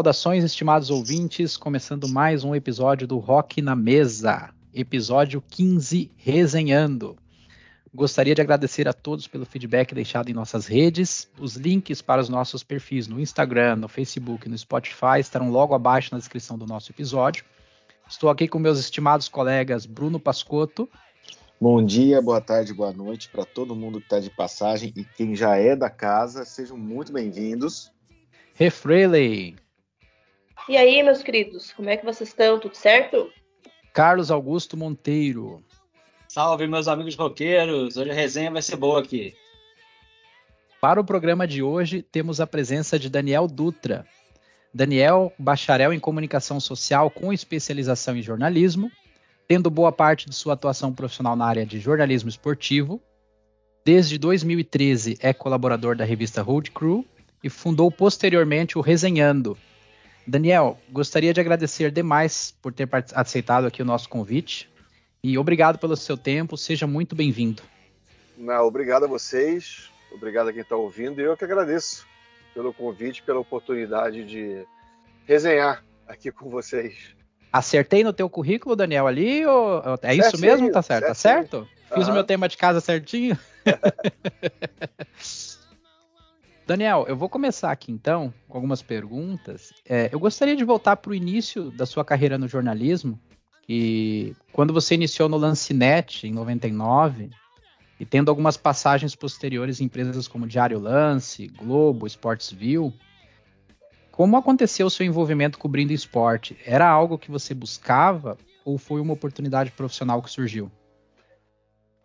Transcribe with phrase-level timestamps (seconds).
[0.00, 7.18] Saudações, estimados ouvintes, começando mais um episódio do Rock na Mesa, episódio 15, Resenhando.
[7.92, 11.28] Gostaria de agradecer a todos pelo feedback deixado em nossas redes.
[11.38, 15.74] Os links para os nossos perfis no Instagram, no Facebook e no Spotify estarão logo
[15.74, 17.44] abaixo na descrição do nosso episódio.
[18.08, 20.88] Estou aqui com meus estimados colegas Bruno Pascotto.
[21.60, 25.36] Bom dia, boa tarde, boa noite para todo mundo que está de passagem e quem
[25.36, 27.92] já é da casa, sejam muito bem-vindos.
[28.54, 29.56] Refreley.
[30.70, 32.60] E aí, meus queridos, como é que vocês estão?
[32.60, 33.28] Tudo certo?
[33.92, 35.64] Carlos Augusto Monteiro.
[36.28, 37.96] Salve, meus amigos roqueiros!
[37.96, 39.34] Hoje a resenha vai ser boa aqui.
[40.80, 44.06] Para o programa de hoje, temos a presença de Daniel Dutra.
[44.72, 48.92] Daniel, bacharel em comunicação social com especialização em jornalismo,
[49.48, 53.02] tendo boa parte de sua atuação profissional na área de jornalismo esportivo.
[53.84, 57.04] Desde 2013 é colaborador da revista Road Crew
[57.42, 59.58] e fundou posteriormente o Resenhando,
[60.26, 64.70] Daniel, gostaria de agradecer demais por ter aceitado aqui o nosso convite
[65.22, 66.56] e obrigado pelo seu tempo.
[66.56, 67.62] Seja muito bem-vindo.
[68.62, 72.06] Obrigado a vocês, obrigado a quem está ouvindo e eu que agradeço
[72.54, 74.64] pelo convite, pela oportunidade de
[75.26, 77.14] resenhar aqui com vocês.
[77.52, 79.44] Acertei no teu currículo, Daniel, ali?
[79.44, 79.82] Ou...
[80.02, 80.72] É isso certinho, mesmo?
[80.72, 81.06] Tá certo?
[81.06, 81.68] Tá certo?
[81.92, 83.36] Fiz o meu tema de casa certinho?
[86.70, 89.72] Daniel, eu vou começar aqui então com algumas perguntas.
[89.84, 93.18] É, eu gostaria de voltar para o início da sua carreira no jornalismo,
[93.62, 97.28] que quando você iniciou no Lancinete em 99
[97.98, 102.94] e tendo algumas passagens posteriores em empresas como Diário Lance, Globo, Sportsville,
[104.12, 106.56] como aconteceu o seu envolvimento cobrindo esporte?
[106.64, 110.70] Era algo que você buscava ou foi uma oportunidade profissional que surgiu?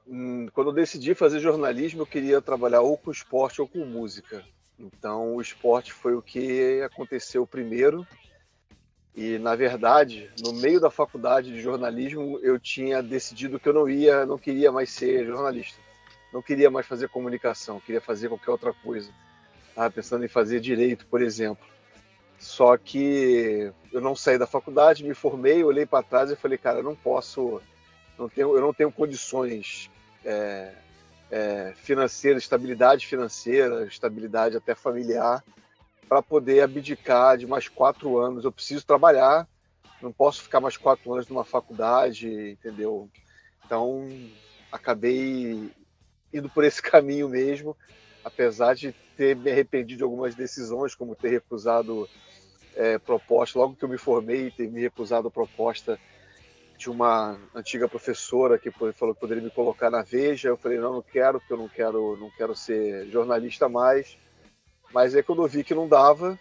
[0.07, 4.43] Hum, quando eu decidi fazer jornalismo, eu queria trabalhar ou com esporte ou com música.
[4.79, 8.05] Então o esporte foi o que aconteceu primeiro.
[9.15, 13.89] E na verdade, no meio da faculdade de jornalismo, eu tinha decidido que eu não
[13.89, 15.79] ia, não queria mais ser jornalista.
[16.33, 19.09] Não queria mais fazer comunicação, queria fazer qualquer outra coisa.
[19.69, 21.65] Estava pensando em fazer direito, por exemplo.
[22.37, 26.79] Só que eu não saí da faculdade, me formei, olhei para trás e falei, cara,
[26.79, 27.61] eu não posso,
[28.19, 29.89] não tenho, eu não tenho condições
[30.25, 30.73] é,
[31.31, 35.43] é, financeira, estabilidade financeira, estabilidade até familiar,
[36.07, 38.43] para poder abdicar de mais quatro anos.
[38.43, 39.47] Eu preciso trabalhar,
[40.01, 43.09] não posso ficar mais quatro anos numa faculdade, entendeu?
[43.65, 44.07] Então,
[44.71, 45.71] acabei
[46.33, 47.75] indo por esse caminho mesmo,
[48.23, 52.07] apesar de ter me arrependido de algumas decisões, como ter recusado
[52.75, 55.99] é, proposta, logo que eu me formei, ter me recusado a proposta
[56.77, 60.49] de uma antiga professora que falou que poderia me colocar na Veja.
[60.49, 64.17] Eu falei, não, não quero, porque eu não quero, não quero ser jornalista mais.
[64.93, 66.37] Mas aí quando eu vi que não dava,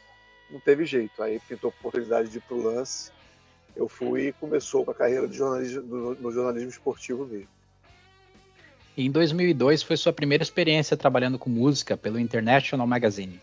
[0.51, 1.23] não teve jeito.
[1.23, 3.11] Aí pintou a oportunidade de ir pro lance.
[3.77, 7.49] Eu fui e começou a carreira de jornalismo, no jornalismo esportivo mesmo.
[8.97, 13.41] Em 2002 foi sua primeira experiência trabalhando com música pelo International Magazine.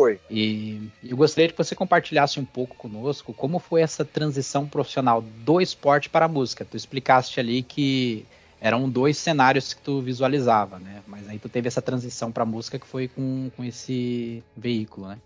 [0.00, 0.18] Foi.
[0.30, 5.60] E eu gostaria que você compartilhasse um pouco conosco como foi essa transição profissional do
[5.60, 6.64] esporte para a música.
[6.64, 8.24] Tu explicaste ali que
[8.58, 11.02] eram dois cenários que tu visualizava, né?
[11.06, 15.08] Mas aí tu teve essa transição para a música que foi com, com esse veículo,
[15.08, 15.18] né?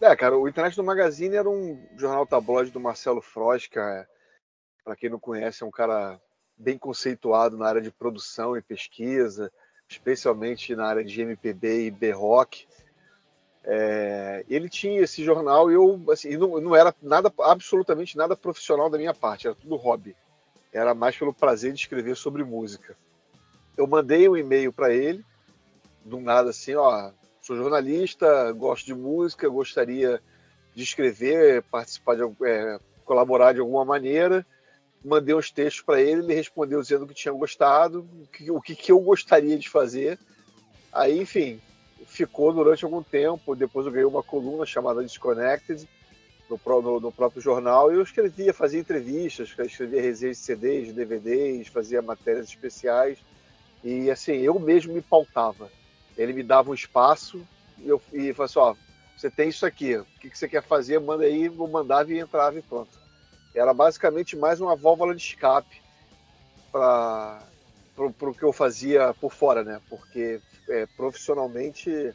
[0.00, 4.06] É, cara, o Internet do Magazine era um jornal tabloide do Marcelo Frost, que é,
[4.84, 6.20] para quem não conhece, é um cara
[6.56, 9.50] bem conceituado na área de produção e pesquisa,
[9.88, 12.68] especialmente na área de MPB e B-Rock.
[13.68, 18.88] É, ele tinha esse jornal e eu assim, não, não era nada, absolutamente nada profissional
[18.88, 20.14] da minha parte, era tudo hobby.
[20.72, 22.96] Era mais pelo prazer de escrever sobre música.
[23.76, 25.24] Eu mandei um e-mail para ele,
[26.04, 27.10] do nada assim, ó,
[27.42, 30.22] sou jornalista, gosto de música, gostaria
[30.74, 34.46] de escrever, participar de é, colaborar de alguma maneira.
[35.04, 38.92] Mandei uns textos para ele, ele respondeu dizendo que tinha gostado, o que, o que,
[38.92, 40.18] eu gostaria de fazer.
[40.92, 41.60] Aí, enfim,
[42.16, 43.54] ficou durante algum tempo.
[43.54, 45.86] Depois eu ganhei uma coluna chamada Disconnected
[46.48, 51.68] no, no, no próprio jornal e eu escrevia, fazia entrevistas, escrevia resenhas de CDs, DVDs,
[51.68, 53.18] fazia matérias especiais
[53.84, 55.70] e assim eu mesmo me pautava.
[56.16, 57.46] Ele me dava um espaço
[57.78, 58.74] e eu e falava assim, ó,
[59.16, 60.98] você tem isso aqui, o que, que você quer fazer?
[60.98, 62.98] Manda aí, eu mandava e entrava e pronto.
[63.54, 65.82] Era basicamente mais uma válvula de escape
[66.70, 67.42] para
[67.98, 69.80] o que eu fazia por fora, né?
[69.88, 72.12] Porque é, profissionalmente, é,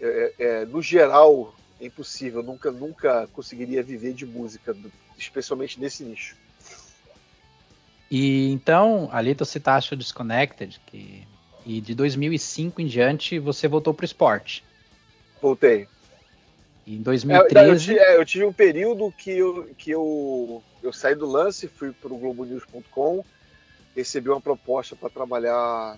[0.00, 2.42] é, é, no geral, é impossível.
[2.42, 4.76] Nunca, nunca conseguiria viver de música,
[5.18, 6.36] especialmente nesse nicho.
[8.10, 11.26] E então, ali tu citaste o Disconnected, que,
[11.64, 14.62] e de 2005 em diante você voltou para o esporte.
[15.40, 15.88] Voltei.
[16.86, 17.98] Em 2013.
[17.98, 21.92] É, eu, eu, tive um período que eu, que eu, eu saí do lance, fui
[21.92, 23.24] para o Globonews.com,
[23.94, 25.96] recebi uma proposta para trabalhar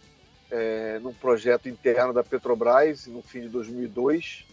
[0.50, 4.46] é, num projeto interno da Petrobras no fim de 2002.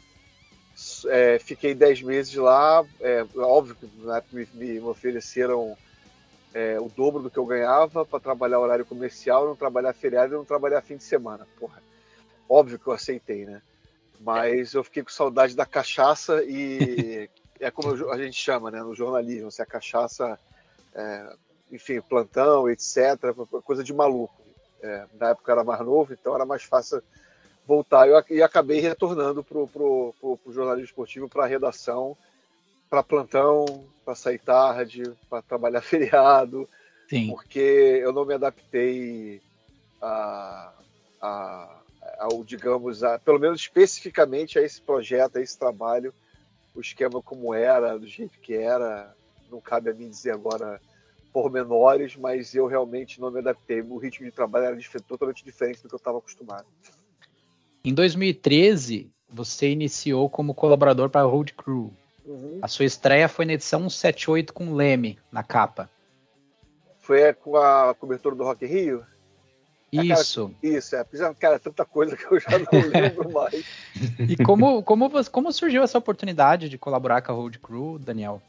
[1.07, 2.85] É, fiquei 10 meses lá.
[2.99, 5.77] É, óbvio que na época me, me ofereceram
[6.53, 10.37] é, o dobro do que eu ganhava para trabalhar horário comercial, não trabalhar feriado e
[10.37, 11.47] não trabalhar fim de semana.
[11.59, 11.81] Porra,
[12.49, 13.61] óbvio que eu aceitei, né?
[14.19, 17.29] Mas eu fiquei com saudade da cachaça e
[17.59, 20.37] é como a gente chama, né, no jornalismo, se a cachaça,
[20.93, 21.35] é,
[21.71, 23.17] enfim, plantão, etc,
[23.63, 24.40] coisa de maluco.
[24.81, 27.01] É, na época era mais novo, então era mais fácil
[27.67, 28.07] voltar.
[28.07, 32.17] Eu, e acabei retornando para o jornalismo esportivo, para a redação,
[32.89, 36.67] para plantão, para sair tarde, para trabalhar feriado,
[37.09, 37.29] Sim.
[37.29, 37.59] porque
[38.03, 39.41] eu não me adaptei
[40.01, 40.73] a,
[41.21, 41.81] a,
[42.19, 46.13] ao, digamos, a, pelo menos especificamente a esse projeto, a esse trabalho,
[46.73, 49.13] o esquema como era, do jeito que era,
[49.49, 50.81] não cabe a mim dizer agora
[51.31, 53.81] pormenores, mas eu realmente não me adaptei.
[53.81, 56.65] O ritmo de trabalho era totalmente diferente do que eu estava acostumado.
[57.83, 61.91] Em 2013, você iniciou como colaborador para a Road Crew.
[62.25, 62.59] Uhum.
[62.61, 65.89] A sua estreia foi na edição 178 com Leme na capa.
[66.99, 69.03] Foi com a cobertura do Rock Rio?
[69.91, 70.53] Isso.
[70.63, 71.33] É, cara, isso, é.
[71.33, 73.65] Cara, tanta coisa que eu já não lembro mais.
[74.19, 78.41] E como, como, como surgiu essa oportunidade de colaborar com a Road Crew, Daniel?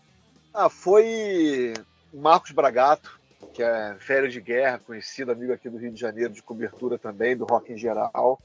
[0.55, 1.73] Ah, foi
[2.12, 3.19] Marcos Bragato,
[3.53, 7.37] que é velho de guerra, conhecido amigo aqui do Rio de Janeiro, de cobertura também,
[7.37, 8.41] do rock em geral.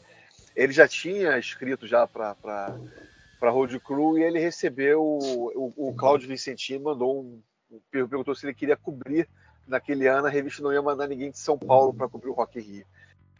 [0.55, 2.35] Ele já tinha escrito já para
[3.39, 7.41] para Road Crew e ele recebeu o, o, o Cláudio Vicentino mandou um
[7.91, 9.27] perguntou se ele queria cobrir
[9.67, 12.57] naquele ano a revista não ia mandar ninguém de São Paulo para cobrir o Rock
[12.57, 12.85] in Rio.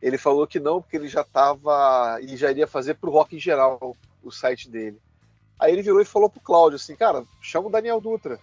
[0.02, 3.36] Ele falou que não porque ele já estava e já iria fazer para o Rock
[3.36, 5.00] em geral o site dele.
[5.58, 8.40] Aí ele virou e falou pro Cláudio assim, cara, chama o Daniel Dutra.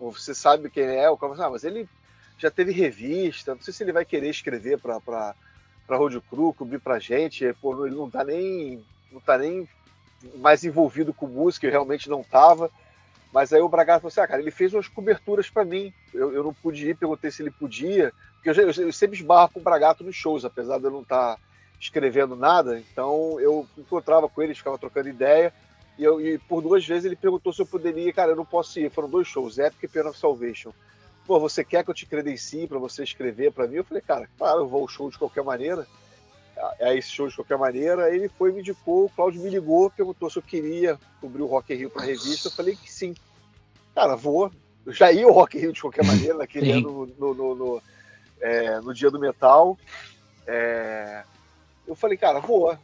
[0.00, 1.10] Você sabe quem é?
[1.10, 1.88] O Cláudio, ah, mas ele
[2.38, 5.34] já teve revista, não sei se ele vai querer escrever para para
[5.86, 8.82] para Road Crew, cobrir pra gente, pô, ele não tá nem
[9.12, 9.68] não tá nem
[10.36, 12.70] mais envolvido com música, eu realmente não estava.
[13.32, 15.92] Mas aí o Bragato falou assim: ah, cara, ele fez umas coberturas para mim.
[16.12, 19.50] Eu, eu não pude ir, perguntei se ele podia, porque eu, eu, eu sempre esbarro
[19.50, 21.42] com o Bragato nos shows, apesar de eu não estar tá
[21.80, 22.78] escrevendo nada.
[22.78, 25.52] Então eu encontrava com ele, ficava trocando ideia.
[26.00, 28.10] E, eu, e por duas vezes ele perguntou se eu poderia.
[28.10, 28.90] Cara, eu não posso ir.
[28.90, 30.72] Foram dois shows, Epic e Piano of Salvation.
[31.26, 33.76] Pô, você quer que eu te credencie para você escrever para mim?
[33.76, 35.86] Eu falei, cara, claro, eu vou ao show de qualquer maneira
[36.80, 38.14] a esse show de qualquer maneira.
[38.14, 41.74] Ele foi, me indicou, o Cláudio me ligou, perguntou se eu queria cobrir o Rock
[41.74, 42.48] in Rio para revista.
[42.48, 43.14] Eu falei que sim.
[43.94, 44.50] Cara, vou.
[44.86, 47.82] Eu já ia ao Rock in Rio de qualquer maneira, naquele ano, no, no, no,
[48.40, 49.78] é, no, dia do metal.
[50.46, 51.24] É,
[51.86, 52.76] eu falei, cara, vou.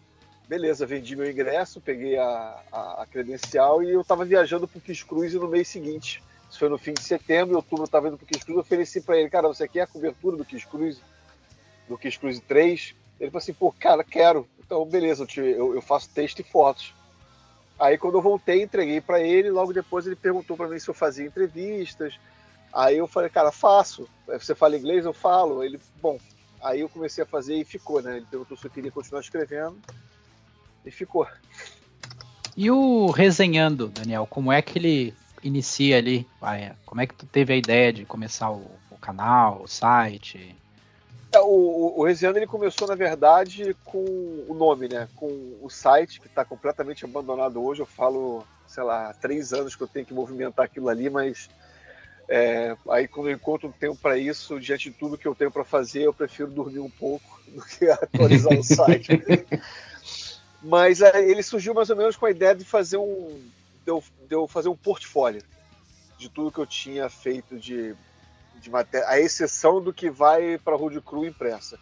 [0.48, 4.80] Beleza, vendi meu ingresso, peguei a, a, a credencial e eu estava viajando para o
[4.80, 6.22] Kiss Cruise no mês seguinte.
[6.48, 8.56] Isso foi no fim de setembro, em outubro eu estava indo para o Kiss Cruise,
[8.56, 11.00] eu ofereci para ele, cara, você quer a cobertura do Kiss Cruise?
[11.88, 12.94] Do Kiss Cruise 3?
[13.18, 14.46] Ele falou assim, pô, cara, quero.
[14.64, 16.94] Então, beleza, eu, te, eu, eu faço texto e fotos.
[17.78, 19.50] Aí, quando eu voltei, entreguei para ele.
[19.50, 22.18] Logo depois, ele perguntou para mim se eu fazia entrevistas.
[22.72, 24.08] Aí eu falei, cara, faço.
[24.26, 25.04] Você fala inglês?
[25.04, 25.62] Eu falo.
[25.62, 26.18] Ele, bom.
[26.62, 28.16] Aí eu comecei a fazer e ficou, né?
[28.16, 29.78] Ele perguntou se eu queria continuar escrevendo
[30.86, 31.26] e ficou.
[32.56, 36.26] E o resenhando, Daniel, como é que ele inicia ali?
[36.86, 40.56] Como é que tu teve a ideia de começar o, o canal, o site?
[41.32, 44.02] É, o, o Reziano ele começou, na verdade, com
[44.48, 45.08] o nome, né?
[45.16, 45.28] Com
[45.60, 47.82] o site, que está completamente abandonado hoje.
[47.82, 51.50] Eu falo, sei lá, há três anos que eu tenho que movimentar aquilo ali, mas
[52.28, 55.50] é, aí quando eu encontro um tempo para isso, diante de tudo que eu tenho
[55.50, 59.10] para fazer, eu prefiro dormir um pouco do que atualizar o site.
[60.62, 63.50] mas é, ele surgiu mais ou menos com a ideia de fazer um.
[63.84, 65.42] de eu, de eu fazer um portfólio
[66.18, 67.94] de tudo que eu tinha feito de
[68.60, 71.78] de matéria, a exceção do que vai para Road Crew impressa.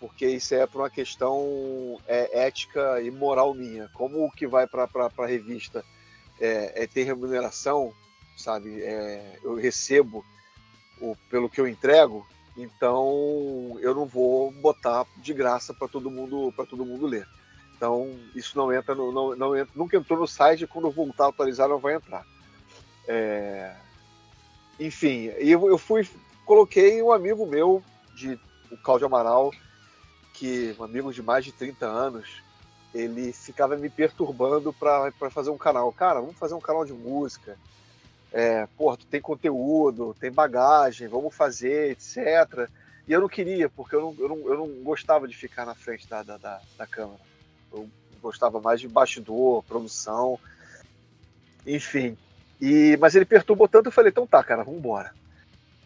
[0.00, 3.88] Porque isso é por uma questão é, ética e moral minha.
[3.94, 5.84] Como o que vai para a revista
[6.40, 7.92] é, é, ter remuneração,
[8.36, 8.82] sabe?
[8.82, 10.24] É, eu recebo
[11.00, 16.52] o, pelo que eu entrego, então eu não vou botar de graça para todo mundo
[16.54, 17.26] para todo mundo ler.
[17.76, 20.66] Então isso não entra, no, não, não entra, nunca entrou no site.
[20.66, 22.24] Quando eu voltar a atualizar, não vai entrar.
[23.06, 23.74] É,
[24.78, 26.08] enfim, eu, eu fui,
[26.44, 27.82] coloquei um amigo meu,
[28.14, 28.38] de,
[28.70, 29.52] o Cláudio Amaral,
[30.32, 32.42] que um amigo de mais de 30 anos,
[32.94, 35.92] ele ficava me perturbando para fazer um canal.
[35.92, 37.56] Cara, vamos fazer um canal de música.
[38.32, 42.68] É, porra, tu tem conteúdo, tem bagagem, vamos fazer, etc.
[43.06, 45.74] E eu não queria, porque eu não, eu não, eu não gostava de ficar na
[45.74, 47.20] frente da, da, da, da câmera.
[47.74, 47.88] Eu
[48.22, 50.38] gostava mais de bastidor, produção.
[51.66, 52.16] Enfim.
[52.60, 55.12] E, mas ele perturbou tanto, eu falei, então tá, cara, vamos embora.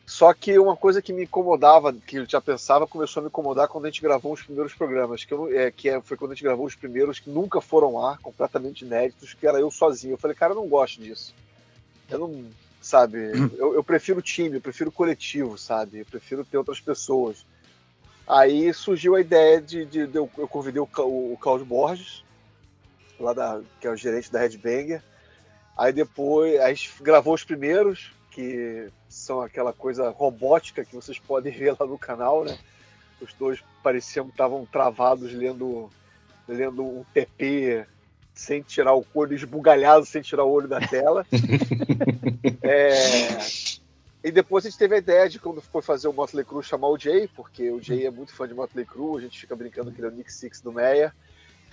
[0.06, 3.68] Só que uma coisa que me incomodava, que eu já pensava, começou a me incomodar
[3.68, 6.34] quando a gente gravou os primeiros programas, que, eu, é, que é, foi quando a
[6.34, 10.14] gente gravou os primeiros que nunca foram lá, completamente inéditos, que era eu sozinho.
[10.14, 11.34] Eu falei, cara, eu não gosto disso.
[12.08, 12.44] Eu não,
[12.80, 13.18] sabe,
[13.58, 17.44] eu, eu prefiro time, eu prefiro coletivo, sabe, eu prefiro ter outras pessoas.
[18.28, 22.22] Aí surgiu a ideia de, de, de eu, eu, convidei o, o, o Cláudio Borges,
[23.18, 25.02] lá da, que é o gerente da Red Banger.
[25.76, 31.50] Aí depois, a gente gravou os primeiros, que são aquela coisa robótica que vocês podem
[31.56, 32.58] ver lá no canal, né?
[33.18, 35.90] Os dois pareciam que estavam travados lendo,
[36.46, 37.86] lendo um TP
[38.34, 41.26] sem tirar o olho, esbugalhado sem tirar o olho da tela.
[42.62, 43.38] é...
[44.22, 46.88] E depois a gente teve a ideia de quando foi fazer o Motley Crue chamar
[46.88, 49.92] o Jay, porque o Jay é muito fã de Motley Crue, a gente fica brincando
[49.92, 51.14] que ele é o Nick Six do Meia.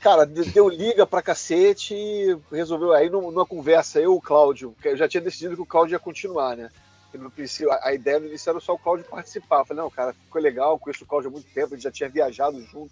[0.01, 2.93] Cara, deu liga pra cacete e resolveu.
[2.93, 6.55] Aí numa conversa, eu o Cláudio, eu já tinha decidido que o Cláudio ia continuar,
[6.55, 6.69] né?
[7.17, 9.59] no princípio, a ideia no início era só o Cláudio participar.
[9.59, 12.09] Eu falei, não, cara, ficou legal, conheço o Cláudio há muito tempo, gente já tinha
[12.09, 12.91] viajado junto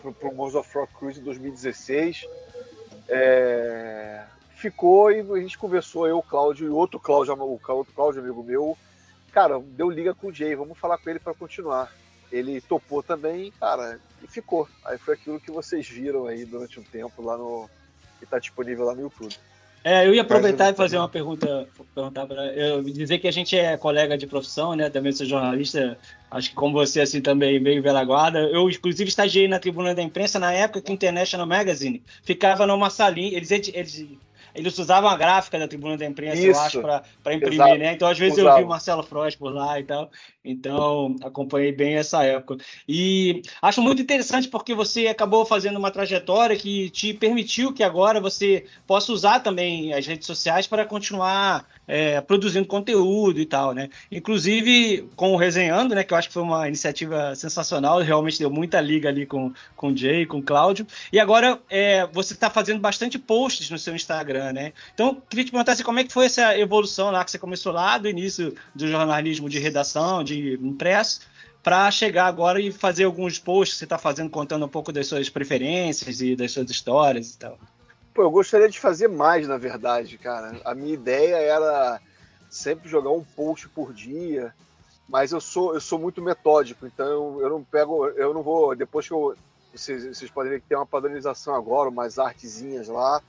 [0.00, 2.26] pro, pro Mons of Rock Cruise em 2016.
[3.08, 4.24] É...
[4.58, 8.42] Ficou e a gente conversou, eu, o Cláudio e outro Cláudio, o outro Cláudio, amigo
[8.42, 8.76] meu.
[9.30, 11.92] Cara, deu liga com o Jay, vamos falar com ele para continuar.
[12.32, 14.68] Ele topou também, cara, e ficou.
[14.84, 17.70] Aí foi aquilo que vocês viram aí durante um tempo lá no.
[18.18, 19.36] que tá disponível lá no YouTube.
[19.84, 23.56] É, eu ia aproveitar e fazer uma pergunta, perguntar para eu dizer que a gente
[23.56, 24.90] é colega de profissão, né?
[24.90, 25.96] Também sou jornalista,
[26.32, 28.40] acho que como você assim também meio velha guarda.
[28.40, 32.90] Eu inclusive estagiei na tribuna da imprensa na época que o International Magazine ficava numa
[32.90, 34.18] salinha, eles, eles
[34.58, 36.46] eles usavam a gráfica da tribuna da imprensa, Isso.
[36.46, 36.80] eu acho,
[37.22, 37.78] para imprimir, Exato.
[37.78, 37.92] né?
[37.92, 38.56] Então, às vezes, Usava.
[38.56, 40.10] eu vi o Marcelo Frost por lá e tal.
[40.44, 42.56] Então, acompanhei bem essa época.
[42.88, 48.20] E acho muito interessante porque você acabou fazendo uma trajetória que te permitiu que agora
[48.20, 53.88] você possa usar também as redes sociais para continuar é, produzindo conteúdo e tal, né?
[54.12, 56.04] Inclusive com o Resenhando, né?
[56.04, 59.88] Que eu acho que foi uma iniciativa sensacional, realmente deu muita liga ali com, com
[59.88, 60.86] o Jay, com o Cláudio.
[61.12, 64.72] E agora é, você está fazendo bastante posts no seu Instagram, né?
[64.94, 67.72] Então, queria te perguntar assim, como é que foi essa evolução lá que você começou
[67.72, 71.20] lá do início do jornalismo de redação, de impresso,
[71.62, 75.06] para chegar agora e fazer alguns posts que você está fazendo contando um pouco das
[75.06, 77.58] suas preferências e das suas histórias e tal.
[78.14, 80.60] Pô, eu gostaria de fazer mais, na verdade, cara.
[80.64, 82.00] A minha ideia era
[82.48, 84.54] sempre jogar um post por dia,
[85.08, 89.06] mas eu sou eu sou muito metódico, então eu não pego, eu não vou depois
[89.06, 89.36] que eu
[89.72, 93.22] vocês, vocês podem ver que tem uma padronização agora, umas artezinhas lá.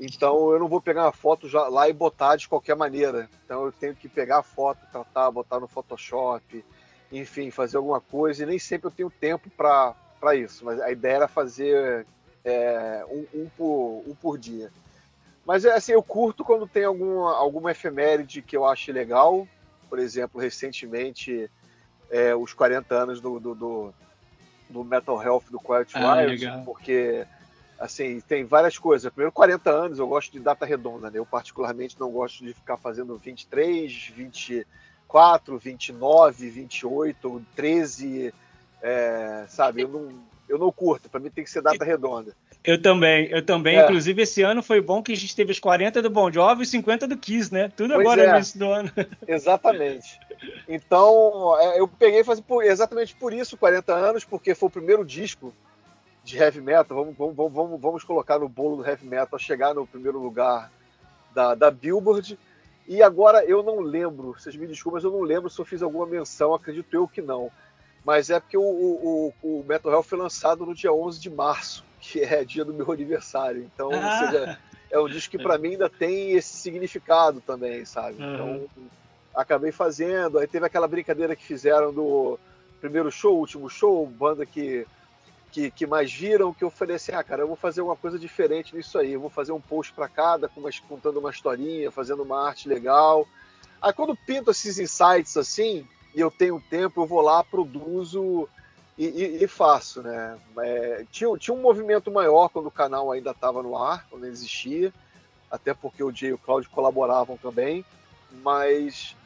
[0.00, 3.28] Então eu não vou pegar uma foto já lá e botar de qualquer maneira.
[3.44, 6.64] Então eu tenho que pegar a foto, tratar, botar no Photoshop,
[7.10, 8.42] enfim, fazer alguma coisa.
[8.42, 10.64] E nem sempre eu tenho tempo para isso.
[10.64, 12.06] Mas a ideia era fazer
[12.44, 14.70] é, um, um, por, um por dia.
[15.44, 19.48] Mas é assim, eu curto quando tem alguma, alguma efeméride que eu acho legal.
[19.88, 21.50] Por exemplo, recentemente,
[22.10, 23.94] é, os 40 anos do, do, do,
[24.68, 27.26] do Metal Health do Quiet ah, Riot, porque
[27.78, 29.10] assim, tem várias coisas.
[29.12, 31.18] Primeiro, 40 anos, eu gosto de data redonda, né?
[31.18, 38.34] Eu particularmente não gosto de ficar fazendo 23, 24, 29, 28, 13,
[38.82, 39.82] é, sabe?
[39.82, 40.08] Eu não,
[40.48, 42.34] eu não curto, para mim tem que ser data redonda.
[42.64, 43.78] Eu também, eu também.
[43.78, 43.84] É.
[43.84, 46.64] Inclusive, esse ano foi bom que a gente teve os 40 do Bon Jovi e
[46.64, 47.70] os 50 do Kiss, né?
[47.74, 48.26] Tudo pois agora é.
[48.26, 48.90] no início do ano.
[49.26, 50.18] Exatamente.
[50.68, 54.72] Então, é, eu peguei e falei por, exatamente por isso 40 anos, porque foi o
[54.72, 55.54] primeiro disco
[56.28, 56.96] de heavy metal.
[56.96, 60.70] Vamos, vamos, vamos, vamos colocar no bolo do heavy metal, chegar no primeiro lugar
[61.34, 62.38] da, da Billboard.
[62.86, 65.82] E agora eu não lembro, vocês me desculpem, mas eu não lembro se eu fiz
[65.82, 67.50] alguma menção, acredito eu que não
[68.08, 71.84] mas é porque o, o, o Metal Hell foi lançado no dia 11 de março,
[72.00, 73.68] que é dia do meu aniversário.
[73.74, 74.18] Então, ah.
[74.18, 74.58] seja,
[74.90, 78.14] é um disco que para mim ainda tem esse significado também, sabe?
[78.14, 78.66] Então,
[79.34, 80.38] acabei fazendo.
[80.38, 82.38] Aí teve aquela brincadeira que fizeram do
[82.80, 84.86] primeiro show, último show, banda que,
[85.50, 88.18] que, que mais viram, que eu falei assim: ah, cara, eu vou fazer uma coisa
[88.18, 89.12] diferente nisso aí.
[89.12, 93.26] Eu vou fazer um post para cada, uma, contando uma historinha, fazendo uma arte legal.
[93.80, 98.48] Aí quando pinto esses insights assim, e eu tenho tempo, eu vou lá, produzo
[98.96, 100.36] e, e, e faço, né?
[100.58, 104.92] É, tinha, tinha um movimento maior quando o canal ainda estava no ar, quando existia,
[105.50, 107.84] até porque o Jay e o Claudio colaboravam também,
[108.42, 109.16] mas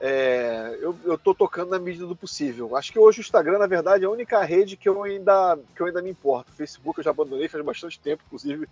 [0.00, 2.76] é, eu, eu tô tocando na medida do possível.
[2.76, 5.82] Acho que hoje o Instagram, na verdade, é a única rede que eu ainda, que
[5.82, 6.52] eu ainda me importo.
[6.52, 8.68] O Facebook eu já abandonei faz bastante tempo, inclusive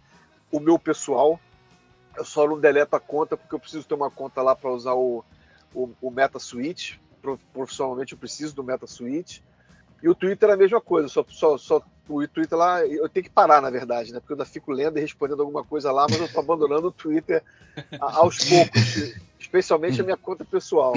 [0.51, 1.41] o meu pessoal.
[2.17, 4.95] Eu só não deleto a conta porque eu preciso ter uma conta lá para usar
[4.95, 5.25] o,
[5.75, 7.01] o, o Meta Suite
[7.53, 9.43] profissionalmente eu preciso do MetaSuite.
[10.03, 13.25] E o Twitter é a mesma coisa, só, só, só o Twitter lá, eu tenho
[13.25, 14.21] que parar, na verdade, né?
[14.21, 16.93] Porque eu ainda fico lendo e respondendo alguma coisa lá, mas eu tô abandonando o
[16.93, 17.43] Twitter
[17.99, 19.15] aos poucos,
[19.47, 20.95] especialmente a minha conta pessoal.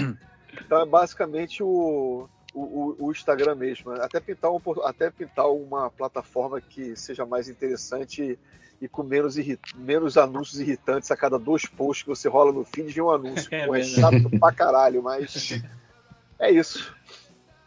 [0.66, 3.92] Então é basicamente o, o, o Instagram mesmo.
[3.92, 8.38] Até pintar, um, até pintar uma plataforma que seja mais interessante
[8.82, 9.36] e com menos,
[9.76, 13.50] menos anúncios irritantes a cada dois posts que você rola no feed de um anúncio.
[13.54, 15.62] É, Pô, é chato pra caralho, mas
[16.40, 16.96] é isso.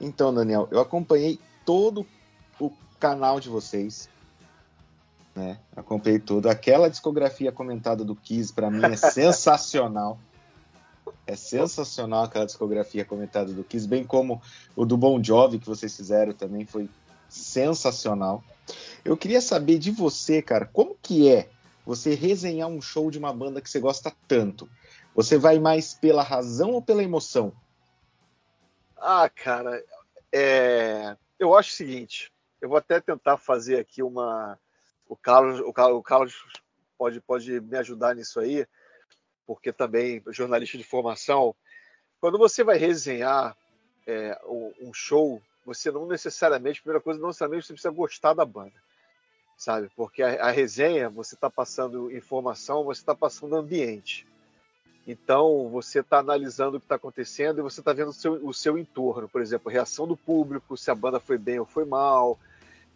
[0.00, 2.04] Então, Daniel, eu acompanhei todo
[2.58, 4.08] o canal de vocês.
[5.34, 5.58] Né?
[5.76, 6.48] Acompanhei tudo.
[6.48, 10.18] Aquela discografia comentada do Kiss, para mim, é sensacional.
[11.26, 14.40] É sensacional aquela discografia comentada do Kiss, bem como
[14.76, 16.88] o do Bon Jovi que vocês fizeram também foi
[17.28, 18.42] sensacional.
[19.04, 21.48] Eu queria saber de você, cara, como que é
[21.84, 24.68] você resenhar um show de uma banda que você gosta tanto?
[25.14, 27.52] Você vai mais pela razão ou pela emoção?
[28.96, 29.82] Ah, cara,
[30.32, 31.16] é...
[31.38, 32.32] eu acho o seguinte.
[32.60, 34.58] Eu vou até tentar fazer aqui uma.
[35.08, 36.44] O Carlos, o Carlos, o Carlos
[36.96, 38.64] pode, pode me ajudar nisso aí,
[39.54, 41.54] porque também jornalista de formação.
[42.20, 43.56] Quando você vai resenhar
[44.06, 48.74] é, um show, você não necessariamente, primeira coisa, não necessariamente você precisa gostar da banda
[49.62, 49.88] sabe?
[49.94, 54.26] Porque a, a resenha, você está passando informação, você está passando ambiente.
[55.06, 58.52] Então, você está analisando o que está acontecendo e você está vendo o seu, o
[58.52, 62.38] seu entorno, por exemplo, reação do público, se a banda foi bem ou foi mal.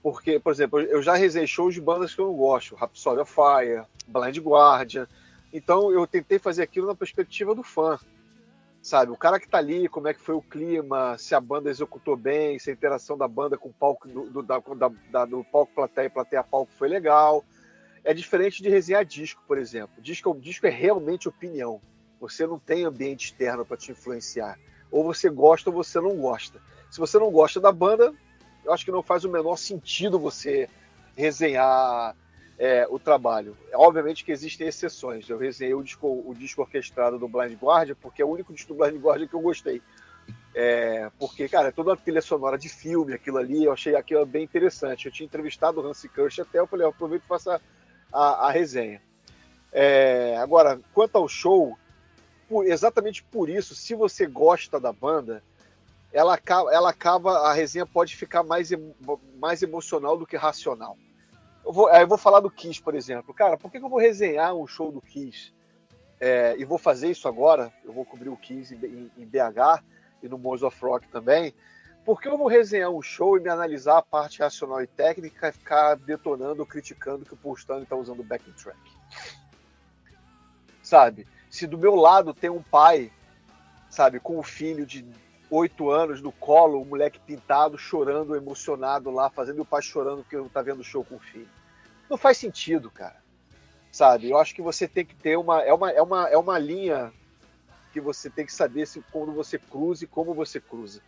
[0.02, 3.32] Porque, por exemplo, eu já resenhei shows de bandas que eu não gosto, Rhapsody of
[3.32, 5.08] Fire, Blind Guardian.
[5.52, 7.98] Então, eu tentei fazer aquilo na perspectiva do fã
[8.86, 9.10] sabe?
[9.10, 12.16] O cara que tá ali, como é que foi o clima, se a banda executou
[12.16, 14.62] bem, se a interação da banda com o palco do, do, da,
[15.10, 17.44] da, do palco plateia plateia palco foi legal.
[18.04, 20.00] É diferente de resenhar disco, por exemplo.
[20.00, 21.80] Disco, disco é realmente opinião.
[22.20, 24.56] Você não tem ambiente externo para te influenciar.
[24.88, 26.62] Ou você gosta ou você não gosta.
[26.88, 28.14] Se você não gosta da banda,
[28.64, 30.70] eu acho que não faz o menor sentido você
[31.16, 32.14] resenhar
[32.58, 33.56] é, o trabalho.
[33.74, 35.28] Obviamente que existem exceções.
[35.28, 38.74] Eu resenhei o disco, o disco orquestrado do Blind Guardian, porque é o único disco
[38.74, 39.82] do Blind Guardian que eu gostei.
[40.54, 44.44] É, porque, cara, toda a trilha sonora de filme, aquilo ali, eu achei aquilo bem
[44.44, 45.06] interessante.
[45.06, 47.60] Eu tinha entrevistado o Hansi Kirsch até, eu falei, aproveito e faço a,
[48.12, 49.02] a, a resenha.
[49.70, 51.76] É, agora, quanto ao show,
[52.48, 55.42] por, exatamente por isso, se você gosta da banda,
[56.10, 56.38] ela,
[56.72, 58.70] ela acaba, a resenha pode ficar mais,
[59.38, 60.96] mais emocional do que racional.
[61.66, 63.34] Eu vou, eu vou falar do Kiss, por exemplo.
[63.34, 65.52] Cara, por que, eu vou resenhar um show do Kiss?
[66.20, 67.72] É, e vou fazer isso agora.
[67.84, 69.82] Eu vou cobrir o Kiss em, em BH
[70.22, 71.52] e no Mons of Rock também.
[72.04, 75.52] Porque eu vou resenhar um show e me analisar a parte racional e técnica e
[75.52, 78.78] ficar detonando criticando que o Paul Stanley está usando backing track.
[80.84, 81.26] Sabe?
[81.50, 83.10] Se do meu lado tem um pai,
[83.90, 85.04] sabe, com um filho de
[85.50, 90.36] oito anos no colo, o moleque pintado, chorando, emocionado lá, fazendo o pai chorando porque
[90.36, 91.48] não tá vendo o show com o filho.
[92.08, 93.16] Não faz sentido, cara.
[93.90, 94.30] Sabe?
[94.30, 95.62] Eu acho que você tem que ter uma.
[95.62, 97.12] É uma, é uma, é uma linha
[97.92, 101.00] que você tem que saber se quando você cruza e como você cruza.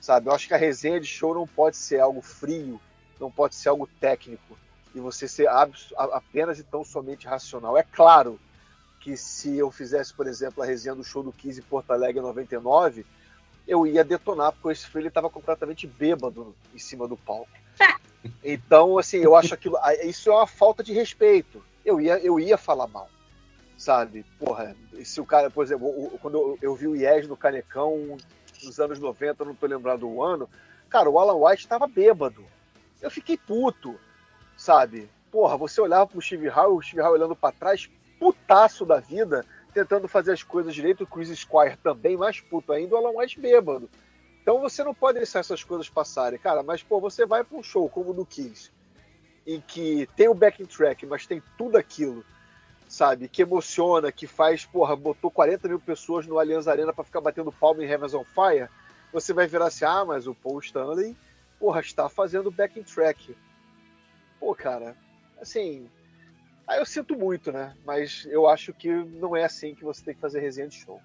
[0.00, 0.28] Sabe?
[0.28, 2.80] Eu acho que a resenha de show não pode ser algo frio,
[3.18, 4.56] não pode ser algo técnico
[4.94, 5.48] e você ser
[5.96, 7.76] apenas e tão somente racional.
[7.76, 8.38] É claro
[9.00, 12.20] que se eu fizesse, por exemplo, a resenha do show do 15 em Porto Alegre
[12.20, 13.06] 99,
[13.68, 17.50] eu ia detonar, porque esse filho estava completamente bêbado em cima do palco.
[18.42, 19.76] Então, assim, eu acho aquilo.
[20.02, 21.64] Isso é uma falta de respeito.
[21.84, 23.08] Eu ia, eu ia falar mal.
[23.76, 24.26] Sabe?
[24.40, 28.18] Porra, se o cara, por exemplo, quando eu, vi o Yes no Canecão
[28.64, 30.50] nos anos 90, não tô lembrado do ano,
[30.90, 32.44] cara, o Alan White estava bêbado.
[33.00, 33.98] Eu fiquei puto,
[34.56, 35.08] sabe?
[35.30, 39.46] Porra, você olhava pro Steve Howe, o Steve Howe olhando para trás, putaço da vida,
[39.78, 43.38] tentando fazer as coisas direito, o Chris Squire também, mais puto ainda, o Alan White
[43.38, 43.88] bêbado.
[44.42, 46.64] Então você não pode deixar essas coisas passarem, cara.
[46.64, 48.72] Mas, pô, você vai para um show como o do Kiss,
[49.46, 52.24] em que tem o backing track, mas tem tudo aquilo,
[52.88, 53.28] sabe?
[53.28, 57.52] Que emociona, que faz, porra, botou 40 mil pessoas no Allianz Arena para ficar batendo
[57.52, 58.68] palma em Heavens on Fire.
[59.12, 61.16] Você vai virar assim, ah, mas o Paul Stanley,
[61.60, 63.36] porra, está fazendo backing track.
[64.40, 64.96] Pô, cara,
[65.40, 65.88] assim,
[66.68, 67.74] Aí eu sinto muito, né?
[67.86, 71.00] Mas eu acho que não é assim que você tem que fazer resenha de show.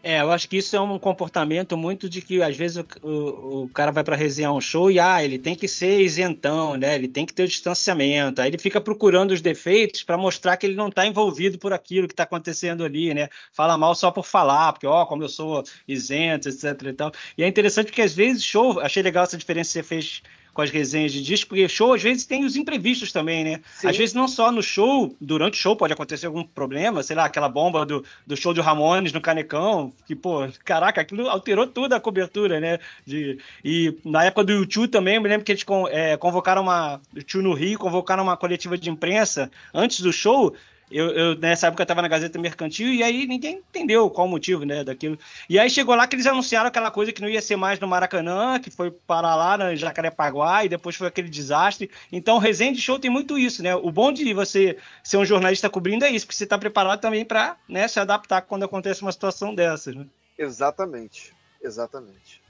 [0.00, 3.62] É, eu acho que isso é um comportamento muito de que às vezes o, o,
[3.64, 6.94] o cara vai para resenhar um show e ah, ele tem que ser isentão, né?
[6.94, 8.40] Ele tem que ter o distanciamento.
[8.40, 12.06] Aí ele fica procurando os defeitos para mostrar que ele não está envolvido por aquilo
[12.06, 13.28] que está acontecendo ali, né?
[13.52, 17.12] Fala mal só por falar, porque ó, como eu sou isento, etc e tal.
[17.36, 20.22] E é interessante porque às vezes show, achei legal essa diferença que você fez
[20.58, 23.60] com as resenhas de disco, porque show às vezes tem os imprevistos também, né?
[23.76, 23.86] Sim.
[23.86, 27.26] Às vezes não só no show, durante o show pode acontecer algum problema, sei lá,
[27.26, 31.94] aquela bomba do, do show do Ramones no Canecão, que, pô, caraca, aquilo alterou toda
[31.94, 32.80] a cobertura, né?
[33.06, 37.00] De, e na época do YouTube também, eu me lembro que eles é, convocaram uma.
[37.16, 40.56] O Tio no Rio convocaram uma coletiva de imprensa antes do show
[40.90, 44.30] eu, eu, nessa época eu estava na Gazeta Mercantil e aí ninguém entendeu qual o
[44.30, 45.18] motivo, né, daquilo.
[45.48, 47.86] E aí chegou lá que eles anunciaram aquela coisa que não ia ser mais no
[47.86, 51.90] Maracanã, que foi para lá na Jacarepaguá e depois foi aquele desastre.
[52.10, 53.74] Então, o resenha de show tem muito isso, né?
[53.74, 57.24] O bom de você ser um jornalista cobrindo é isso, porque você está preparado também
[57.24, 60.06] para né, se adaptar quando acontece uma situação dessas, né?
[60.38, 62.40] Exatamente, exatamente.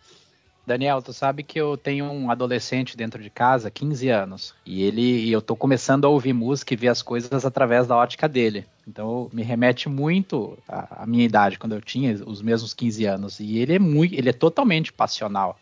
[0.68, 5.00] Daniel, tu sabe que eu tenho um adolescente dentro de casa, 15 anos, e ele
[5.00, 8.66] e eu tô começando a ouvir música e ver as coisas através da ótica dele.
[8.86, 13.40] Então me remete muito à, à minha idade, quando eu tinha os mesmos 15 anos.
[13.40, 15.58] E ele é muito, ele é totalmente passional.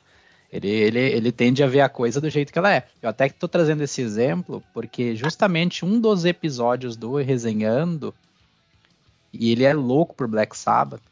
[0.52, 2.86] Ele, ele, ele tende a ver a coisa do jeito que ela é.
[3.00, 8.12] Eu até tô trazendo esse exemplo, porque justamente um dos episódios do Resenhando,
[9.32, 11.02] e ele é louco por Black Sabbath,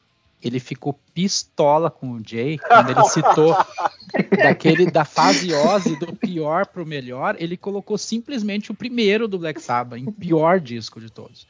[0.45, 3.57] ele ficou pistola com o Jay quando ele citou
[4.37, 9.61] daquele da fase Ozzy do pior pro melhor, ele colocou simplesmente o primeiro do Black
[9.61, 11.47] Sabbath, em pior disco de todos.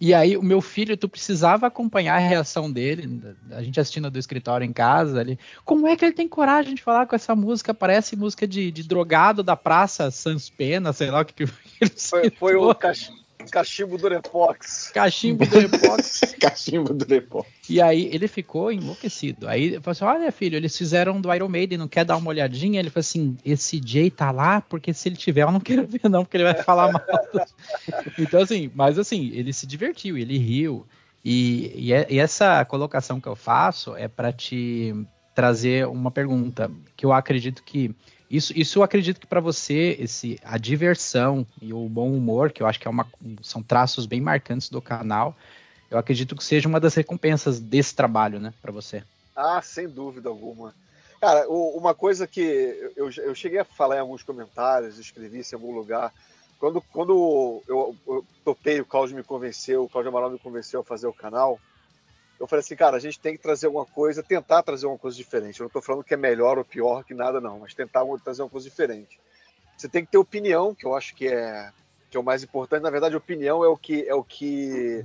[0.00, 4.18] E aí o meu filho, tu precisava acompanhar a reação dele, a gente assistindo do
[4.18, 7.74] escritório em casa, ali, como é que ele tem coragem de falar com essa música?
[7.74, 11.42] Parece música de, de drogado da praça Sans Pena, sei lá o que, que
[11.80, 14.90] ele foi, foi o cachorro Cachimbo do Repox.
[14.92, 16.20] Cachimbo do Repox.
[16.40, 17.48] Cachimbo do Repox.
[17.68, 19.48] E aí ele ficou enlouquecido.
[19.48, 22.30] Aí eu falei assim: olha, filho, eles fizeram do Iron Maiden, não quer dar uma
[22.30, 22.80] olhadinha?
[22.80, 26.08] Ele falou assim: esse Jay tá lá, porque se ele tiver, eu não quero ver,
[26.08, 27.02] não, porque ele vai falar mal.
[28.18, 30.86] então, assim, mas assim, ele se divertiu, ele riu.
[31.24, 34.94] E, e, é, e essa colocação que eu faço é para te
[35.34, 37.94] trazer uma pergunta que eu acredito que
[38.30, 42.62] isso, isso eu acredito que para você, esse, a diversão e o bom humor, que
[42.62, 43.06] eu acho que é uma,
[43.42, 45.36] são traços bem marcantes do canal,
[45.90, 49.02] eu acredito que seja uma das recompensas desse trabalho, né, para você.
[49.34, 50.72] Ah, sem dúvida alguma.
[51.20, 55.58] Cara, uma coisa que eu, eu cheguei a falar em alguns comentários, escrevi isso em
[55.58, 56.12] algum lugar.
[56.58, 60.84] Quando, quando eu, eu topei, o Cláudio me convenceu, o Cláudio Amaral me convenceu a
[60.84, 61.58] fazer o canal,
[62.40, 65.14] eu falei assim, cara, a gente tem que trazer alguma coisa, tentar trazer uma coisa
[65.14, 65.60] diferente.
[65.60, 68.40] Eu não estou falando que é melhor ou pior que nada, não, mas tentar trazer
[68.40, 69.20] uma coisa diferente.
[69.76, 71.70] Você tem que ter opinião, que eu acho que é,
[72.10, 72.82] que é o mais importante.
[72.82, 75.04] Na verdade, opinião é o que é o que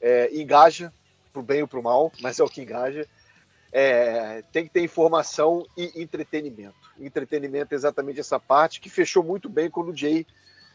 [0.00, 0.92] é, engaja
[1.32, 3.06] pro bem ou pro mal, mas é o que engaja.
[3.72, 6.74] É, tem que ter informação e entretenimento.
[6.98, 10.26] Entretenimento é exatamente essa parte que fechou muito bem quando o Jay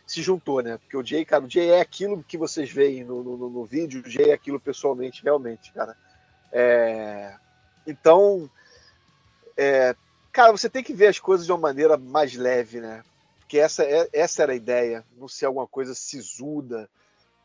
[0.10, 0.78] se juntou, né?
[0.80, 4.02] Porque o Jay, cara, o Jay é aquilo que vocês veem no, no, no vídeo,
[4.04, 5.96] o Jay é aquilo pessoalmente, realmente, cara.
[6.52, 7.36] É...
[7.86, 8.50] Então,
[9.56, 9.96] é...
[10.32, 13.04] cara, você tem que ver as coisas de uma maneira mais leve, né?
[13.42, 16.90] Porque essa, é, essa era a ideia, não ser alguma coisa sisuda,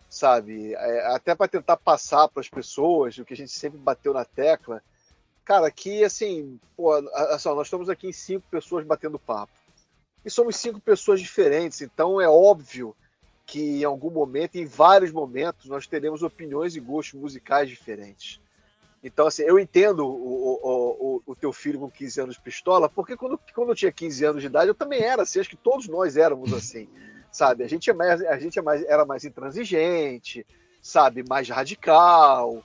[0.09, 0.72] sabe?
[0.72, 4.24] É, até para tentar passar para as pessoas o que a gente sempre bateu na
[4.24, 4.83] tecla.
[5.44, 9.63] Cara, que assim, pô, assim, nós estamos aqui em cinco pessoas batendo papo
[10.24, 12.94] e somos cinco pessoas diferentes, então é óbvio
[13.46, 18.40] que em algum momento, em vários momentos, nós teremos opiniões e gostos musicais diferentes.
[19.02, 23.18] Então, assim, eu entendo o, o, o, o, teu filho com 15 anos pistola, porque
[23.18, 25.87] quando, quando eu tinha 15 anos de idade, eu também era assim, acho que todos
[25.88, 26.88] nós éramos assim,
[27.30, 27.64] sabe?
[27.64, 30.46] A gente, é mais, a gente é mais, era mais intransigente,
[30.80, 31.22] sabe?
[31.28, 32.64] Mais radical,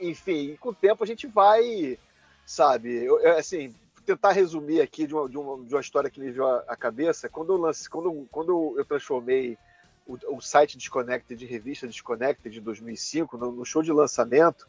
[0.00, 1.98] enfim, com o tempo a gente vai,
[2.44, 3.04] sabe?
[3.04, 3.74] Eu, assim,
[4.06, 7.28] tentar resumir aqui de uma, de uma, de uma história que me veio à cabeça.
[7.28, 9.58] Quando eu, lance, quando, quando eu transformei
[10.06, 14.66] o, o site Disconnected de revista Disconnected de 2005, no, no show de lançamento,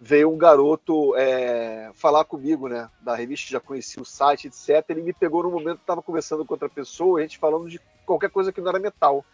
[0.00, 2.90] veio um garoto é, falar comigo, né?
[3.00, 4.84] Da revista já conhecia o site, etc.
[4.88, 7.80] Ele me pegou no momento que estava conversando com outra pessoa, a gente falando de
[8.04, 9.24] qualquer coisa que não era metal.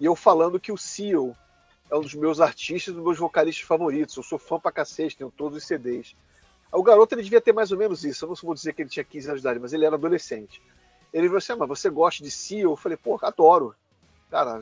[0.00, 1.36] E eu falando que o Seal
[1.90, 4.16] é um dos meus artistas, dos meus vocalistas favoritos.
[4.16, 6.16] Eu sou fã pra cacete, tenho todos os CDs.
[6.72, 8.24] O garoto ele devia ter mais ou menos isso.
[8.24, 10.62] Eu não vou dizer que ele tinha 15 anos de idade, mas ele era adolescente.
[11.12, 12.70] Ele falou assim: ah, mas você gosta de Seal?
[12.70, 13.74] Eu falei: pô, adoro.
[14.30, 14.60] Cara,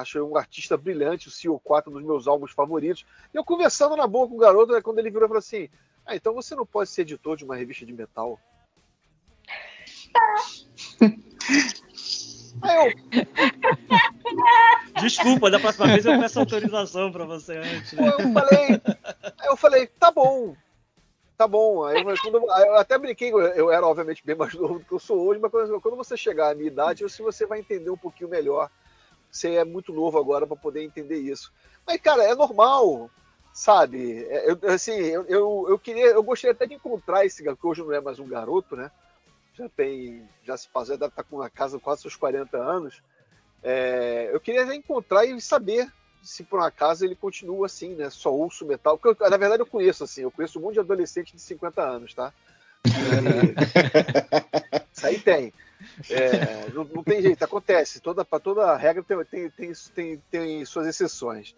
[0.00, 3.04] achei um artista brilhante, o Seal 4, um dos meus álbuns favoritos.
[3.34, 5.68] E eu conversando na boa com o garoto, né, quando ele virou e falou assim:
[6.04, 8.38] Ah, então você não pode ser editor de uma revista de metal?
[12.62, 12.92] Aí eu...
[15.02, 17.92] Desculpa, da próxima vez eu peço autorização para você antes.
[17.92, 18.08] Né?
[18.08, 18.80] Eu falei,
[19.44, 20.56] eu falei, tá bom,
[21.36, 21.84] tá bom.
[21.84, 25.26] Aí, quando, eu até brinquei, eu era obviamente bem mais novo do que eu sou
[25.26, 28.70] hoje, mas quando, você chegar à minha idade, se você vai entender um pouquinho melhor.
[29.30, 31.52] Você é muito novo agora para poder entender isso.
[31.86, 33.10] Mas, cara, é normal,
[33.52, 34.24] sabe?
[34.24, 37.66] É, eu, assim, eu, eu, eu, queria, eu gostaria até de encontrar esse garoto, que
[37.66, 38.90] hoje não é mais um garoto, né?
[39.56, 43.02] já tem, já se passou, já deve estar com a casa quase seus 40 anos.
[43.62, 45.90] É, eu queria encontrar e saber
[46.26, 48.10] se por um acaso ele continua assim, né?
[48.10, 48.98] Só ouço metal.
[49.04, 52.14] Eu, na verdade eu conheço assim, eu conheço um monte de adolescente de 50 anos,
[52.14, 52.32] tá?
[54.92, 55.52] Isso aí tem.
[56.10, 58.00] É, não, não, tem jeito, acontece.
[58.00, 61.54] Toda, para toda regra tem, tem, tem, tem, tem suas exceções.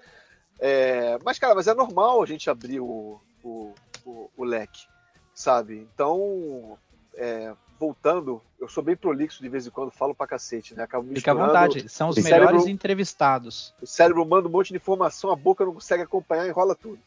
[0.59, 4.87] É, mas, cara, mas é normal a gente abrir o, o, o, o leque,
[5.33, 5.89] sabe?
[5.95, 6.77] Então,
[7.15, 10.83] é, voltando, eu sou bem prolixo de vez em quando, falo pra cacete, né?
[10.83, 13.73] Acabo Fica à vontade, são os melhores cérebro, entrevistados.
[13.81, 16.99] O cérebro manda um monte de informação, a boca não consegue acompanhar, enrola tudo.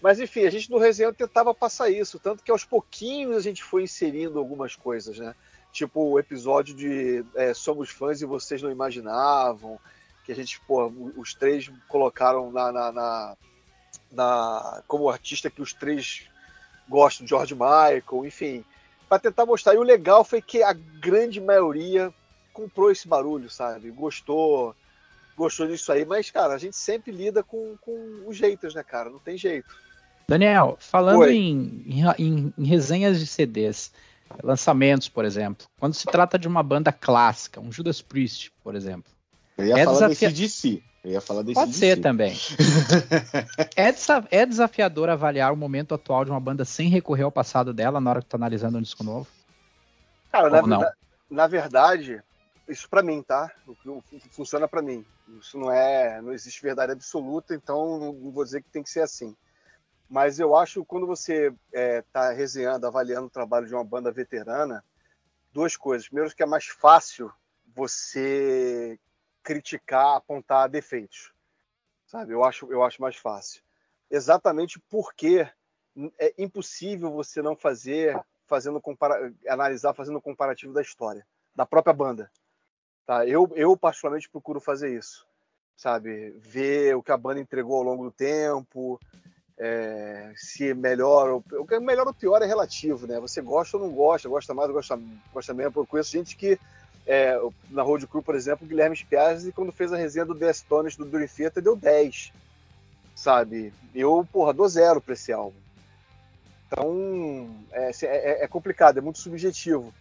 [0.00, 3.62] Mas enfim, a gente no resenha tentava passar isso, tanto que aos pouquinhos a gente
[3.64, 5.34] foi inserindo algumas coisas, né?
[5.72, 9.80] Tipo o episódio de é, Somos Fãs e Vocês Não Imaginavam,
[10.24, 13.36] que a gente, pô, os três colocaram na, na, na,
[14.12, 16.28] na como artista que os três
[16.88, 18.64] gostam, George Michael, enfim
[19.14, 19.74] para tentar mostrar.
[19.74, 22.12] E o legal foi que a grande maioria
[22.52, 23.90] comprou esse barulho, sabe?
[23.90, 24.74] Gostou,
[25.36, 26.04] gostou disso aí.
[26.04, 29.10] Mas, cara, a gente sempre lida com, com os jeitos, né, cara?
[29.10, 29.68] Não tem jeito.
[30.26, 31.84] Daniel, falando em,
[32.18, 33.92] em, em, resenhas de CDs,
[34.42, 39.12] lançamentos, por exemplo, quando se trata de uma banda clássica, um Judas Priest, por exemplo.
[39.56, 40.30] Eu ia é falar desafia...
[40.30, 40.82] desse DC.
[41.04, 41.78] Eu ia falar desse Pode DC.
[41.78, 42.34] ser também.
[43.76, 47.74] é, desa é desafiador avaliar o momento atual de uma banda sem recorrer ao passado
[47.74, 49.26] dela na hora que tá analisando um disco novo?
[50.32, 50.82] Cara, na, não?
[51.30, 52.22] na, verdade,
[52.66, 53.52] isso para mim, tá?
[54.30, 55.04] Funciona para mim.
[55.38, 59.00] Isso não é, não existe verdade absoluta, então não vou dizer que tem que ser
[59.00, 59.36] assim.
[60.08, 64.10] Mas eu acho que quando você está é, resenhando, avaliando o trabalho de uma banda
[64.10, 64.82] veterana,
[65.52, 66.08] duas coisas.
[66.08, 67.30] Primeiro, que é mais fácil
[67.74, 68.98] você
[69.44, 71.32] criticar, apontar defeitos.
[72.06, 72.32] Sabe?
[72.32, 73.62] Eu acho, eu acho mais fácil.
[74.10, 75.46] Exatamente porque
[76.18, 82.30] é impossível você não fazer, fazendo compara analisar, fazendo comparativo da história, da própria banda.
[83.06, 83.26] Tá?
[83.26, 85.26] Eu, eu particularmente procuro fazer isso,
[85.76, 86.30] sabe?
[86.38, 88.98] Ver o que a banda entregou ao longo do tempo,
[89.58, 93.20] é, se é melhor o que é melhor ou pior é relativo, né?
[93.20, 94.98] Você gosta ou não gosta, gosta mais ou gosta,
[95.32, 95.74] gosta menos.
[95.76, 96.58] Eu conheço gente que
[97.06, 97.38] é,
[97.70, 100.96] na Road Crew, por exemplo, o Guilherme Spiazzi, quando fez a resenha do The Stones
[100.96, 102.32] do Dream Theater, deu 10.
[103.14, 103.72] Sabe?
[103.94, 105.56] Eu, porra, dou zero pra esse álbum.
[106.66, 109.92] Então, é, é, é, complicado, é muito subjetivo.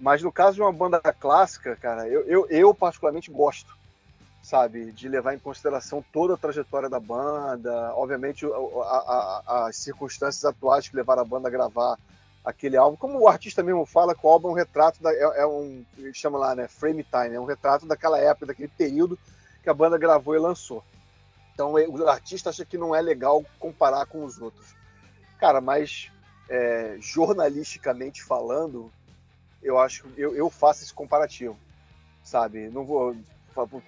[0.00, 3.76] Mas no caso de uma banda clássica, cara, eu, eu, eu, particularmente gosto,
[4.42, 4.92] sabe?
[4.92, 10.44] De levar em consideração toda a trajetória da banda, obviamente a, a, a, as circunstâncias
[10.44, 11.96] atuais que levaram a banda a gravar
[12.46, 12.96] aquele álbum.
[12.96, 15.84] Como o artista mesmo fala, que o álbum é um retrato, da, é, é um,
[15.98, 19.18] ele chama lá, né, frame time, é um retrato daquela época, daquele período
[19.64, 20.84] que a banda gravou e lançou.
[21.52, 24.76] Então o artista acha que não é legal comparar com os outros.
[25.40, 26.12] Cara, mas
[26.48, 28.92] é, jornalisticamente falando,
[29.62, 31.58] eu acho eu, eu faço esse comparativo,
[32.22, 32.68] sabe?
[32.68, 33.16] Não vou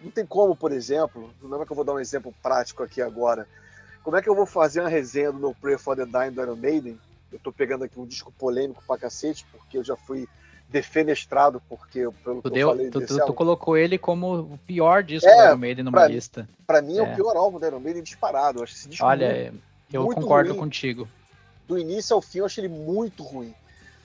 [0.02, 3.02] não tem como, por exemplo, não é que eu vou dar um exemplo prático aqui
[3.02, 3.46] agora.
[4.02, 6.40] Como é que eu vou fazer uma resenha do No Prayer for the Dying do
[6.40, 6.98] Iron Maiden
[7.32, 10.28] eu tô pegando aqui um disco polêmico pra cacete, porque eu já fui
[10.68, 14.58] defenestrado, porque pelo tu que deu, eu falei tu, tu, tu, colocou ele como o
[14.66, 16.48] pior disco é, do Iron Maiden numa pra, lista.
[16.66, 17.00] Pra mim é.
[17.00, 18.58] é, o pior álbum do Iron Maiden disparado.
[18.58, 19.62] Eu acho esse disco Olha, muito,
[19.92, 20.60] eu muito concordo ruim.
[20.60, 21.08] contigo.
[21.66, 23.54] Do início ao fim eu acho ele muito ruim.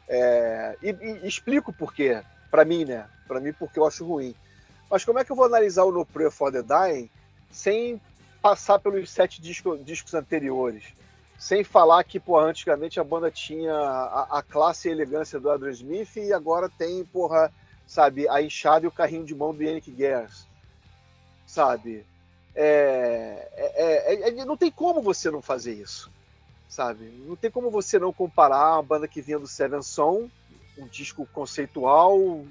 [0.08, 2.22] É, e, e, explico por quê.
[2.50, 3.06] Pra mim, né?
[3.28, 4.36] Pra mim, porque eu acho ruim.
[4.90, 7.10] Mas como é que eu vou analisar o No Prayer for the Dying
[7.52, 8.00] sem
[8.42, 10.84] passar pelos sete discos, discos anteriores?
[11.44, 15.52] Sem falar que, pô, antigamente a banda tinha a, a classe e a elegância do
[15.52, 17.52] Adrian Smith e agora tem, porra,
[17.86, 20.48] sabe, a enxada e o carrinho de mão do Yannick Gers.
[21.46, 22.06] Sabe?
[22.56, 26.10] É, é, é, é, não tem como você não fazer isso.
[26.70, 27.08] Sabe?
[27.28, 30.30] Não tem como você não comparar uma banda que vinha do Seven Son,
[30.78, 32.48] um disco conceitual, um,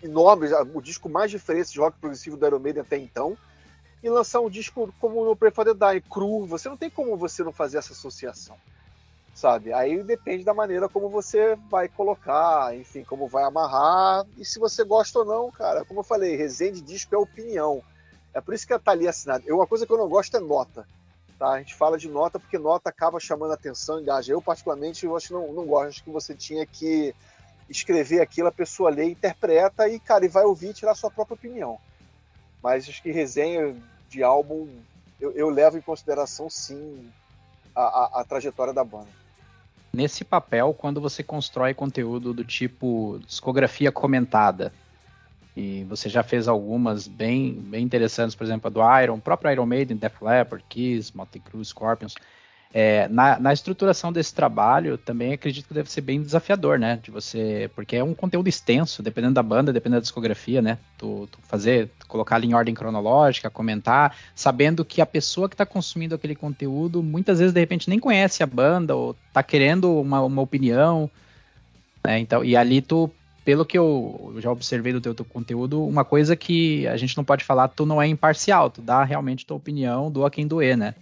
[0.00, 3.36] enorme, o disco mais diferente de rock progressivo do Iron Maiden até então,
[4.02, 6.46] e lançar um disco como no Pray for the Die, cru.
[6.46, 8.56] Você não tem como você não fazer essa associação,
[9.34, 9.72] sabe?
[9.72, 14.24] Aí depende da maneira como você vai colocar, enfim, como vai amarrar.
[14.36, 17.82] E se você gosta ou não, cara, como eu falei, resenha de disco é opinião.
[18.32, 19.44] É por isso que tá ali assinado.
[19.46, 20.86] Eu, uma coisa que eu não gosto é nota.
[21.38, 21.52] Tá?
[21.52, 24.32] A gente fala de nota porque nota acaba chamando atenção, engaja.
[24.32, 25.88] Eu, particularmente, eu acho que não, não gosto.
[25.88, 27.14] Acho que você tinha que
[27.68, 31.34] escrever aquilo, a pessoa lê, interpreta e, cara, e vai ouvir e tirar sua própria
[31.34, 31.78] opinião.
[32.62, 33.74] Mas acho que resenha
[34.08, 34.68] de álbum
[35.20, 37.10] eu, eu levo em consideração sim
[37.74, 39.08] a, a, a, trajetória da banda.
[39.92, 44.72] Nesse papel, quando você constrói conteúdo do tipo discografia comentada,
[45.56, 49.66] e você já fez algumas bem, bem interessantes, por exemplo, a do Iron, próprio Iron
[49.66, 52.14] Maiden, Def Leppard, Kiss, Motley Crue, Scorpions.
[52.72, 57.00] É, na, na, estruturação desse trabalho, também acredito que deve ser bem desafiador, né?
[57.02, 60.76] De você, porque é um conteúdo extenso, dependendo da banda, dependendo da discografia, né?
[60.98, 65.54] Tu, tu fazer, tu colocar ali em ordem cronológica, comentar, sabendo que a pessoa que
[65.54, 70.00] está consumindo aquele conteúdo, muitas vezes de repente nem conhece a banda ou está querendo
[70.00, 71.10] uma, uma opinião,
[72.04, 72.18] né?
[72.18, 73.10] Então, e ali tu,
[73.46, 77.24] pelo que eu já observei do teu, teu conteúdo, uma coisa que a gente não
[77.24, 80.94] pode falar, tu não é imparcial, tu dá realmente tua opinião, doa quem doer, né?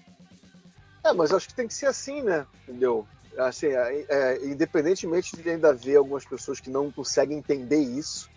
[1.07, 2.47] É, mas acho que tem que ser assim, né?
[2.65, 3.07] Entendeu?
[3.39, 8.29] Assim, é, é, independentemente de ainda ver algumas pessoas que não conseguem entender isso,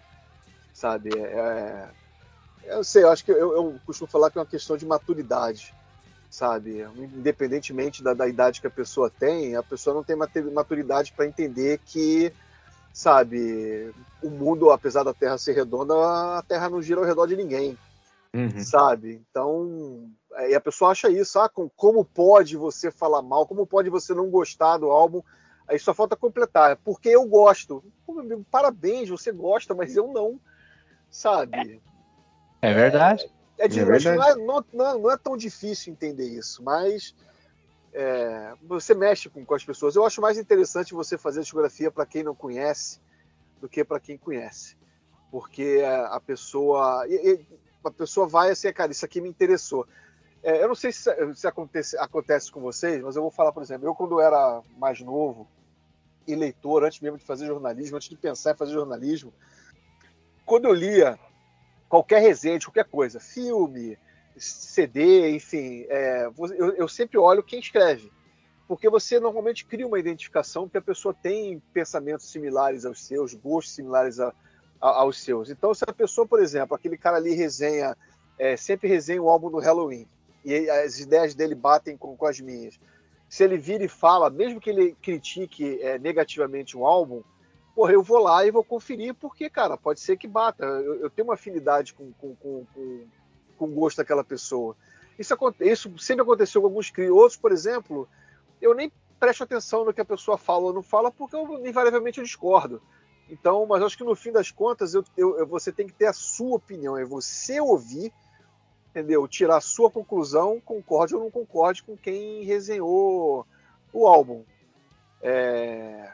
[0.74, 1.10] sabe?
[1.18, 1.90] É,
[2.66, 4.86] é eu sei, eu acho que eu, eu, costumo falar que é uma questão de
[4.86, 5.74] maturidade,
[6.30, 6.86] sabe?
[6.96, 10.16] Independentemente da, da idade que a pessoa tem, a pessoa não tem
[10.52, 12.32] maturidade para entender que,
[12.94, 15.96] sabe, o mundo, apesar da Terra ser redonda,
[16.38, 17.76] a Terra não gira ao redor de ninguém,
[18.32, 18.60] uhum.
[18.60, 19.20] sabe?
[19.32, 20.12] Então,
[20.48, 24.30] e a pessoa acha isso, ah, como pode você falar mal, como pode você não
[24.30, 25.22] gostar do álbum?
[25.68, 27.84] Aí só falta completar, porque eu gosto.
[28.50, 30.40] Parabéns, você gosta, mas eu não,
[31.12, 31.82] sabe?
[32.62, 33.32] É verdade.
[33.58, 34.18] É, é, de, é verdade.
[34.18, 37.14] Não, é, não, não, é tão difícil entender isso, mas
[37.94, 39.96] é, você mexe com, com, as pessoas.
[39.96, 43.00] Eu acho mais interessante você fazer discografia para quem não conhece
[43.62, 44.78] do que para quem conhece,
[45.30, 47.06] porque a pessoa
[47.84, 49.88] a pessoa vai assim, cara, isso aqui me interessou.
[50.42, 53.62] É, eu não sei se, se acontece, acontece, com vocês, mas eu vou falar, por
[53.62, 55.48] exemplo, eu quando era mais novo
[56.26, 59.34] e leitor, antes mesmo de fazer jornalismo, antes de pensar em fazer jornalismo,
[60.46, 61.20] quando eu lia
[61.90, 63.98] qualquer resenha qualquer coisa, filme,
[64.38, 68.12] CD, enfim, é, eu, eu, sempre olho quem escreve.
[68.68, 73.74] Porque você normalmente cria uma identificação porque a pessoa tem pensamentos similares aos seus, gostos
[73.74, 74.32] similares a,
[74.80, 75.50] a, aos seus.
[75.50, 77.98] Então, se a pessoa, por exemplo, aquele cara ali resenha,
[78.38, 80.08] é, sempre resenha o álbum do Halloween,
[80.44, 82.80] e as ideias dele batem com, com as minhas.
[83.28, 87.22] Se ele vira e fala, mesmo que ele critique é, negativamente um álbum,
[87.76, 90.66] porra, eu vou lá e vou conferir, porque, cara, pode ser que bata.
[90.66, 93.08] Eu, eu tenho uma afinidade com, com, com, com,
[93.58, 94.76] com gosto daquela pessoa.
[95.18, 98.08] Isso, isso sempre aconteceu com alguns outros, por exemplo,
[98.62, 102.20] eu nem presto atenção no que a pessoa fala ou não fala, porque eu, invariavelmente
[102.20, 102.82] eu discordo.
[103.30, 106.14] Então, mas acho que no fim das contas, eu, eu, você tem que ter a
[106.14, 108.12] sua opinião, é você ouvir
[108.90, 109.28] entendeu?
[109.28, 113.46] Tirar a sua conclusão, concorde ou não concorde com quem resenhou
[113.94, 114.44] o álbum.
[115.22, 116.12] É...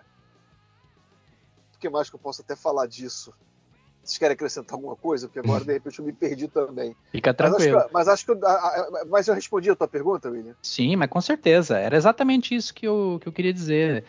[1.76, 3.34] O que mais que eu posso até falar disso?
[4.06, 5.28] Vocês querem acrescentar alguma coisa?
[5.28, 6.96] Porque agora, de repente, eu me perdi também.
[7.12, 7.84] Fica tranquilo.
[7.92, 10.56] Mas acho que, mas acho que eu, mas eu respondi a tua pergunta, William?
[10.62, 11.78] Sim, mas com certeza.
[11.80, 14.06] Era exatamente isso que eu, que eu queria dizer.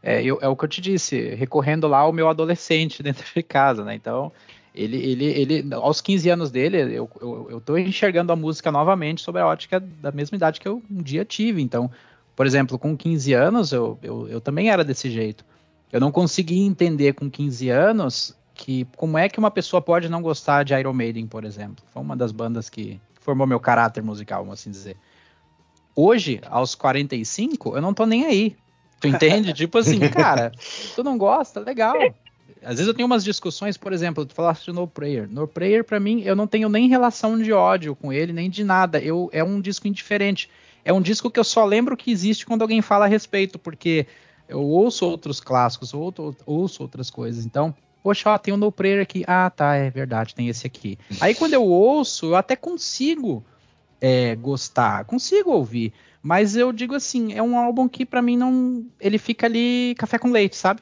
[0.00, 3.42] É, eu, é o que eu te disse, recorrendo lá ao meu adolescente dentro de
[3.42, 3.94] casa, né?
[3.94, 4.32] Então,
[4.74, 9.20] ele, ele, ele, aos 15 anos dele, eu, eu, eu tô enxergando a música novamente
[9.20, 11.60] sob a ótica da mesma idade que eu um dia tive.
[11.60, 11.90] Então,
[12.34, 15.44] por exemplo, com 15 anos, eu, eu, eu também era desse jeito.
[15.92, 20.22] Eu não conseguia entender com 15 anos que como é que uma pessoa pode não
[20.22, 21.84] gostar de Iron Maiden, por exemplo.
[21.92, 24.96] Foi uma das bandas que formou meu caráter musical, vamos assim dizer.
[25.94, 28.56] Hoje, aos 45, eu não tô nem aí.
[29.00, 29.52] Tu entende?
[29.54, 30.50] tipo assim, cara,
[30.94, 31.60] tu não gosta?
[31.60, 31.98] Legal.
[32.64, 35.28] Às vezes eu tenho umas discussões, por exemplo, tu falaste de No Prayer.
[35.28, 38.62] No Prayer, para mim, eu não tenho nem relação de ódio com ele, nem de
[38.62, 38.98] nada.
[39.00, 40.48] Eu, é um disco indiferente.
[40.84, 44.06] É um disco que eu só lembro que existe quando alguém fala a respeito, porque
[44.48, 47.44] eu ouço outros clássicos, ouço, ouço outras coisas.
[47.44, 49.24] Então, poxa, ó, tem um No Prayer aqui.
[49.26, 50.98] Ah, tá, é verdade, tem esse aqui.
[51.20, 53.44] Aí quando eu ouço, eu até consigo
[54.00, 55.92] é, gostar, consigo ouvir.
[56.22, 58.86] Mas eu digo assim, é um álbum que para mim não.
[59.00, 60.80] Ele fica ali café com leite, sabe?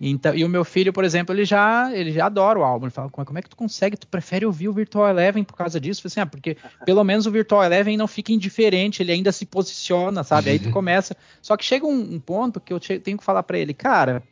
[0.00, 2.86] Então, e o meu filho, por exemplo, ele já, ele já adora o álbum.
[2.86, 3.96] Ele fala, como é que tu consegue?
[3.96, 6.02] Tu prefere ouvir o Virtual Eleven por causa disso?
[6.04, 9.46] Eu assim, ah, porque pelo menos o Virtual Eleven não fica indiferente, ele ainda se
[9.46, 10.50] posiciona, sabe?
[10.50, 11.16] Aí tu começa.
[11.40, 14.22] Só que chega um, um ponto que eu tenho que falar para ele, cara,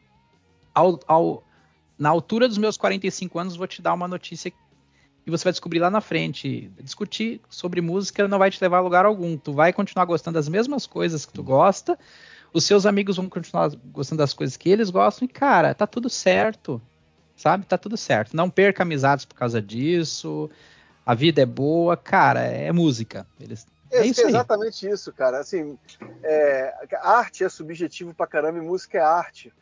[0.75, 1.43] ao, ao,
[1.99, 4.53] na altura dos meus 45 anos, vou te dar uma notícia
[5.27, 6.71] e você vai descobrir lá na frente.
[6.83, 9.39] Discutir sobre música não vai te levar a lugar algum.
[9.39, 11.99] Tu vai continuar gostando das mesmas coisas que tu gosta
[12.55, 16.09] os seus amigos vão continuar gostando das coisas que eles gostam e, cara, tá tudo
[16.09, 16.81] certo.
[17.37, 17.67] Sabe?
[17.67, 18.37] Tá tudo certo.
[18.37, 20.49] Não perca amizades por causa disso.
[21.05, 23.27] A vida é boa, cara, é música.
[23.41, 25.41] Eles, é, isso é exatamente isso, cara.
[25.41, 25.77] Assim,
[26.23, 29.53] é, arte é subjetivo pra caramba e música é arte,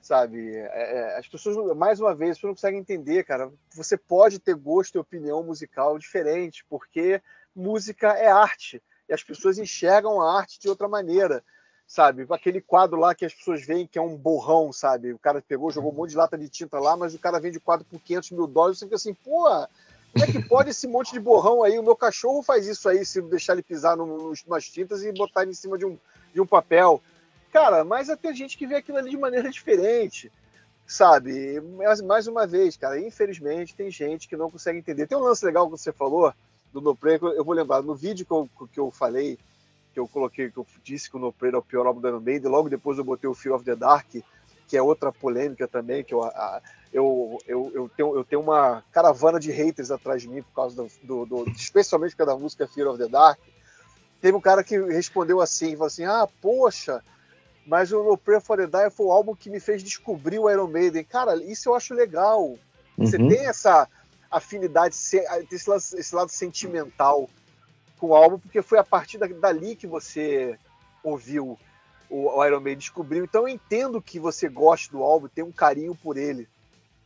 [0.00, 0.56] sabe?
[0.56, 3.52] É, é as pessoas, mais uma vez, não conseguem entender, cara.
[3.74, 7.20] Você pode ter gosto e opinião musical diferente, porque
[7.54, 11.44] música é arte e as pessoas enxergam a arte de outra maneira
[11.88, 12.26] sabe?
[12.28, 15.14] Aquele quadro lá que as pessoas veem que é um borrão, sabe?
[15.14, 17.56] O cara pegou, jogou um monte de lata de tinta lá, mas o cara vende
[17.56, 18.78] o quadro por 500 mil dólares.
[18.78, 19.44] Você fica assim, pô,
[20.12, 21.78] Como é que pode esse monte de borrão aí?
[21.78, 25.42] O meu cachorro faz isso aí, se deixar ele pisar no, nas tintas e botar
[25.42, 25.98] ele em cima de um,
[26.34, 27.02] de um papel.
[27.50, 30.30] Cara, mas tem gente que vê aquilo ali de maneira diferente,
[30.86, 31.58] sabe?
[31.78, 35.06] Mas, mais uma vez, cara, infelizmente tem gente que não consegue entender.
[35.06, 36.34] Tem um lance legal que você falou
[36.70, 39.38] do No Play, eu vou lembrar, no vídeo que eu, que eu falei,
[39.98, 42.06] que eu coloquei, que eu disse que o No Play é o pior álbum do
[42.06, 44.06] Iron Maiden, logo depois eu botei o Fear of the Dark,
[44.68, 48.84] que é outra polêmica também, que eu, a, eu, eu, eu, tenho, eu tenho uma
[48.92, 52.38] caravana de haters atrás de mim por causa do, do, do especialmente por causa da
[52.38, 53.40] música Fear of the Dark.
[54.20, 57.02] Teve um cara que respondeu assim, falou assim, ah, poxa,
[57.66, 60.48] mas o No Prayer for the Die foi o álbum que me fez descobrir o
[60.48, 61.04] Iron Maiden.
[61.04, 62.56] Cara, isso eu acho legal.
[62.96, 63.28] Você uhum.
[63.28, 63.88] tem essa
[64.30, 67.28] afinidade, esse lado, esse lado sentimental
[67.98, 70.58] com o álbum, porque foi a partir dali que você
[71.02, 71.58] ouviu
[72.10, 73.24] o Iron Maiden, descobriu.
[73.24, 76.48] Então eu entendo que você gosta do álbum, tem um carinho por ele.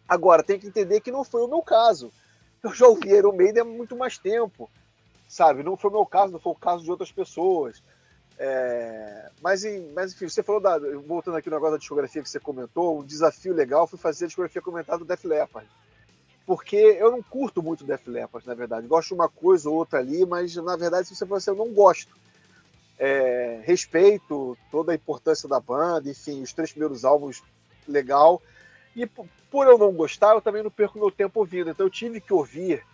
[0.09, 2.13] Agora, tem que entender que não foi o meu caso.
[2.63, 4.71] Eu já ouvi Iron Maiden há muito mais tempo,
[5.27, 5.63] sabe?
[5.63, 7.83] Não foi o meu caso, não foi o caso de outras pessoas.
[8.39, 9.63] É, mas,
[9.95, 10.79] mas, enfim, você falou da.
[10.79, 14.29] Voltando aqui no negócio da discografia que você comentou, um desafio legal foi fazer a
[14.29, 15.69] discografia comentada do Def Leppard.
[16.47, 18.87] Porque eu não curto muito Def Leppard, na verdade.
[18.87, 21.73] Gosto uma coisa ou outra ali, mas na verdade, se você for assim, eu não
[21.73, 22.15] gosto.
[22.99, 27.43] É, respeito toda a importância da banda, enfim, os três primeiros álbuns,
[27.87, 28.41] legal.
[28.95, 31.71] E por eu não gostar, eu também não perco meu tempo ouvindo.
[31.71, 32.85] Então eu tive que ouvir,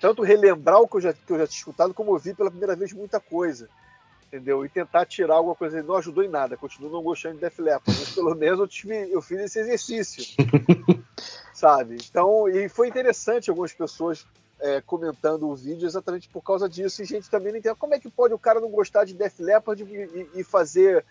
[0.00, 2.74] tanto relembrar o que eu já, que eu já tinha escutado, como ouvir pela primeira
[2.74, 3.68] vez muita coisa
[4.34, 4.64] entendeu?
[4.64, 5.82] E tentar tirar alguma coisa.
[5.82, 9.10] Não ajudou em nada, continuo não gostando de Def Leppard, mas pelo menos eu, tive,
[9.10, 10.24] eu fiz esse exercício,
[11.54, 11.96] sabe?
[12.10, 14.26] Então, e foi interessante algumas pessoas
[14.60, 18.00] é, comentando o vídeo exatamente por causa disso, e gente também não entende como é
[18.00, 21.04] que pode o cara não gostar de Def Leppard e, e fazer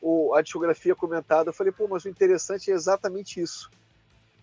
[0.00, 1.50] o, a discografia comentada.
[1.50, 3.70] Eu falei, pô, mas o interessante é exatamente isso.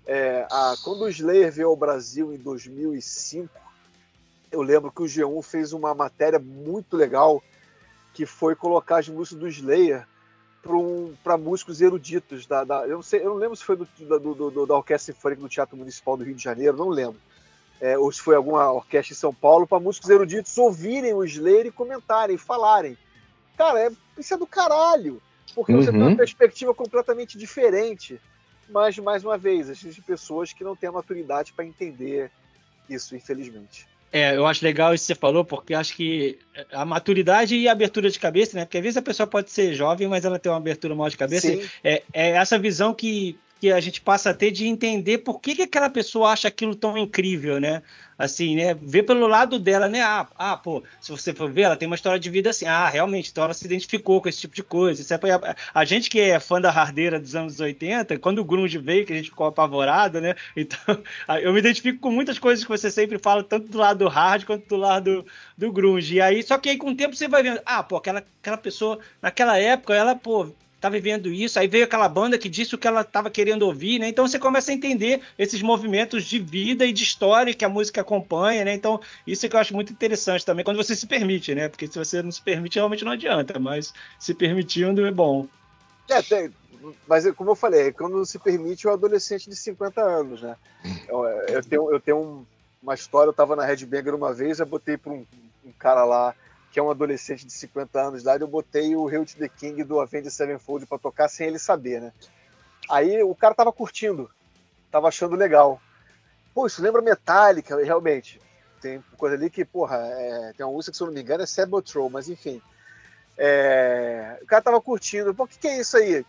[0.05, 3.49] É, a, quando o Slayer veio ao Brasil em 2005,
[4.51, 7.43] eu lembro que o G1 fez uma matéria muito legal
[8.17, 10.07] que foi colocar as músicas do Slayer
[10.63, 12.47] para um, músicos eruditos.
[12.47, 13.87] Da, da, eu, não sei, eu não lembro se foi do,
[14.19, 17.21] do, do, da Orquestra Sinfônica do Teatro Municipal do Rio de Janeiro, não lembro.
[17.79, 21.67] É, ou se foi alguma orquestra em São Paulo, para músicos eruditos ouvirem o Slayer
[21.67, 22.97] e comentarem, falarem.
[23.55, 25.21] Cara, é, isso é do caralho,
[25.53, 25.83] porque uhum.
[25.83, 26.17] você tem uma uhum.
[26.17, 28.19] perspectiva completamente diferente.
[28.67, 32.31] Mas, mais uma vez, existem pessoas que não têm a maturidade para entender
[32.89, 33.87] isso, infelizmente.
[34.11, 36.39] É, eu acho legal isso que você falou, porque acho que
[36.71, 38.65] a maturidade e a abertura de cabeça, né?
[38.65, 41.17] Porque às vezes a pessoa pode ser jovem, mas ela tem uma abertura maior de
[41.17, 41.47] cabeça.
[41.83, 45.55] É, é, essa visão que que a gente passa a ter de entender por que,
[45.55, 47.81] que aquela pessoa acha aquilo tão incrível, né?
[48.17, 48.73] Assim, né?
[48.73, 50.01] Ver pelo lado dela, né?
[50.01, 52.65] Ah, ah, pô, se você for ver, ela tem uma história de vida assim.
[52.65, 55.03] Ah, realmente, então ela se identificou com esse tipo de coisa.
[55.73, 59.13] A gente que é fã da hardeira dos anos 80, quando o grunge veio, que
[59.13, 60.35] a gente ficou apavorado, né?
[60.57, 61.01] Então,
[61.41, 64.43] eu me identifico com muitas coisas que você sempre fala, tanto do lado do hard
[64.43, 65.25] quanto do lado do,
[65.57, 66.15] do grunge.
[66.15, 68.57] E aí, só que aí com o tempo você vai vendo, ah, pô, aquela, aquela
[68.57, 71.59] pessoa, naquela época, ela, pô, tá vivendo isso.
[71.59, 74.07] Aí veio aquela banda que disse o que ela estava querendo ouvir, né?
[74.07, 78.01] Então você começa a entender esses movimentos de vida e de história que a música
[78.01, 78.73] acompanha, né?
[78.73, 81.67] Então isso é que eu acho muito interessante também, quando você se permite, né?
[81.67, 85.47] Porque se você não se permite, realmente não adianta, mas se permitindo é bom.
[86.09, 86.51] É, tem,
[87.07, 90.55] mas como eu falei, quando se permite o adolescente de 50 anos, né?
[91.07, 92.45] Eu, eu tenho, eu tenho um,
[92.81, 95.25] uma história, eu estava na Red Banger uma vez, eu botei para um,
[95.65, 96.35] um cara lá
[96.77, 99.83] que é um adolescente de 50 anos idade, eu botei o Hail to the King
[99.83, 102.13] do Avenged Sevenfold para tocar sem ele saber, né?
[102.87, 104.29] Aí o cara tava curtindo,
[104.91, 105.81] tava achando legal.
[106.53, 108.39] Pô, isso lembra Metallica, realmente.
[108.79, 111.41] Tem coisa ali que, porra, é, tem uma música que, se eu não me engano,
[111.41, 112.61] é Sabotrow, mas enfim.
[113.35, 115.33] É, o cara tava curtindo.
[115.33, 116.23] Pô, o que, que é isso aí?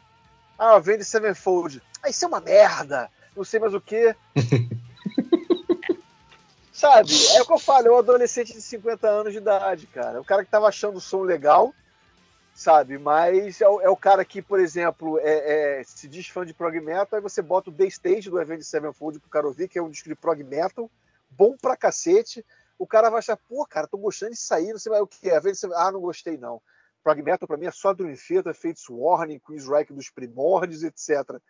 [0.59, 1.83] Ah, Avenged Sevenfold.
[2.03, 3.11] Ah, isso é uma merda!
[3.37, 4.17] Não sei mais o que.
[6.79, 7.11] Sabe?
[7.35, 10.21] É o que eu falo, é um adolescente de 50 anos de idade, cara.
[10.21, 11.75] O cara que tava achando o som legal,
[12.55, 12.99] sabe?
[12.99, 16.55] Mas é o, é o cara que, por exemplo, é, é, se diz fã de
[16.55, 19.77] prog metal, aí você bota o The Stage do Avenged Sevenfold pro cara ouvir, que
[19.77, 20.89] é um disco de prog metal,
[21.29, 22.47] bom pra cacete.
[22.79, 25.29] O cara vai achar, pô, cara, tô gostando de sair, não sei mais o que
[25.29, 25.41] é.
[25.75, 26.63] Ah, não gostei não.
[27.03, 31.41] Prog metal pra mim é só Dream Theater, Fates Warning, Queen's Reich dos primórdios, etc.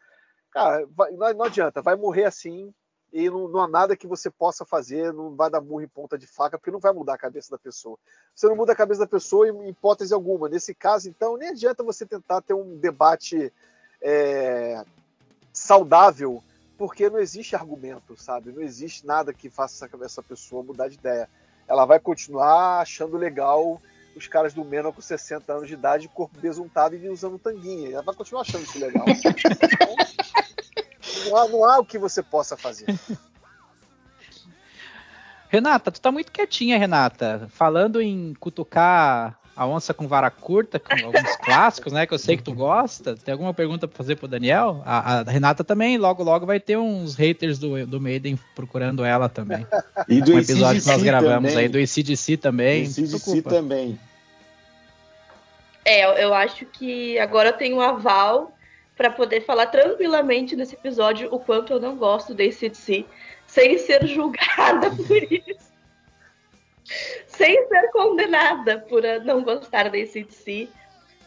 [0.51, 2.73] Cara, vai, não, não adianta, vai morrer assim
[3.13, 6.19] e não, não, há nada que você possa fazer, não vai dar murro em ponta
[6.19, 7.99] de faca, porque não vai mudar a cabeça da pessoa.
[8.35, 10.49] Você não muda a cabeça da pessoa em hipótese alguma.
[10.49, 13.53] Nesse caso, então, nem adianta você tentar ter um debate
[14.03, 14.85] é,
[15.53, 16.43] saudável,
[16.77, 18.53] porque não existe argumento, sabe?
[18.53, 21.29] Não existe nada que faça essa pessoa mudar de ideia.
[21.67, 23.81] Ela vai continuar achando legal
[24.15, 27.93] os caras do Mena com 60 anos de idade, corpo besuntado e usando tanguinha.
[27.93, 29.05] Ela vai continuar achando isso legal.
[31.29, 32.87] Não há, não há o que você possa fazer.
[35.49, 37.49] Renata, tu tá muito quietinha, Renata.
[37.51, 42.07] Falando em cutucar a onça com vara curta, com alguns clássicos, né?
[42.07, 43.17] Que eu sei que tu gosta.
[43.17, 44.83] Tem alguma pergunta para fazer pro Daniel?
[44.85, 49.29] A, a, Renata também, logo, logo vai ter uns haters do, do Maiden procurando ela
[49.29, 49.67] também.
[50.09, 51.67] E do um episódio que nós gravamos também.
[51.67, 52.85] aí, do ICDC também.
[52.85, 53.99] Do ICDC também.
[55.85, 58.57] É, eu acho que agora eu tenho um aval
[58.99, 63.07] para poder falar tranquilamente nesse episódio o quanto eu não gosto do ACDC,
[63.47, 65.69] sem ser julgada por isso.
[67.29, 70.69] sem ser condenada por não gostar da ACDC,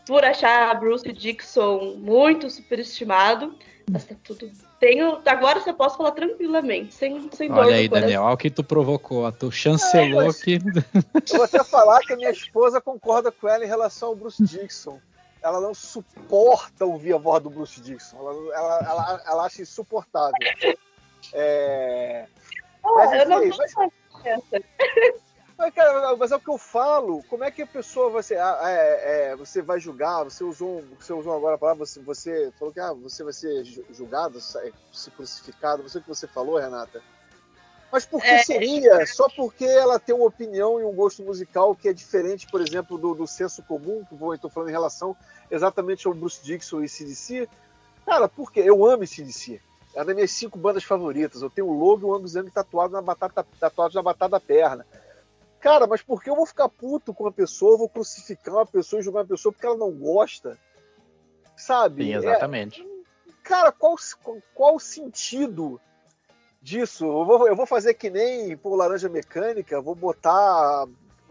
[0.06, 3.56] por achar Bruce Dixon muito superestimado.
[3.90, 4.52] Mas tá tudo.
[4.80, 7.88] Tenho, agora você pode falar tranquilamente, sem, sem dor Olha aí.
[7.88, 9.32] Daniel, olha o que tu provocou.
[9.32, 10.56] Tu chancelou É, mas- que.
[10.56, 14.44] Eu vou até falar que a minha esposa concorda com ela em relação ao Bruce
[14.44, 15.00] Dixon.
[15.42, 18.18] Ela não suporta ouvir a voz do Bruce Dixon.
[18.18, 20.34] Ela, ela, ela, ela acha insuportável.
[21.34, 22.28] É...
[22.84, 23.74] Mas, eu não mas-.
[25.58, 27.24] Mas, cara, mas é o que eu falo.
[27.30, 30.24] Como é que a pessoa vai ser, ah, é, é, você vai julgar?
[30.24, 33.64] Você usou, você usou agora a palavra, você, você falou que ah, você vai ser
[33.64, 35.84] ju- julgado, se crucificado.
[35.84, 37.04] Não sei o que você falou, Renata.
[37.92, 38.44] Mas por que É.
[38.44, 39.06] seria?
[39.06, 42.98] Só porque ela tem uma opinião e um gosto musical que é diferente, por exemplo,
[42.98, 45.16] do, do senso comum, que eu estou falando em relação
[45.50, 47.50] exatamente ao Bruce Dixon e CDC.
[48.06, 48.62] Cara, por quê?
[48.64, 49.62] Eu amo CDC.
[49.94, 51.42] É uma das minhas cinco bandas favoritas.
[51.42, 54.39] Eu tenho o logo e o Angus Young tatuado na batata, tatuado na batata da
[54.39, 54.86] perna.
[55.60, 58.66] Cara, mas por que eu vou ficar puto com uma pessoa, eu vou crucificar uma
[58.66, 60.58] pessoa e julgar uma pessoa porque ela não gosta?
[61.58, 62.06] Sabe?
[62.06, 62.88] Sim, É- exatamente.
[63.44, 63.96] cara, qual,
[64.56, 65.80] qual o sentido
[66.62, 67.05] disso?
[67.05, 70.86] Eu vou, eu vou fazer que nem por Laranja Mecânica, vou botar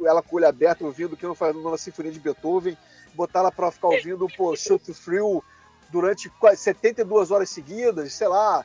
[0.05, 2.77] ela com o olho aberto ouvindo que não faz uma sinfonia de Beethoven,
[3.15, 5.45] botar ela pra ficar ouvindo, pô, Shoot Thrill
[5.91, 8.65] durante quase 72 horas seguidas, sei lá.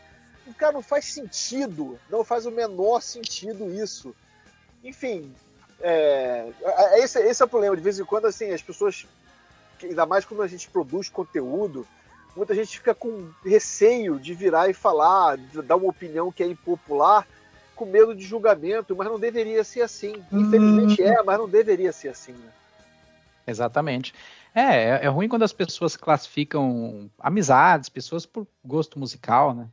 [0.58, 4.16] Cara, não faz sentido, não faz o menor sentido isso.
[4.84, 5.34] Enfim,
[5.82, 7.76] é, é- esse, esse é o problema.
[7.76, 9.08] De vez em quando, assim, as pessoas,
[9.82, 11.86] ainda mais quando a gente produz conteúdo,
[12.36, 16.48] muita gente fica com receio de virar e falar, de dar uma opinião que é
[16.48, 17.28] impopular,
[17.76, 20.16] com medo de julgamento, mas não deveria ser assim.
[20.32, 22.32] Infelizmente é, mas não deveria ser assim.
[22.32, 22.50] Né?
[23.46, 24.14] Exatamente.
[24.54, 29.68] É, é, é ruim quando as pessoas classificam amizades, pessoas por gosto musical, né?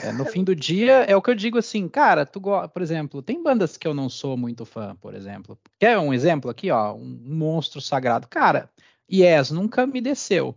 [0.00, 3.22] É, no fim do dia, é o que eu digo assim, cara, tu por exemplo,
[3.22, 5.58] tem bandas que eu não sou muito fã, por exemplo.
[5.78, 6.94] Quer um exemplo aqui, ó?
[6.94, 8.26] Um monstro sagrado.
[8.26, 8.70] Cara,
[9.10, 10.56] Yes nunca me desceu.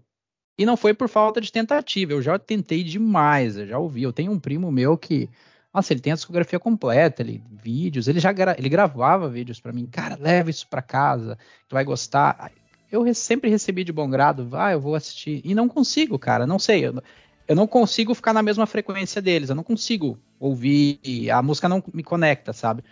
[0.57, 2.13] E não foi por falta de tentativa.
[2.13, 4.03] Eu já tentei demais, eu já ouvi.
[4.03, 5.29] Eu tenho um primo meu que,
[5.73, 9.71] nossa, ele tem a discografia completa, ele, vídeos, ele já gra- ele gravava vídeos pra
[9.73, 9.85] mim.
[9.85, 11.37] Cara, leva isso pra casa,
[11.67, 12.51] tu vai gostar.
[12.91, 15.41] Eu re- sempre recebi de bom grado, vai, eu vou assistir.
[15.43, 16.85] E não consigo, cara, não sei.
[16.87, 17.01] Eu,
[17.47, 20.99] eu não consigo ficar na mesma frequência deles, eu não consigo ouvir,
[21.31, 22.83] a música não me conecta, sabe?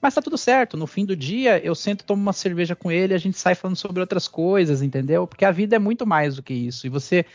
[0.00, 3.12] Mas tá tudo certo, no fim do dia eu sento, tomo uma cerveja com ele,
[3.12, 5.26] a gente sai falando sobre outras coisas, entendeu?
[5.26, 7.26] Porque a vida é muito mais do que isso, e você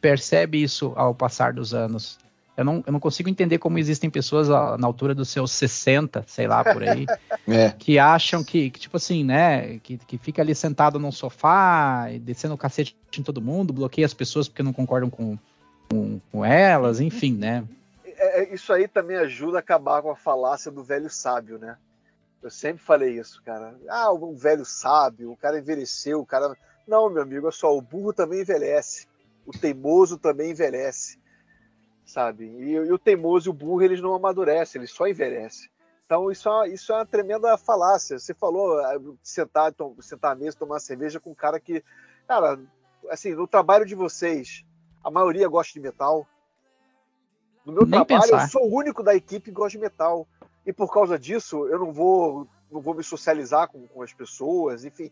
[0.00, 2.18] percebe isso ao passar dos anos.
[2.56, 6.46] Eu não, eu não consigo entender como existem pessoas na altura dos seus 60, sei
[6.46, 7.06] lá, por aí,
[7.48, 7.70] É.
[7.70, 12.18] que acham que, que, tipo assim, né, que, que fica ali sentado num sofá, e
[12.18, 15.36] descendo o cacete em todo mundo, bloqueia as pessoas porque não concordam com,
[15.90, 17.64] com, com elas, enfim, né?
[18.06, 21.76] É, é, isso aí também ajuda a acabar com a falácia do velho sábio, né?
[22.44, 23.74] Eu sempre falei isso, cara.
[23.88, 26.54] Ah, o velho sábio, o cara envelheceu, o cara.
[26.86, 29.08] Não, meu amigo, é só, o burro também envelhece.
[29.46, 31.18] O teimoso também envelhece.
[32.04, 32.44] Sabe?
[32.44, 35.70] E, e o teimoso e o burro, eles não amadurecem, eles só envelhecem.
[36.04, 38.18] Então, isso é, uma, isso é uma tremenda falácia.
[38.18, 41.82] Você falou ah, sentar, tom, sentar à mesa, tomar cerveja com um cara que.
[42.28, 42.60] Cara,
[43.08, 44.66] assim, no trabalho de vocês,
[45.02, 46.26] a maioria gosta de metal.
[47.64, 48.44] No meu Nem trabalho, pensar.
[48.44, 50.28] eu sou o único da equipe que gosta de metal.
[50.66, 54.84] E por causa disso, eu não vou, não vou me socializar com, com as pessoas,
[54.84, 55.10] enfim.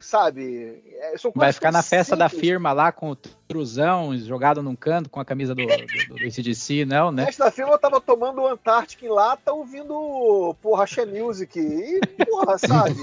[0.00, 0.82] Sabe?
[0.96, 5.08] É, são Vai ficar na festa da firma lá com o truzão jogado num canto
[5.08, 7.24] com a camisa do, do, do ACDC, não, né?
[7.26, 11.56] Nesta firma eu tava tomando o Antártica em lata, ouvindo, porra, Axé Music.
[11.56, 12.96] E, porra, sabe?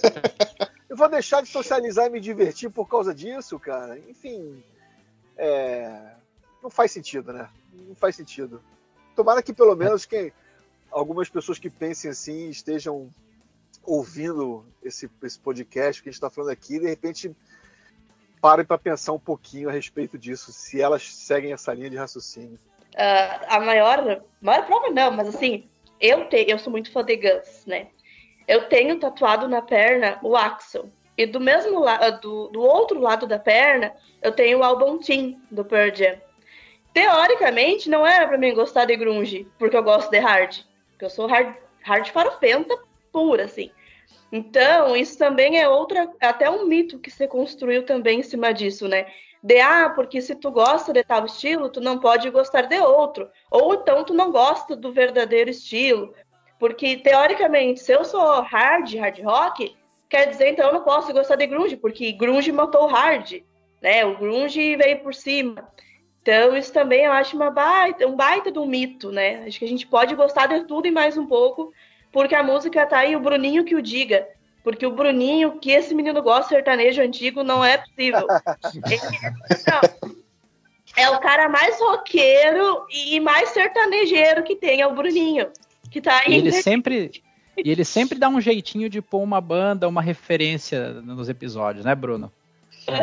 [0.88, 3.98] eu vou deixar de socializar e me divertir por causa disso, cara.
[4.08, 4.64] Enfim,
[5.36, 6.14] é,
[6.62, 7.50] não faz sentido, né?
[7.86, 8.62] Não faz sentido.
[9.14, 10.32] Tomara que pelo menos quem,
[10.90, 13.10] algumas pessoas que pensem assim estejam
[13.82, 17.34] ouvindo esse, esse podcast que a gente está falando aqui, de repente
[18.40, 22.58] parem para pensar um pouquinho a respeito disso, se elas seguem essa linha de raciocínio.
[22.96, 25.68] Ah, a maior, maior prova não, mas assim,
[26.00, 27.88] eu, te, eu sou muito fã de Guns, né?
[28.46, 30.90] Eu tenho tatuado na perna o Axel.
[31.16, 35.40] E do mesmo lado, do, do outro lado da perna, eu tenho o álbum Team
[35.50, 36.18] do Pearl Jam.
[36.94, 40.60] Teoricamente, não era pra mim gostar de grunge, porque eu gosto de hard.
[40.90, 42.78] porque eu sou hard, hard farofenta
[43.12, 43.72] pura, assim.
[44.30, 48.86] Então, isso também é outra, até um mito que se construiu também em cima disso,
[48.86, 49.06] né?
[49.42, 53.28] De ah, porque se tu gosta de tal estilo, tu não pode gostar de outro.
[53.50, 56.14] Ou então tu não gosta do verdadeiro estilo.
[56.58, 59.76] Porque, teoricamente, se eu sou hard, hard rock,
[60.08, 63.42] quer dizer, então eu não posso gostar de grunge, porque grunge matou hard,
[63.82, 64.04] né?
[64.04, 65.68] O grunge veio por cima.
[66.24, 69.44] Então, isso também eu acho uma baita, um baita do mito, né?
[69.46, 71.70] Acho que a gente pode gostar de tudo e mais um pouco,
[72.10, 74.26] porque a música tá aí, o Bruninho que o diga.
[74.62, 78.26] Porque o Bruninho, que esse menino gosta de sertanejo antigo, não é possível.
[80.96, 85.48] é o cara mais roqueiro e mais sertanejeiro que tem, é o Bruninho.
[85.90, 86.32] Que tá aí.
[86.32, 87.22] E ele sempre.
[87.54, 91.94] E ele sempre dá um jeitinho de pôr uma banda, uma referência nos episódios, né,
[91.94, 92.32] Bruno?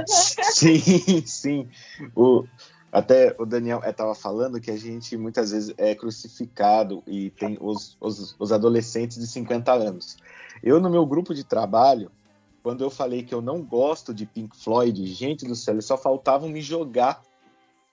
[0.07, 1.69] sim, sim.
[2.15, 2.45] O,
[2.91, 7.95] até o Daniel estava falando que a gente muitas vezes é crucificado e tem os,
[8.01, 10.17] os, os, adolescentes de 50 anos.
[10.61, 12.11] Eu, no meu grupo de trabalho,
[12.61, 15.97] quando eu falei que eu não gosto de Pink Floyd, gente do céu, eles só
[15.97, 17.21] faltavam me jogar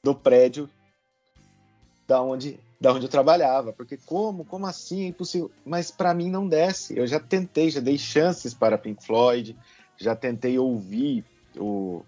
[0.02, 0.68] do prédio
[2.06, 3.72] da onde, da onde eu trabalhava.
[3.72, 4.44] Porque como?
[4.44, 5.04] Como assim?
[5.04, 5.50] É impossível.
[5.64, 6.98] Mas para mim não desce.
[6.98, 9.56] Eu já tentei, já dei chances para Pink Floyd,
[9.96, 11.24] já tentei ouvir
[11.56, 12.02] o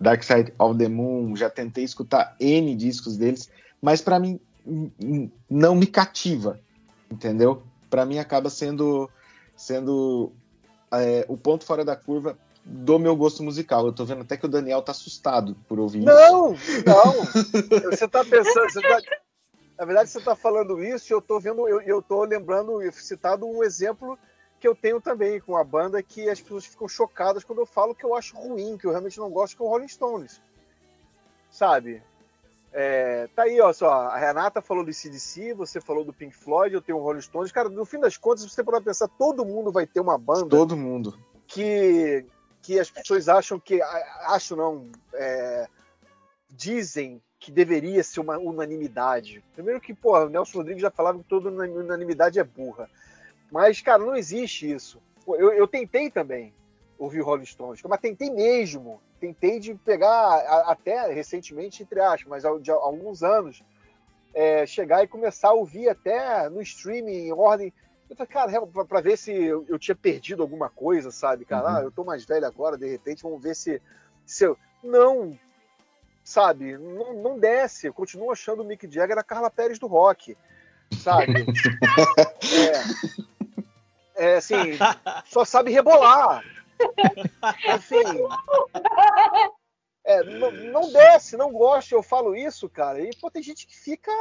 [0.00, 4.40] Dark Side of the Moon, já tentei escutar N discos deles, mas para mim
[5.48, 6.60] não me cativa,
[7.10, 7.62] entendeu?
[7.88, 9.08] Para mim acaba sendo
[9.56, 10.32] sendo
[10.92, 13.86] é, o ponto fora da curva do meu gosto musical.
[13.86, 16.84] Eu tô vendo até que o Daniel tá assustado por ouvir não, isso.
[16.84, 17.90] Não, não.
[17.90, 19.00] Você tá pensando, você tá,
[19.78, 23.62] na verdade você tá falando isso, eu tô vendo, eu, eu tô lembrando, citado um
[23.62, 24.18] exemplo
[24.58, 27.94] que eu tenho também com a banda que as pessoas ficam chocadas quando eu falo
[27.94, 30.40] que eu acho ruim, que eu realmente não gosto, que é o Rolling Stones.
[31.50, 32.02] Sabe?
[32.72, 33.90] É, tá aí, ó, só.
[33.90, 37.50] A Renata falou do CDC, você falou do Pink Floyd, eu tenho o Rolling Stones.
[37.50, 40.48] Cara, no fim das contas, se você parar pensar, todo mundo vai ter uma banda.
[40.48, 41.18] Todo mundo.
[41.46, 42.26] Que,
[42.60, 43.80] que as pessoas acham que.
[43.80, 44.90] Acho não.
[45.14, 45.66] É,
[46.50, 49.42] dizem que deveria ser uma unanimidade.
[49.54, 52.90] Primeiro que, pô, o Nelson Rodrigues já falava que toda unanimidade é burra.
[53.50, 55.00] Mas, cara, não existe isso.
[55.26, 56.52] Eu, eu tentei também
[56.98, 59.00] ouvir Rolling Stones, mas tentei mesmo.
[59.20, 63.62] Tentei de pegar, até recentemente, entre aspas, mas de alguns anos,
[64.34, 67.72] é, chegar e começar a ouvir até no streaming, em ordem.
[68.08, 71.44] Eu falei, cara, para ver se eu, eu, tinha perdido alguma coisa, sabe?
[71.44, 71.76] Cara, uhum.
[71.76, 73.80] ah, eu tô mais velho agora, de repente, vamos ver se,
[74.24, 74.56] se eu.
[74.84, 75.36] Não,
[76.22, 76.76] sabe?
[76.76, 77.86] Não, não desce.
[77.86, 80.36] Eu continuo achando o Mick Jagger a Carla Pérez do rock,
[81.02, 81.32] sabe?
[82.52, 83.35] é
[84.16, 84.78] é, assim,
[85.26, 86.44] só sabe rebolar.
[87.68, 88.02] Assim,
[90.04, 93.00] é, não, não, desce, não gosta, eu falo isso, cara.
[93.00, 94.12] E pô, tem gente que fica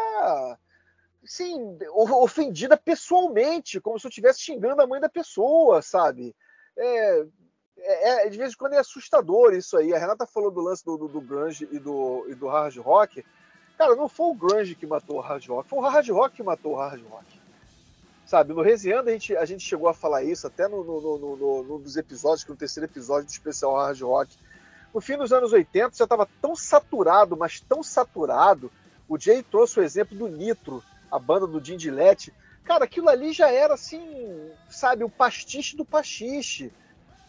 [1.23, 6.35] assim, ofendida pessoalmente, como se eu estivesse xingando a mãe da pessoa, sabe?
[6.77, 7.25] É,
[7.77, 9.93] é, é, de vez em quando é assustador isso aí.
[9.93, 13.25] A Renata falou do lance do, do, do grunge e do, e do hard rock.
[13.77, 16.43] Cara, não foi o grunge que matou o hard rock, foi o hard rock que
[16.43, 17.44] matou o hard rock.
[18.25, 21.37] Sabe, no Resenhando a gente, a gente chegou a falar isso até no, no, no,
[21.37, 24.35] no, no dos episódios, que no terceiro episódio do especial Hard Rock.
[24.91, 28.71] No fim dos anos 80 já estava tão saturado, mas tão saturado.
[29.07, 31.77] O Jay trouxe o exemplo do Nitro, a banda do Jim.
[32.63, 36.73] Cara, aquilo ali já era assim, sabe, o pastiche do pastiche.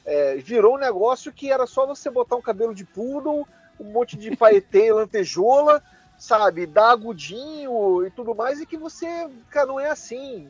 [0.05, 3.47] É, virou um negócio que era só você botar um cabelo de poodle,
[3.79, 5.83] um monte de paetê e lantejola,
[6.17, 9.07] sabe, dar agudinho e tudo mais, e que você,
[9.51, 10.49] cara, não é assim.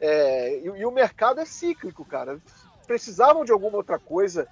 [0.00, 2.40] É, e, e, o mercado é cíclico, cara.
[2.86, 4.48] Precisavam de alguma outra coisa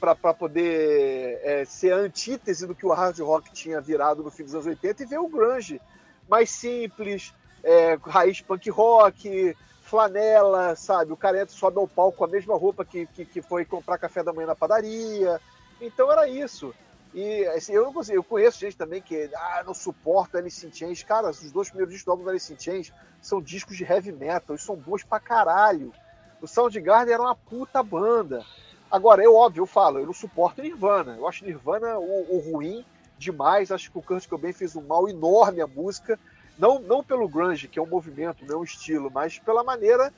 [0.00, 4.44] para poder é, ser a antítese do que o hard rock tinha virado no fim
[4.44, 5.80] dos anos 80 e ver o grunge
[6.28, 11.12] mais simples, é, raiz punk rock, flanela, sabe?
[11.12, 13.98] O cara entra, sobe ao palco com a mesma roupa que, que, que foi comprar
[13.98, 15.40] café da manhã na padaria.
[15.80, 16.74] Então era isso.
[17.14, 21.04] E assim, eu, eu conheço gente também que ah, não suporta Alice in Chains.
[21.04, 22.92] Cara, os dois primeiros discos do Alice in Chains
[23.22, 25.94] são discos de heavy metal, eles são bons pra caralho.
[26.42, 28.44] O Soundgarden era uma puta banda.
[28.90, 31.16] Agora, eu óbvio, eu falo, eu não suporto Nirvana.
[31.16, 32.84] Eu acho Nirvana o, o ruim
[33.16, 33.70] demais.
[33.70, 36.18] Acho que o Kurt Cobain fez um mal enorme à música.
[36.58, 40.12] Não, não pelo grunge, que é um movimento, não é um estilo, mas pela maneira,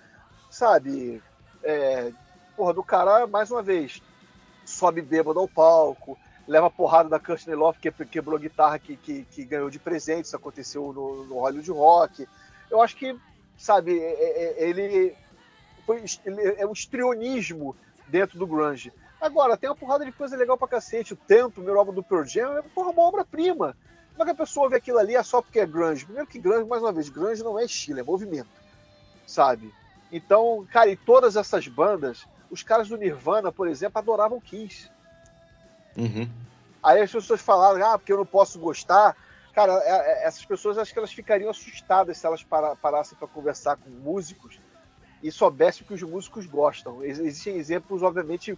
[0.51, 1.22] sabe,
[1.62, 2.12] é,
[2.55, 4.03] porra, do cara, mais uma vez,
[4.64, 9.24] sobe bêbado ao palco, leva porrada da Kirsten Love, que quebrou a guitarra que, que,
[9.24, 12.28] que, ganhou de presente, isso aconteceu no, no Hollywood Rock.
[12.70, 13.16] Eu acho que,
[13.57, 15.16] sabe, é, é, é, ele,
[15.84, 17.76] foi, ele é um estrionismo
[18.09, 18.92] dentro do grunge.
[19.20, 21.14] Agora, tem uma porrada de coisa legal pra cacete.
[21.14, 23.76] O Tempo, o primeiro álbum do Pearl Jam, é porra, uma obra-prima.
[24.11, 26.05] Como é que a pessoa vê aquilo ali é só porque é grunge?
[26.05, 28.49] Primeiro que grunge, mais uma vez, grunge não é estilo, é movimento.
[29.26, 29.74] sabe?
[30.12, 34.90] Então, cara, e todas essas bandas, os caras do Nirvana, por exemplo, adoravam Kiss.
[35.97, 36.28] Uhum.
[36.82, 39.16] Aí as pessoas falaram, ah, porque eu não posso gostar.
[39.53, 43.76] Cara, é, é, essas pessoas acho que elas ficariam assustadas se elas parassem para conversar
[43.76, 44.61] com músicos
[45.22, 47.03] e soubessem o que os músicos gostam.
[47.03, 48.57] Existem exemplos, obviamente,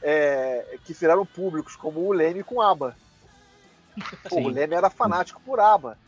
[0.00, 2.96] é, que viraram públicos, como o Leme com ABBA.
[4.28, 5.98] Pô, o Leme era fanático por ABBA,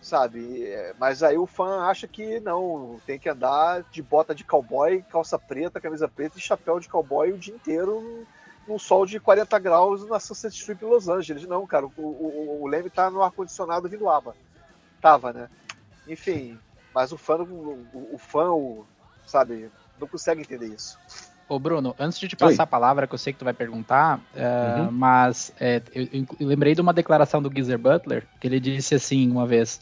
[0.00, 0.64] sabe?
[0.64, 5.02] É, mas aí o fã acha que não, tem que andar de bota de cowboy,
[5.08, 8.26] calça preta, camisa preta e chapéu de cowboy o dia inteiro
[8.66, 11.46] num sol de 40 graus na Sunset Strip em Los Angeles.
[11.46, 14.34] Não, cara, o, o, o Leme tá no ar-condicionado vindo ABBA.
[15.00, 15.48] Tava, né?
[16.08, 16.58] Enfim,
[16.94, 18.84] mas o fã, o, o fã, o,
[19.26, 20.98] sabe, não consegue entender isso.
[21.48, 22.64] Ô Bruno, antes de te passar Oi.
[22.64, 24.90] a palavra, que eu sei que tu vai perguntar, uh, uhum.
[24.90, 26.08] mas é, eu,
[26.40, 29.78] eu, lembrei de uma declaração do Geezer Butler, que ele disse assim uma vez,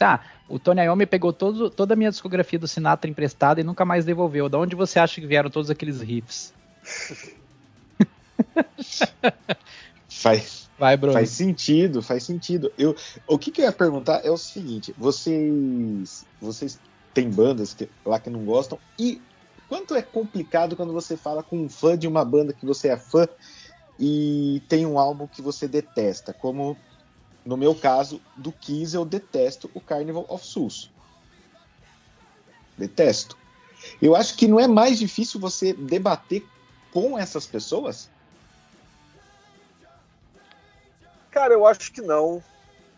[0.00, 3.84] ah, o Tony Iommi pegou todo, toda a minha discografia do Sinatra emprestada e nunca
[3.84, 4.48] mais devolveu.
[4.48, 6.54] De onde você acha que vieram todos aqueles riffs?
[10.08, 11.14] faz, Vai, Bruno.
[11.14, 12.72] faz sentido, faz sentido.
[12.76, 12.94] Eu,
[13.26, 16.78] o que, que eu ia perguntar é o seguinte: vocês, vocês
[17.14, 19.20] têm bandas que, lá que não gostam e
[19.68, 22.96] quanto é complicado quando você fala com um fã de uma banda que você é
[22.96, 23.26] fã
[23.98, 26.76] e tem um álbum que você detesta, como
[27.44, 30.90] no meu caso do Kiss eu detesto o Carnival of Souls.
[32.76, 33.38] Detesto.
[34.02, 36.44] Eu acho que não é mais difícil você debater
[36.92, 38.10] com essas pessoas?
[41.36, 42.42] Cara, eu acho que não.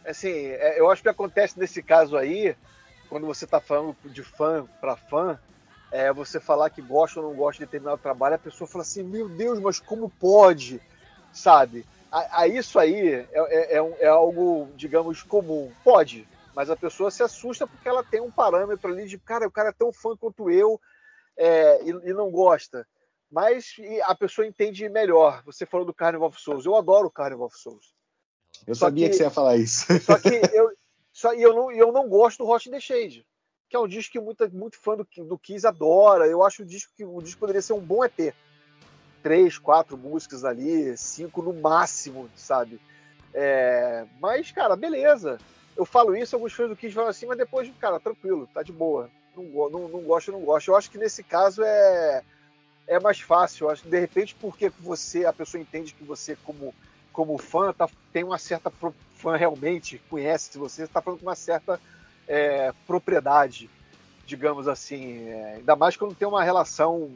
[0.07, 2.55] Assim, é, eu acho que acontece nesse caso aí,
[3.09, 5.37] quando você está falando de fã para fã,
[5.91, 9.03] é, você falar que gosta ou não gosta de determinado trabalho, a pessoa fala assim,
[9.03, 10.81] meu Deus, mas como pode?
[11.33, 11.85] Sabe?
[12.13, 15.73] A, a isso aí é, é, é, é, algo, digamos, comum.
[15.83, 16.25] Pode,
[16.55, 19.71] mas a pessoa se assusta porque ela tem um parâmetro ali de, cara, o cara
[19.71, 20.81] é tão fã quanto eu
[21.37, 22.87] é, e, e, não gosta.
[23.29, 23.75] Mas
[24.05, 25.43] a pessoa entende melhor.
[25.45, 26.65] Você falou do Carnival of Souls.
[26.65, 27.98] Eu adoro o Carnival of Souls.
[28.69, 29.87] Eu só sabia que, que, você ia falar isso.
[30.01, 30.71] Só que eu,
[31.13, 33.27] só, eu, não, eu não gosto do Hot in the Shade
[33.69, 36.27] que é um disco que muito, muito fã do, do Kiss adora.
[36.27, 38.35] Eu acho o disco que o disco poderia ser um bom EP.
[39.23, 42.81] Três, quatro músicas ali, cinco no máximo, sabe?
[43.35, 45.39] É, mas, cara, beleza.
[45.77, 48.73] Eu falo isso, alguns fãs do Kiss falam assim, mas depois, cara, tranquilo, tá de
[48.73, 49.11] boa.
[49.37, 50.69] Não, não, não gosto, não gosto.
[50.69, 52.23] Eu acho que nesse caso é,
[52.87, 53.67] é mais fácil.
[53.67, 56.75] Eu acho que de repente, porque você, a pessoa entende que você, como,
[57.19, 58.71] como fã, tá, tem uma certa
[59.17, 61.81] fã realmente, conhece você, está falando com uma certa
[62.29, 63.69] é, propriedade,
[64.25, 65.27] digamos assim.
[65.29, 67.11] É, ainda mais quando tem uma relação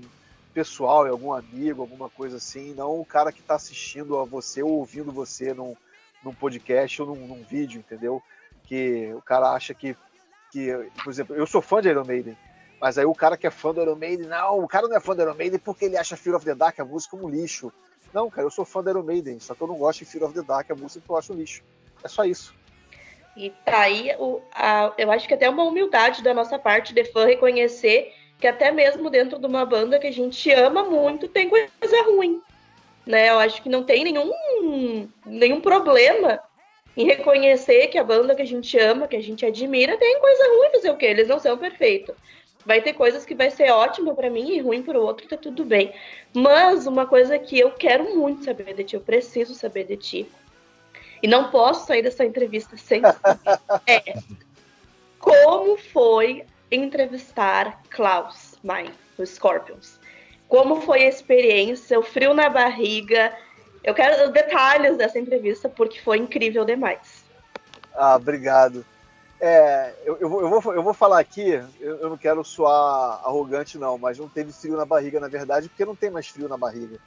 [0.52, 4.72] pessoal, algum amigo, alguma coisa assim, não o cara que está assistindo a você ou
[4.72, 5.76] ouvindo você num,
[6.24, 8.20] num podcast ou num, num, vídeo, entendeu?
[8.64, 9.96] Que o cara acha que,
[10.50, 10.72] que,
[11.04, 12.36] por exemplo, eu sou fã de Iron Maiden,
[12.80, 15.00] mas aí o cara que é fã do Iron Maiden, não, o cara não é
[15.00, 17.72] fã do Iron Maiden porque ele acha Fear of the Dark a música um lixo.
[18.12, 20.24] Não, cara, eu sou fã do Iron Maiden, só que eu não gosto de Fear
[20.24, 21.62] of the Dark a música que eu acho lixo.
[22.04, 22.54] É só isso.
[23.36, 27.04] E tá aí, o, a, eu acho que até uma humildade da nossa parte de
[27.04, 31.48] fã reconhecer que até mesmo dentro de uma banda que a gente ama muito, tem
[31.48, 32.42] coisa ruim.
[33.06, 33.30] Né?
[33.30, 36.40] Eu acho que não tem nenhum, nenhum problema
[36.96, 40.44] em reconhecer que a banda que a gente ama, que a gente admira, tem coisa
[40.56, 41.06] ruim fazer o quê?
[41.06, 42.16] Eles não são perfeitos.
[42.64, 45.36] Vai ter coisas que vai ser ótima para mim e ruim para o outro, tá
[45.36, 45.92] tudo bem.
[46.32, 50.30] Mas uma coisa que eu quero muito saber de ti, eu preciso saber de ti,
[51.22, 53.02] e não posso sair dessa entrevista sem
[53.86, 54.14] é
[55.18, 60.00] como foi entrevistar Klaus Mein, do Scorpions.
[60.48, 63.32] Como foi a experiência, o frio na barriga.
[63.84, 67.24] Eu quero detalhes dessa entrevista porque foi incrível demais.
[67.94, 68.84] Ah, obrigado.
[69.40, 71.42] É, eu, eu, vou, eu vou falar aqui,
[71.80, 75.68] eu, eu, não quero soar arrogante, não, mas não teve frio na barriga, na verdade,
[75.68, 76.98] porque não tem mais frio na barriga,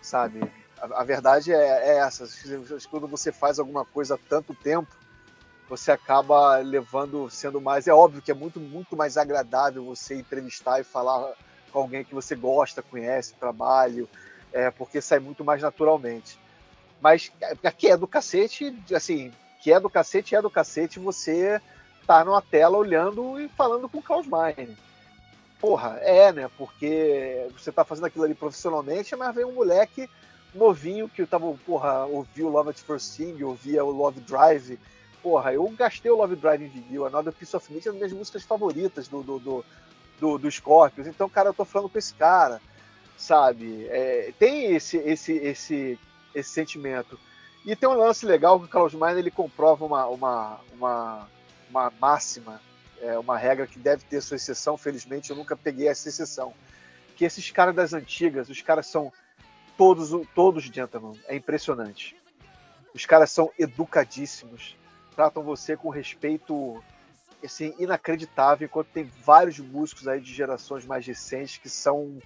[0.00, 0.40] sabe?
[0.80, 2.26] A, a verdade é, é, essa.
[2.90, 4.94] Quando você faz alguma coisa há tanto tempo,
[5.68, 7.86] você acaba levando, sendo mais.
[7.86, 11.34] É óbvio que é muito, muito mais agradável você entrevistar e falar
[11.72, 14.08] com alguém que você gosta, conhece, trabalho,
[14.52, 16.38] é, porque sai muito mais naturalmente.
[17.00, 17.32] Mas
[17.78, 21.60] que é do cacete, assim, que é do cacete, é do cacete você
[22.06, 24.76] tá numa tela olhando e falando com o Klaus Meine.
[25.60, 26.50] Porra, é, né?
[26.58, 30.08] Porque você tá fazendo aquilo ali profissionalmente, mas vem um moleque
[30.54, 34.78] novinho que eu tava, porra, ouvi o Love at First Thing, ouvia o Love Drive.
[35.22, 38.08] Porra, eu gastei o Love Drive em vinil, Another Piece of Meat é uma das
[38.08, 39.64] minhas músicas favoritas do, do, do,
[40.18, 40.48] do, do.
[41.06, 42.60] Então, cara, eu tô falando com esse cara,
[43.16, 43.86] sabe?
[43.86, 45.98] É, tem esse, esse, esse,
[46.34, 47.18] esse sentimento.
[47.64, 51.28] E tem um lance legal que o Carlos Miner ele comprova uma, uma, uma,
[51.72, 52.60] uma máxima
[53.00, 56.54] é uma regra que deve ter sua exceção, felizmente eu nunca peguei essa exceção.
[57.16, 59.12] Que esses caras das antigas, os caras são
[59.76, 62.14] todos, todos gentlemen, é impressionante.
[62.94, 64.76] Os caras são educadíssimos,
[65.16, 66.82] tratam você com respeito
[67.42, 72.20] assim, inacreditável, enquanto tem vários músicos aí de gerações mais recentes que são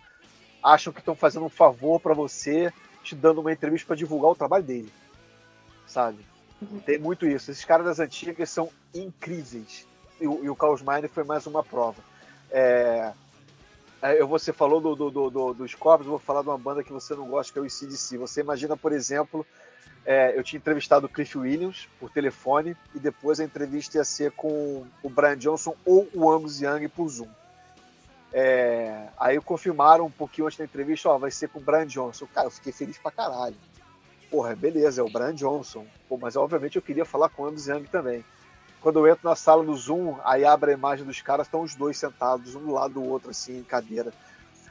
[0.63, 2.73] acham que estão fazendo um favor para você,
[3.03, 4.93] te dando uma entrevista para divulgar o trabalho dele.
[5.87, 6.27] Sabe?
[6.85, 7.51] Tem muito isso.
[7.51, 9.87] Esses caras das antigas são incríveis.
[10.21, 12.03] E, o, e o Mine foi mais uma prova.
[12.51, 13.13] É,
[14.01, 16.93] é, eu, você falou do, do, do, dos Corpos, vou falar de uma banda que
[16.93, 18.17] você não gosta, que é o ICDC.
[18.19, 19.47] Você imagina, por exemplo,
[20.05, 24.33] é, eu tinha entrevistado o Cliff Williams por telefone e depois a entrevista ia ser
[24.33, 27.29] com o Brian Johnson ou o Angus Young por Zoom.
[28.33, 32.27] É, aí confirmaram um pouquinho antes da entrevista, ó, vai ser com o Brian Johnson.
[32.33, 33.57] Cara, eu fiquei feliz pra caralho.
[34.37, 35.87] Porra, beleza, é o Brian Johnson.
[36.07, 38.23] Pô, mas obviamente eu queria falar com o Angus Young também.
[38.83, 41.75] Quando eu entro na sala do Zoom, aí abre a imagem dos caras, estão os
[41.75, 44.13] dois sentados, um do lado do outro, assim, em cadeira.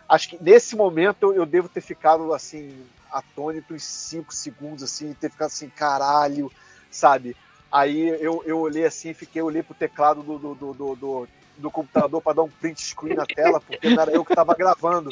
[0.08, 2.80] Acho que nesse momento eu devo ter ficado, assim,
[3.12, 6.52] atônito em 5 segundos, assim, ter ficado assim, caralho,
[6.92, 7.36] sabe?
[7.72, 12.22] Aí eu, eu olhei assim, fiquei, olhei pro teclado do, do, do, do, do computador
[12.22, 15.10] para dar um print screen na tela, porque não era eu que estava gravando.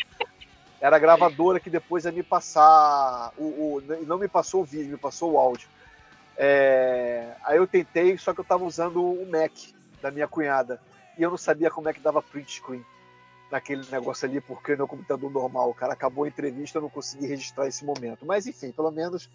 [0.84, 3.32] Era a gravadora que depois ia me passar.
[3.38, 3.44] O,
[3.78, 5.70] o, não me passou o vídeo, me passou o áudio.
[6.36, 9.54] É, aí eu tentei, só que eu estava usando o Mac
[10.02, 10.82] da minha cunhada.
[11.18, 12.84] E eu não sabia como é que dava print screen
[13.50, 17.66] naquele negócio ali, porque no computador normal, cara acabou a entrevista, eu não consegui registrar
[17.66, 18.26] esse momento.
[18.26, 19.30] Mas enfim, pelo menos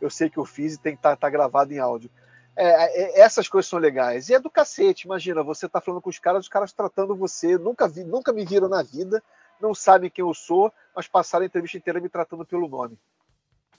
[0.00, 2.08] eu sei que eu fiz e tem que estar tá, tá gravado em áudio.
[2.56, 4.30] É, é, essas coisas são legais.
[4.30, 7.58] E é do cacete, imagina, você tá falando com os caras, os caras tratando você,
[7.58, 9.22] nunca, vi, nunca me viram na vida,
[9.60, 12.98] não sabem quem eu sou, mas passaram a entrevista inteira me tratando pelo nome.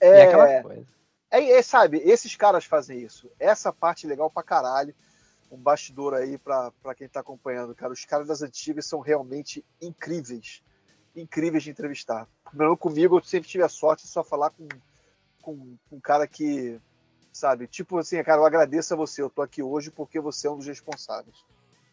[0.00, 0.86] É, é aquela coisa.
[1.30, 3.30] É, é, sabe, esses caras fazem isso.
[3.38, 4.94] Essa parte é legal pra caralho
[5.50, 7.92] um bastidor aí para quem está acompanhando, cara.
[7.92, 10.62] Os caras das antigas são realmente incríveis.
[11.14, 12.28] Incríveis de entrevistar.
[12.44, 14.68] Primeiro comigo, eu sempre tive a sorte de só falar com,
[15.42, 16.80] com, com um cara que,
[17.32, 20.50] sabe, tipo assim, cara, eu agradeço a você, eu tô aqui hoje porque você é
[20.50, 21.36] um dos responsáveis.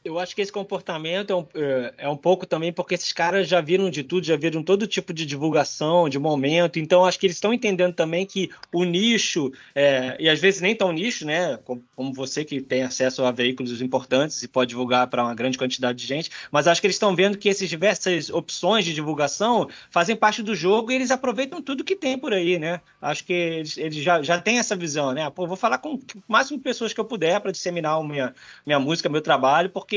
[0.03, 3.47] Eu acho que esse comportamento é um, é, é um pouco também porque esses caras
[3.47, 6.77] já viram de tudo, já viram todo tipo de divulgação, de momento.
[6.77, 10.75] Então, acho que eles estão entendendo também que o nicho, é, e às vezes nem
[10.75, 11.57] tão nicho, né?
[11.63, 15.57] Como, como, você que tem acesso a veículos importantes e pode divulgar para uma grande
[15.57, 19.69] quantidade de gente, mas acho que eles estão vendo que essas diversas opções de divulgação
[19.89, 22.81] fazem parte do jogo e eles aproveitam tudo que tem por aí, né?
[23.01, 25.29] Acho que eles, eles já, já têm essa visão, né?
[25.29, 28.33] Pô, vou falar com o máximo de pessoas que eu puder para disseminar minha,
[28.65, 29.92] minha música, meu trabalho, porque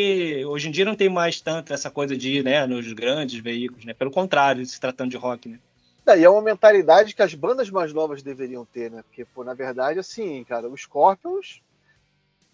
[0.47, 3.84] hoje em dia não tem mais tanto essa coisa de ir né, nos grandes veículos,
[3.84, 3.94] né?
[3.94, 5.59] Pelo contrário, se tratando de rock, né?
[6.07, 9.03] É, e é uma mentalidade que as bandas mais novas deveriam ter, né?
[9.03, 11.61] Porque, pô, na verdade, assim, cara, os Scorpions.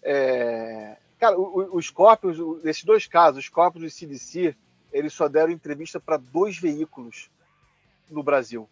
[0.01, 0.97] É...
[1.19, 4.55] Cara, os Scorpions, nesses dois casos, os Scorpions e o CDC,
[4.91, 7.29] eles só deram entrevista para dois veículos
[8.09, 8.67] no Brasil: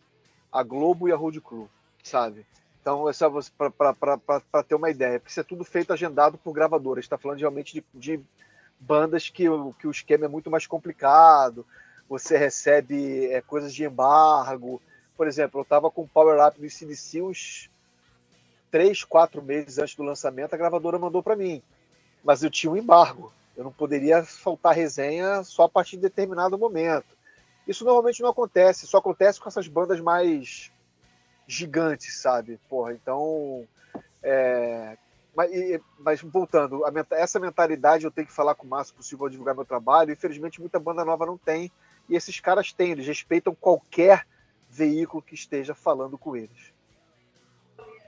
[0.51, 1.69] a Globo e a Road Crew,
[2.03, 2.45] sabe?
[2.81, 7.05] Então, é só para ter uma ideia, porque isso é tudo feito agendado por gravadoras.
[7.05, 8.19] Está falando realmente de, de
[8.81, 9.45] bandas que,
[9.79, 11.65] que o esquema é muito mais complicado,
[12.09, 14.81] você recebe é, coisas de embargo.
[15.15, 17.69] Por exemplo, eu estava com o Power Up do CDC uns
[18.71, 21.61] três, quatro meses antes do lançamento, a gravadora mandou para mim.
[22.23, 23.31] Mas eu tinha um embargo.
[23.55, 27.17] Eu não poderia faltar resenha só a partir de determinado momento.
[27.67, 30.71] Isso normalmente não acontece, só acontece com essas bandas mais
[31.47, 32.59] gigantes, sabe?
[32.69, 33.67] Porra, então.
[34.23, 34.97] É,
[35.35, 35.51] mas,
[35.99, 39.65] mas, voltando, essa mentalidade eu tenho que falar com o máximo possível ao divulgar meu
[39.65, 40.11] trabalho.
[40.11, 41.71] Infelizmente, muita banda nova não tem.
[42.09, 44.27] E esses caras têm, eles respeitam qualquer
[44.69, 46.73] veículo que esteja falando com eles.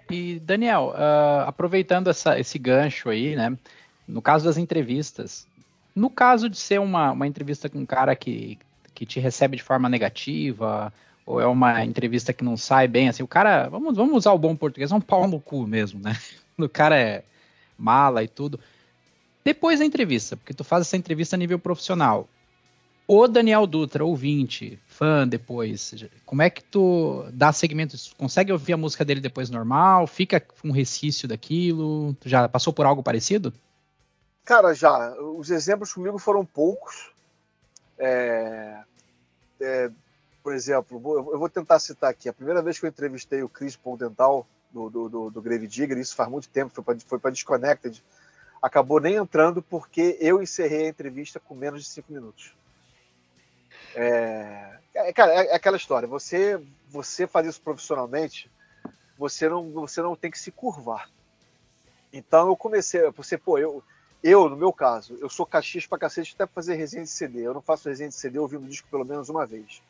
[0.09, 3.57] E, Daniel, uh, aproveitando essa, esse gancho aí, né?
[4.05, 5.47] No caso das entrevistas,
[5.95, 8.59] no caso de ser uma, uma entrevista com um cara que,
[8.93, 10.91] que te recebe de forma negativa,
[11.25, 14.37] ou é uma entrevista que não sai bem, assim, o cara, vamos, vamos usar o
[14.37, 16.17] bom português, é um pau no cu mesmo, né?
[16.65, 17.23] O cara é
[17.77, 18.59] mala e tudo.
[19.43, 22.27] Depois da entrevista, porque tu faz essa entrevista a nível profissional.
[23.05, 25.93] O Daniel Dutra, ouvinte, fã depois,
[26.25, 27.97] como é que tu dá segmento?
[28.17, 30.07] Consegue ouvir a música dele depois normal?
[30.07, 32.13] Fica um resquício daquilo?
[32.21, 33.53] Tu já passou por algo parecido?
[34.45, 35.13] Cara, já.
[35.19, 37.11] Os exemplos comigo foram poucos.
[37.99, 38.79] É,
[39.59, 39.91] é,
[40.41, 41.01] por exemplo,
[41.31, 42.29] eu vou tentar citar aqui.
[42.29, 45.67] A primeira vez que eu entrevistei o Chris Paul Dental, do, do, do, do Grave
[45.67, 46.73] Digger, isso faz muito tempo,
[47.05, 48.03] foi para Disconnected,
[48.61, 52.55] acabou nem entrando porque eu encerrei a entrevista com menos de cinco minutos.
[53.95, 56.07] É, é, cara, é, é aquela história.
[56.07, 56.59] Você,
[56.89, 58.49] você faz isso profissionalmente,
[59.17, 61.09] você não, você não tem que se curvar.
[62.11, 63.83] Então eu comecei, você, pô, eu,
[64.23, 67.41] eu, no meu caso, eu sou caxias pra cacete até pra fazer resenha de CD.
[67.41, 69.81] Eu não faço resenha de CD ouvindo disco pelo menos uma vez.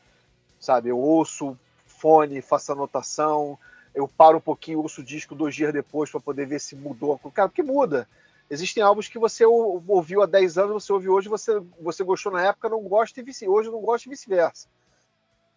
[0.60, 0.90] Sabe?
[0.90, 3.58] Eu ouço fone, faço anotação,
[3.94, 7.20] eu paro um pouquinho, ouço o disco dois dias depois para poder ver se mudou.
[7.34, 8.08] Cara, porque muda.
[8.50, 12.44] Existem álbuns que você ouviu há 10 anos, você ouve hoje, você, você gostou na
[12.44, 14.68] época, não gosta e vice, hoje não gosta e vice-versa.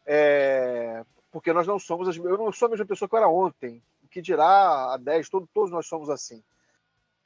[0.07, 3.82] É, porque nós não somos, eu não sou a mesma pessoa que eu era ontem.
[4.05, 6.43] O que dirá há 10, todos, todos nós somos assim.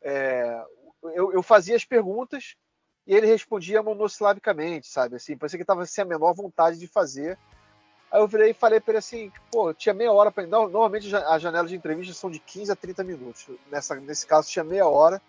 [0.02, 0.64] É,
[1.02, 2.56] eu, eu, fazia as perguntas
[3.06, 5.16] e ele respondia monossilabicamente, sabe?
[5.16, 7.38] Assim, parecia que estava sem a menor vontade de fazer.
[8.10, 11.40] Aí eu virei e falei para ele assim, pô, tinha meia hora para Normalmente as
[11.40, 13.46] janelas de entrevista são de 15 a 30 minutos.
[13.70, 15.22] Nessa, nesse caso tinha meia hora.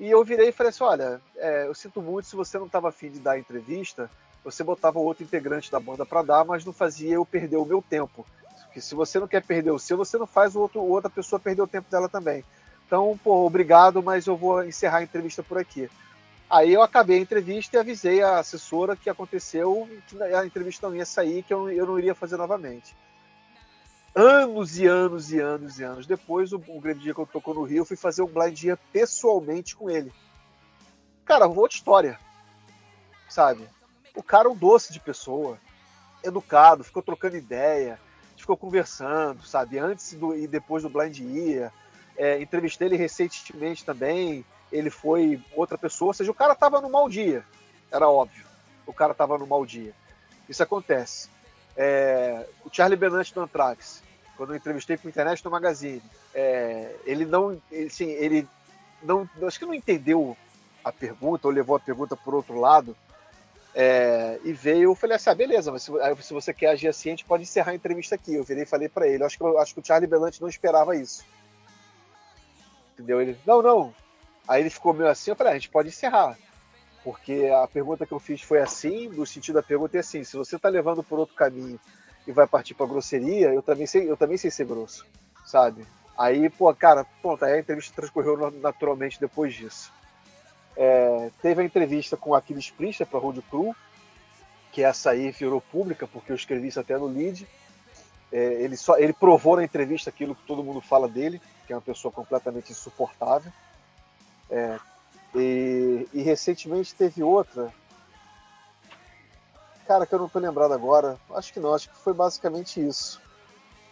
[0.00, 2.88] E eu virei e falei assim, olha, é, eu sinto muito se você não estava
[2.88, 4.10] afim de dar a entrevista,
[4.42, 7.82] você botava outro integrante da banda para dar, mas não fazia eu perder o meu
[7.82, 8.26] tempo.
[8.64, 11.38] Porque se você não quer perder o seu, você não faz o outro, outra pessoa
[11.38, 12.42] perder o tempo dela também.
[12.86, 15.90] Então, pô, obrigado, mas eu vou encerrar a entrevista por aqui.
[16.52, 20.94] Aí eu acabei a entrevista e avisei a assessora que aconteceu, que a entrevista não
[20.94, 22.94] ia sair, que eu, eu não iria fazer novamente.
[24.14, 27.54] Anos e anos e anos e anos depois, o, o grande dia que eu tocou
[27.54, 30.12] no Rio, eu fui fazer um blind dia pessoalmente com ele.
[31.24, 32.18] Cara, outra história,
[33.30, 33.66] sabe?
[34.14, 35.58] O cara é um doce de pessoa,
[36.22, 37.98] educado, ficou trocando ideia,
[38.36, 39.78] ficou conversando, sabe?
[39.78, 41.72] Antes do, e depois do blind ia.
[42.14, 46.90] É, entrevistei ele recentemente também, ele foi outra pessoa, ou seja, o cara estava no
[46.90, 47.44] mau dia,
[47.90, 48.44] era óbvio.
[48.86, 49.92] O cara estava no mau dia.
[50.48, 51.28] Isso acontece.
[51.76, 54.02] É, o Charlie Benante do Anthrax,
[54.36, 56.02] quando eu entrevistei para Internet no Magazine,
[56.34, 58.48] é, ele não, assim, ele
[59.02, 60.36] não, acho que não entendeu
[60.84, 62.96] a pergunta ou levou a pergunta por outro lado.
[63.74, 67.08] É, e veio, eu falei assim: ah, beleza, mas se, se, você quer agir assim,
[67.08, 68.34] a gente pode encerrar a entrevista aqui.
[68.34, 70.94] Eu virei e falei para ele: acho que, acho que o Charlie Belante não esperava
[70.94, 71.24] isso.
[72.92, 73.22] Entendeu?
[73.22, 73.94] Ele, não, não,
[74.46, 76.36] Aí ele ficou meio assim, eu falei, ah, a gente pode encerrar.
[77.04, 80.36] Porque a pergunta que eu fiz foi assim, no sentido da pergunta é assim, se
[80.36, 81.78] você está levando por outro caminho
[82.26, 85.04] e vai partir para grosseria, eu também sei, eu também sei ser grosso,
[85.44, 85.84] sabe?
[86.16, 89.92] Aí, pô, cara, pronto, aí a entrevista transcorreu naturalmente depois disso.
[90.76, 93.74] É, teve a entrevista com Aquiles Priester para Road Crew,
[94.70, 97.46] que essa aí virou pública, porque eu escrevi isso até no lead.
[98.30, 101.76] É, ele, só, ele provou na entrevista aquilo que todo mundo fala dele, que é
[101.76, 103.52] uma pessoa completamente insuportável.
[104.50, 104.78] É,
[105.34, 107.72] e, e, recentemente teve outra.
[109.86, 111.18] Cara, que eu não tô lembrado agora.
[111.34, 113.20] Acho que não, acho que foi basicamente isso.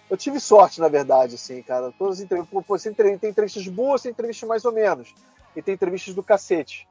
[0.08, 1.92] Eu tive sorte, na verdade, assim, cara.
[1.98, 2.64] Todas as entrevistas.
[2.66, 5.14] Pô, tem entrevistas boas, tem entrevistas mais ou menos.
[5.54, 6.86] E tem entrevistas do cacete.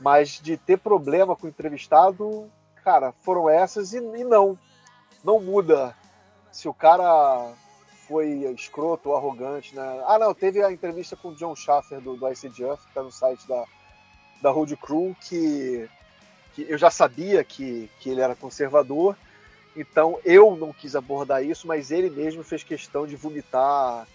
[0.00, 2.50] Mas de ter problema com o entrevistado,
[2.82, 4.58] cara, foram essas e, e não.
[5.24, 5.94] Não muda.
[6.50, 7.52] Se o cara
[8.10, 10.02] foi escroto ou arrogante, né?
[10.04, 13.12] Ah, não, teve a entrevista com o John Schaffer do, do ICDF, que tá no
[13.12, 13.64] site da,
[14.42, 15.88] da Road Crew, que,
[16.52, 19.16] que eu já sabia que, que ele era conservador,
[19.76, 24.08] então eu não quis abordar isso, mas ele mesmo fez questão de vomitar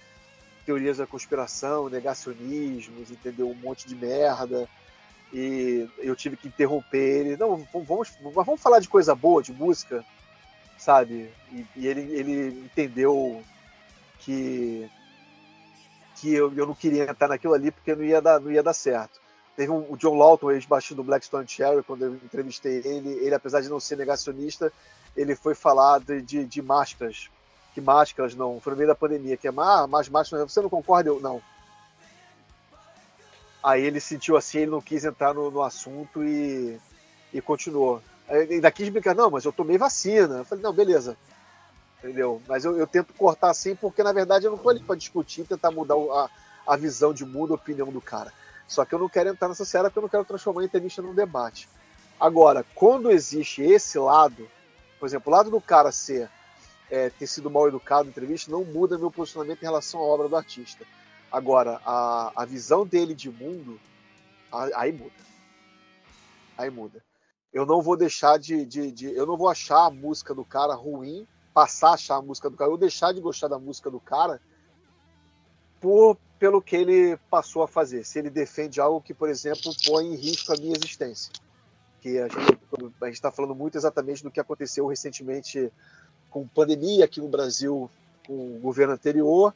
[0.66, 3.50] teorias da conspiração, negacionismos, entendeu?
[3.50, 4.68] Um monte de merda.
[5.32, 7.38] E eu tive que interromper ele.
[7.38, 10.04] Não, vamos, vamos falar de coisa boa, de música,
[10.78, 11.30] sabe?
[11.54, 13.42] E, e ele, ele entendeu
[14.26, 14.90] que
[16.16, 18.74] que eu, eu não queria entrar naquilo ali porque não ia dar, não ia dar
[18.74, 19.20] certo.
[19.56, 23.62] Teve um, o John Lawton, ex-baixinho do Blackstone Cherry, quando eu entrevistei ele, ele, apesar
[23.62, 24.72] de não ser negacionista,
[25.16, 27.30] ele foi falar de, de, de máscaras.
[27.74, 30.70] Que máscaras não, foi no meio da pandemia, que é ah, mais máscaras, você não
[30.70, 31.10] concorda?
[31.10, 31.42] Eu, não.
[33.62, 36.80] Aí ele sentiu assim, ele não quis entrar no, no assunto e,
[37.34, 38.02] e continuou.
[38.30, 40.38] Ainda quis brincar, não, mas eu tomei vacina.
[40.38, 41.18] Eu falei, não, beleza
[42.06, 42.42] entendeu?
[42.48, 45.44] Mas eu, eu, tento cortar assim porque, na verdade, eu não tô ali para discutir,
[45.46, 46.30] tentar mudar a,
[46.68, 48.32] a visão de mundo, a opinião do cara.
[48.68, 51.02] Só que eu não quero entrar nessa série porque eu não quero transformar a entrevista
[51.02, 51.68] num debate.
[52.20, 54.48] Agora, quando existe esse lado,
[55.00, 56.30] por exemplo, o lado do cara ser
[56.90, 60.30] é, ter sido mal educado na entrevista, não muda meu posicionamento em relação à obra
[60.30, 60.86] do artista.
[61.32, 63.80] Agora, a, a visão dele de mundo,
[64.52, 65.26] aí muda.
[66.58, 67.04] Aí muda.
[67.52, 70.74] Eu não vou deixar de, de, de, Eu não vou achar a música do cara
[70.76, 73.98] ruim passar a achar a música do cara, ou deixar de gostar da música do
[73.98, 74.42] cara
[75.80, 78.04] por, pelo que ele passou a fazer.
[78.04, 81.32] Se ele defende algo que, por exemplo, põe em risco a minha existência.
[82.02, 82.28] Que a
[83.06, 85.72] gente está falando muito exatamente do que aconteceu recentemente
[86.30, 87.90] com pandemia aqui no Brasil,
[88.28, 89.56] com o governo anterior,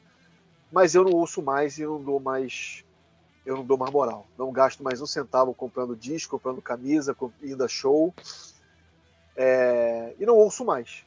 [0.72, 2.82] mas eu não ouço mais e não dou mais
[3.44, 4.26] eu não dou mais moral.
[4.38, 8.14] Não gasto mais um centavo comprando disco, comprando camisa, indo show.
[9.36, 11.04] É, e não ouço mais.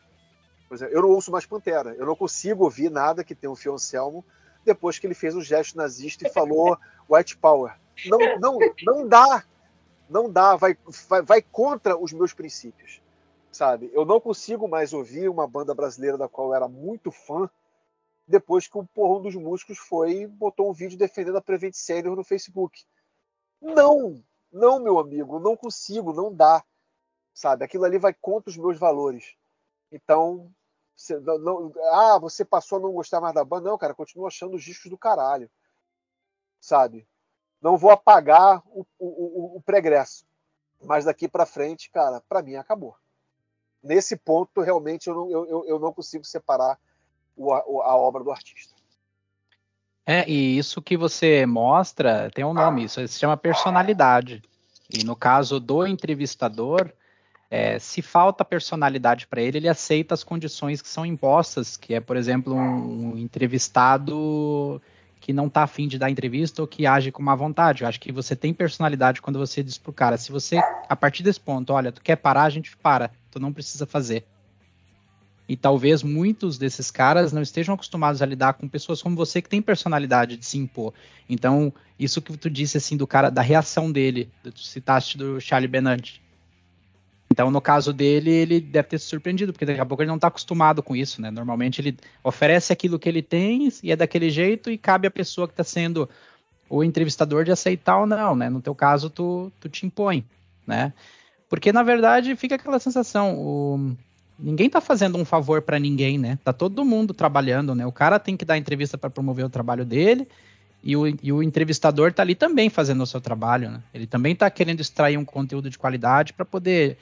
[0.67, 1.95] Por exemplo, eu não ouço mais Pantera.
[1.95, 4.25] Eu não consigo ouvir nada que tenha o Fio Anselmo
[4.65, 6.77] depois que ele fez o gesto nazista e falou
[7.09, 7.75] White Power.
[8.07, 9.43] não, não, não dá.
[10.09, 13.01] Não dá, vai, vai, vai contra os meus princípios.
[13.51, 13.89] Sabe?
[13.93, 17.49] Eu não consigo mais ouvir uma banda brasileira da qual eu era muito fã
[18.27, 22.23] depois que o porrão dos músicos foi botou um vídeo defendendo a Prevent Senior no
[22.23, 22.83] Facebook.
[23.61, 26.63] Não, não, meu amigo, não consigo, não dá.
[27.33, 27.65] Sabe?
[27.65, 29.35] Aquilo ali vai contra os meus valores.
[29.93, 30.51] Então,
[30.95, 33.69] você, não, não, ah, você passou a não gostar mais da banda.
[33.69, 35.49] Não, cara, continuo achando os discos do caralho.
[36.59, 37.07] Sabe?
[37.61, 40.25] Não vou apagar o, o, o, o pregresso.
[40.83, 42.95] Mas daqui para frente, cara, para mim acabou.
[43.81, 46.79] Nesse ponto, realmente, eu não, eu, eu não consigo separar
[47.35, 48.73] o, a obra do artista.
[50.05, 54.41] É, e isso que você mostra tem um nome, isso se chama personalidade.
[54.89, 56.91] E no caso do entrevistador,
[57.53, 61.99] é, se falta personalidade para ele, ele aceita as condições que são impostas, que é,
[61.99, 64.81] por exemplo, um, um entrevistado
[65.21, 67.83] que não está afim de dar entrevista ou que age com má vontade.
[67.83, 70.57] Eu acho que você tem personalidade quando você diz pro cara, se você,
[70.89, 74.25] a partir desse ponto, olha, tu quer parar, a gente para, tu não precisa fazer.
[75.47, 79.49] E talvez muitos desses caras não estejam acostumados a lidar com pessoas como você que
[79.49, 80.91] tem personalidade de se impor.
[81.29, 85.67] Então, isso que tu disse assim do cara, da reação dele, tu citaste do Charlie
[85.67, 86.22] Benante.
[87.33, 90.17] Então, no caso dele, ele deve ter se surpreendido, porque daqui a pouco ele não
[90.17, 91.31] está acostumado com isso, né?
[91.31, 95.47] Normalmente ele oferece aquilo que ele tem e é daquele jeito e cabe à pessoa
[95.47, 96.07] que está sendo
[96.69, 98.51] o entrevistador de aceitar ou não, né?
[98.51, 100.23] No teu caso, tu, tu te impõe,
[100.67, 100.93] né?
[101.49, 103.95] Porque, na verdade, fica aquela sensação, o
[104.37, 106.37] ninguém tá fazendo um favor para ninguém, né?
[106.43, 107.83] Tá todo mundo trabalhando, né?
[107.83, 110.27] O cara tem que dar entrevista para promover o trabalho dele
[110.83, 113.81] e o, e o, entrevistador tá ali também fazendo o seu trabalho, né?
[113.91, 116.99] Ele também tá querendo extrair um conteúdo de qualidade para poder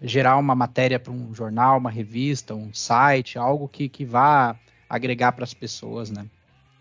[0.00, 4.56] gerar uma matéria para um jornal, uma revista, um site, algo que, que vá
[4.88, 6.26] agregar para as pessoas, né?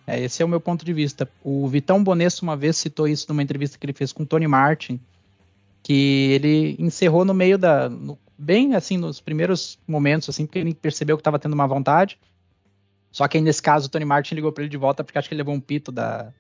[0.05, 1.30] É, esse é o meu ponto de vista.
[1.43, 4.47] O Vitão Bonesso uma vez citou isso numa entrevista que ele fez com o Tony
[4.47, 4.99] Martin,
[5.84, 10.74] que ele encerrou no meio da, no bem assim nos primeiros momentos, assim, porque ele
[10.74, 12.18] percebeu que estava tendo uma vontade.
[13.11, 15.28] Só que aí nesse caso o Tony Martin ligou para ele de volta porque acho
[15.28, 16.32] que ele levou um pito da,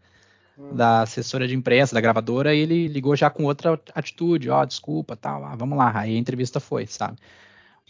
[0.57, 4.65] da assessora de imprensa, da gravadora, e ele ligou já com outra atitude, ó, oh,
[4.65, 5.91] desculpa, tal, tá, vamos lá.
[5.99, 7.17] Aí a entrevista foi, sabe?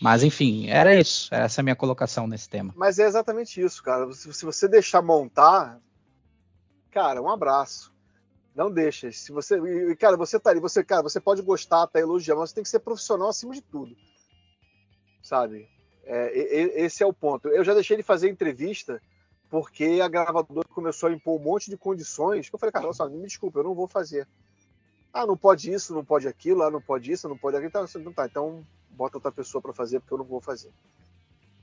[0.02, 2.74] Mas enfim, era isso, essa é a minha colocação nesse tema.
[2.76, 4.12] Mas é exatamente isso, cara.
[4.12, 5.80] Se você deixar montar,
[6.92, 7.96] cara, um abraço.
[8.54, 9.12] Não deixa.
[9.12, 12.50] Se você, e, cara, você tá ali, você, cara, você pode gostar, tá elogiando, mas
[12.50, 13.96] você tem que ser profissional acima de tudo.
[15.24, 15.68] Sabe?
[16.04, 17.48] É, esse é o ponto.
[17.50, 19.02] Eu já deixei de fazer entrevista
[19.50, 22.50] porque a gravadora começou a impor um monte de condições.
[22.50, 24.28] Que eu falei, cara, só, me desculpa, eu não vou fazer.
[25.14, 27.70] Ah, não pode isso, não pode aquilo, ah, não pode isso, não pode aquilo.
[27.70, 30.72] Então, não tá, então bota outra pessoa para fazer porque eu não vou fazer.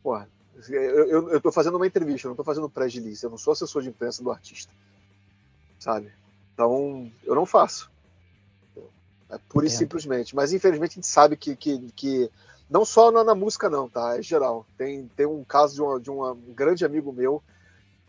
[0.03, 0.29] Porra,
[0.69, 3.53] eu, eu, eu tô fazendo uma entrevista, eu não tô fazendo pré-release, eu não sou
[3.53, 4.73] assessor de imprensa do artista.
[5.79, 6.13] Sabe?
[6.53, 7.91] Então, eu não faço.
[9.29, 10.35] É pura e simplesmente.
[10.35, 12.31] Mas infelizmente a gente sabe que, que, que
[12.71, 14.19] não só na, na, música, não, tá?
[14.19, 14.67] É geral.
[14.77, 17.43] Tem, tem um caso de, uma, de uma, um grande amigo meu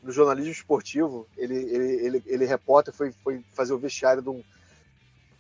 [0.06, 1.28] no jornalismo esportivo.
[1.36, 4.46] Ele, ele, ele, ele repórter, foi, foi fazer o vestiário do,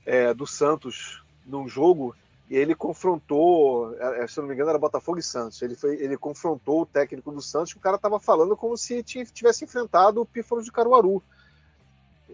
[0.05, 2.15] é, do Santos num jogo
[2.49, 5.61] e ele confrontou, é, é, se eu não me engano, era Botafogo e Santos.
[5.61, 9.03] Ele, foi, ele confrontou o técnico do Santos, que o cara estava falando como se
[9.03, 11.23] tivesse enfrentado o Pífaro de Caruaru.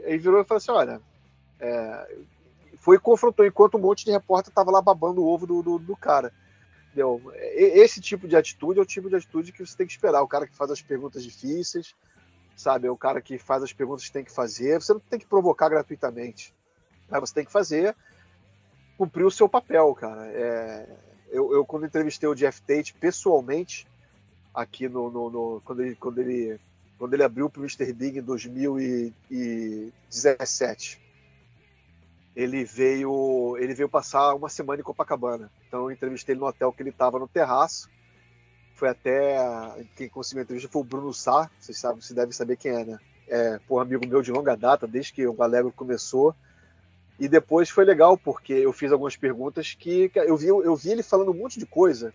[0.05, 1.01] Aí virou e falou assim: olha,
[1.59, 2.17] é,
[2.77, 5.79] foi e confrontou, enquanto um monte de repórter tava lá babando o ovo do, do,
[5.79, 6.33] do cara.
[6.87, 7.21] Entendeu?
[7.53, 10.21] Esse tipo de atitude é o tipo de atitude que você tem que esperar.
[10.21, 11.95] O cara que faz as perguntas difíceis,
[12.55, 12.87] sabe?
[12.87, 14.81] É o cara que faz as perguntas que tem que fazer.
[14.81, 16.53] Você não tem que provocar gratuitamente.
[17.09, 17.19] Né?
[17.19, 17.95] Você tem que fazer,
[18.97, 20.27] cumprir o seu papel, cara.
[20.27, 20.97] É,
[21.29, 23.87] eu, eu, quando entrevistei o Jeff Tate pessoalmente,
[24.53, 26.59] aqui no, no, no quando, ele, quando ele
[27.01, 27.91] quando ele abriu para o Mr.
[27.93, 31.01] Big em 2017.
[32.35, 35.51] Ele veio, ele veio passar uma semana em Copacabana.
[35.67, 37.89] Então eu entrevistei ele no hotel que ele estava no terraço.
[38.81, 39.37] Foi até
[39.95, 42.83] quem conseguiu a entrevista foi o Bruno Sá, vocês sabem, você deve saber quem é,
[42.83, 42.99] né?
[43.27, 46.35] É, um amigo meu de longa data, desde que o Galego começou.
[47.19, 51.03] E depois foi legal porque eu fiz algumas perguntas que eu vi, eu vi ele
[51.03, 52.11] falando um monte de coisa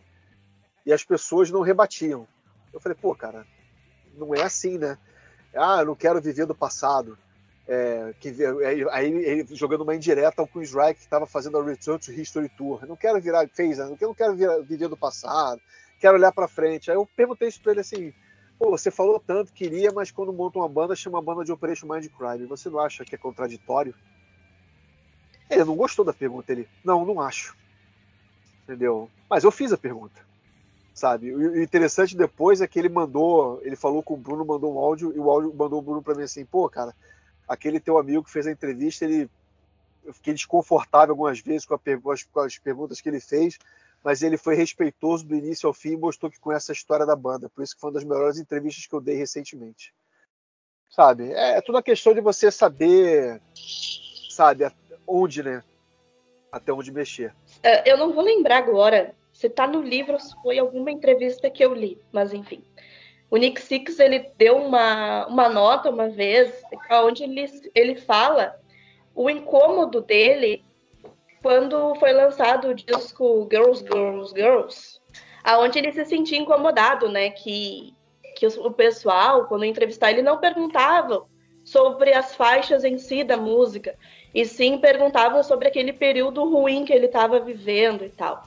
[0.84, 2.26] e as pessoas não rebatiam.
[2.72, 3.47] Eu falei, pô, cara,
[4.18, 4.98] não é assim, né?
[5.55, 7.16] Ah, eu não quero viver do passado.
[7.68, 8.34] É, que,
[8.90, 12.48] aí ele jogando uma indireta ao Chris Wright que estava fazendo a Return to History
[12.48, 12.80] Tour.
[12.82, 13.84] Eu não quero virar, fez, né?
[14.01, 15.60] eu não quero virar, viver do passado,
[16.01, 16.90] quero olhar para frente.
[16.90, 18.12] Aí eu perguntei isso para ele assim:
[18.59, 21.52] Pô, você falou tanto que iria, mas quando monta uma banda, chama a banda de
[21.52, 22.47] Operation Mind Crime.
[22.47, 23.94] Você não acha que é contraditório?
[25.48, 26.52] Ele não gostou da pergunta.
[26.52, 27.56] Ele, não, não acho.
[28.64, 29.10] Entendeu?
[29.28, 30.27] Mas eu fiz a pergunta
[30.97, 31.31] sabe?
[31.31, 35.12] O interessante depois é que ele mandou, ele falou com o Bruno, mandou um áudio
[35.14, 36.94] e o áudio mandou o Bruno para mim assim, pô, cara,
[37.47, 39.28] aquele teu amigo que fez a entrevista, ele
[40.06, 41.78] eu fiquei desconfortável algumas vezes com, a,
[42.32, 43.59] com, as perguntas que ele fez,
[44.06, 47.16] mas ele foi respeitoso do início ao fim e mostrou que conhece a história da
[47.16, 47.50] banda.
[47.52, 49.92] Por isso que foi uma das melhores entrevistas que eu dei recentemente.
[50.88, 51.32] Sabe?
[51.32, 53.42] É, é tudo a questão de você saber,
[54.30, 54.64] sabe,
[55.04, 55.60] onde, né?
[56.52, 57.34] Até onde mexer.
[57.64, 61.50] É, eu não vou lembrar agora se tá no livro ou se foi alguma entrevista
[61.50, 62.62] que eu li, mas enfim.
[63.28, 66.62] O Nick Six ele deu uma, uma nota uma vez,
[66.92, 68.56] onde ele, ele fala
[69.16, 70.64] o incômodo dele
[71.47, 75.01] quando foi lançado o disco Girls, Girls, Girls,
[75.44, 77.31] aonde ele se sentia incomodado, né?
[77.31, 77.94] Que,
[78.35, 81.24] que o pessoal, quando entrevistar, ele não perguntava
[81.64, 83.94] sobre as faixas em si da música,
[84.35, 88.43] e sim perguntavam sobre aquele período ruim que ele estava vivendo e tal.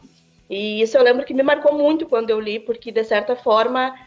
[0.50, 3.98] E isso eu lembro que me marcou muito quando eu li, porque de certa forma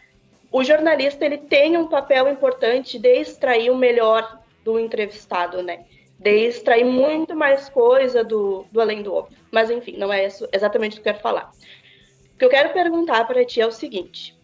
[0.51, 5.83] o jornalista ele tem um papel importante de extrair o melhor do entrevistado, né?
[6.23, 9.37] De extrair muito mais coisa do, do além do óbvio.
[9.51, 11.51] Mas enfim, não é isso exatamente o que eu quero falar.
[12.33, 14.35] O que eu quero perguntar para ti é o seguinte: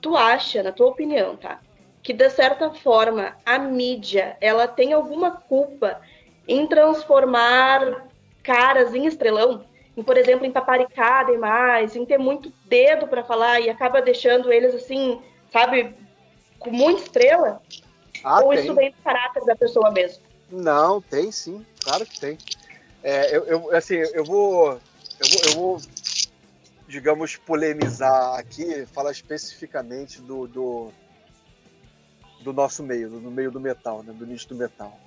[0.00, 1.60] tu acha, na tua opinião, tá,
[2.02, 6.00] que de certa forma a mídia ela tem alguma culpa
[6.46, 8.08] em transformar
[8.42, 9.64] caras em estrelão?
[9.96, 14.52] em, por exemplo, em paparicar demais, em ter muito dedo para falar e acaba deixando
[14.52, 15.20] eles assim,
[15.50, 15.94] sabe,
[16.58, 17.62] com muita estrela?
[18.22, 18.60] Ah, Ou tem.
[18.60, 20.22] isso vem do caráter da pessoa mesmo?
[20.50, 22.38] Não, tem sim, claro que tem.
[23.02, 25.80] É, eu, eu, assim, eu vou, eu vou, eu vou,
[26.88, 30.92] digamos, polemizar aqui, falar especificamente do, do,
[32.42, 34.98] do nosso meio, do, do meio do metal, né, do nicho do metal.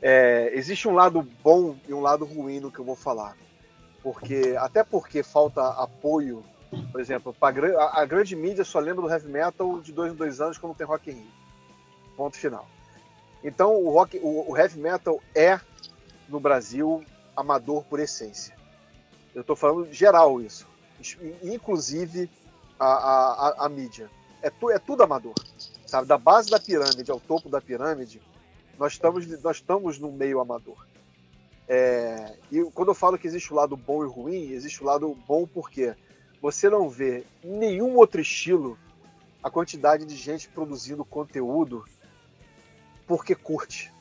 [0.00, 3.36] É, existe um lado bom e um lado ruim no que eu vou falar
[4.02, 6.44] porque até porque falta apoio,
[6.90, 10.40] por exemplo, a, a, grande mídia só lembra do heavy metal de dois em dois
[10.40, 11.30] anos quando tem Rock in Rio.
[12.16, 12.66] Ponto final.
[13.42, 15.60] Então o, rock, o, o heavy metal é
[16.28, 17.04] no Brasil
[17.36, 18.56] amador por essência.
[19.34, 20.66] Eu estou falando geral isso,
[21.42, 22.30] inclusive
[22.78, 24.10] a, a, a, mídia.
[24.42, 25.34] É, tu, é tudo amador,
[25.86, 26.06] sabe?
[26.06, 28.20] Da base da pirâmide ao topo da pirâmide,
[28.78, 30.86] nós estamos, nós estamos no meio amador.
[31.66, 35.16] É, e quando eu falo que existe o lado bom e ruim, existe o lado
[35.26, 35.94] bom porque
[36.40, 38.76] você não vê nenhum outro estilo
[39.42, 41.84] a quantidade de gente produzindo conteúdo
[43.12, 43.92] porque curte,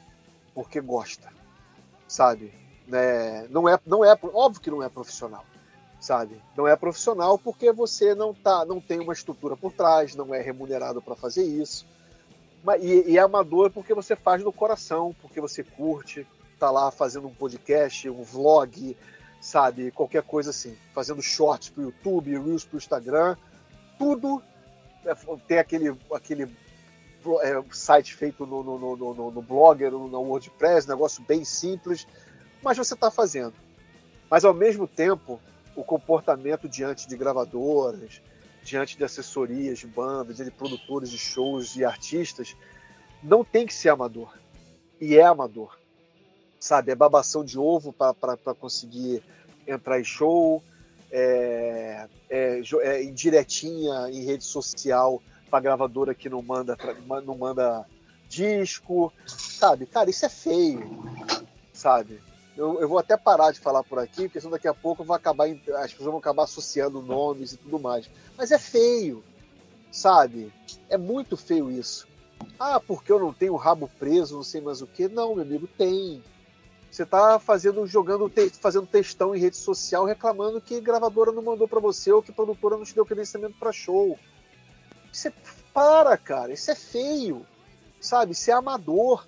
[0.55, 1.27] porque gosta,
[2.07, 2.53] sabe?
[2.89, 5.43] É, não é, não é, óbvio que não é profissional,
[5.99, 6.41] sabe?
[6.55, 10.39] Não é profissional porque você não tá, não tem uma estrutura por trás, não é
[10.41, 11.85] remunerado para fazer isso.
[12.79, 16.25] E, e é amador porque você faz no coração, porque você curte,
[16.57, 18.95] tá lá fazendo um podcast, um vlog,
[19.41, 19.91] sabe?
[19.91, 20.77] Qualquer coisa assim.
[20.93, 23.35] Fazendo shorts pro YouTube, reels pro Instagram.
[23.99, 24.41] Tudo
[25.05, 25.13] é,
[25.45, 26.45] tem aquele, aquele
[27.41, 32.07] é, site feito no, no, no, no, Blogger, no, no WordPress, negócio bem simples,
[32.61, 33.53] mas você está fazendo.
[34.29, 35.39] Mas ao mesmo tempo,
[35.75, 38.21] o comportamento diante de gravadoras,
[38.63, 42.55] diante de assessorias de bandas, de produtores de shows e artistas,
[43.21, 44.37] não tem que ser amador.
[44.99, 45.81] E é amador
[46.61, 46.91] sabe?
[46.91, 49.23] É babação de ovo para conseguir
[49.67, 50.63] entrar em show,
[51.11, 55.21] é, é, é indiretinha em rede social
[55.51, 56.77] para gravadora que não manda,
[57.25, 57.85] não manda
[58.29, 59.85] disco, sabe?
[59.85, 61.03] Cara, isso é feio,
[61.73, 62.21] sabe?
[62.55, 65.15] Eu, eu, vou até parar de falar por aqui, porque senão daqui a pouco vou
[65.15, 68.09] acabar, as pessoas vão acabar associando nomes e tudo mais.
[68.37, 69.23] Mas é feio,
[69.91, 70.53] sabe?
[70.89, 72.07] É muito feio isso.
[72.57, 75.07] Ah, porque eu não tenho rabo preso, não sei mais o que.
[75.07, 76.23] Não, meu amigo, tem.
[76.89, 78.29] Você tá fazendo, jogando,
[78.59, 82.75] fazendo textão em rede social reclamando que gravadora não mandou para você ou que produtora
[82.75, 84.19] não te deu credenciamento para show.
[85.11, 85.33] Isso é,
[85.73, 87.45] para, cara, isso é feio,
[87.99, 88.31] sabe?
[88.31, 89.25] Isso é amador.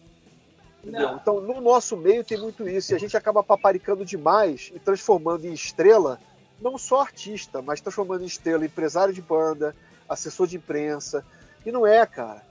[0.84, 5.46] Então, no nosso meio tem muito isso e a gente acaba paparicando demais e transformando
[5.46, 6.20] em estrela
[6.62, 9.74] não só artista, mas transformando em estrela empresário de banda,
[10.10, 11.26] assessor de imprensa.
[11.66, 12.42] E não é, cara,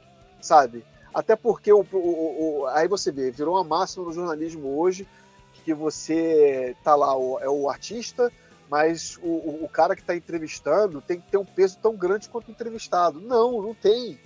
[0.41, 0.85] sabe?
[1.13, 5.07] Até porque o, o, o, aí você vê, virou uma máxima no jornalismo hoje
[5.65, 8.33] que você tá lá, é o artista,
[8.73, 12.49] mas o, o cara que está entrevistando tem que ter um peso tão grande quanto
[12.49, 13.21] o entrevistado.
[13.21, 14.19] Não, não tem.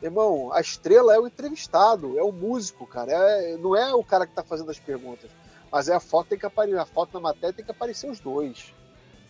[0.00, 3.12] Irmão, a estrela é o entrevistado, é o músico, cara.
[3.12, 5.30] É, não é o cara que está fazendo as perguntas.
[5.70, 8.18] Mas é a foto tem que aparecer, a foto na matéria tem que aparecer os
[8.18, 8.72] dois.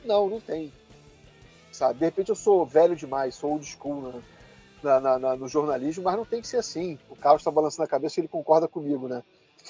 [0.05, 0.73] Não, não tem.
[1.73, 1.99] Sabe?
[1.99, 4.23] De repente eu sou velho demais, sou old school, né?
[4.81, 6.97] na, na, no jornalismo, mas não tem que ser assim.
[7.11, 9.25] O Carlos está balançando a cabeça e ele concorda comigo, né?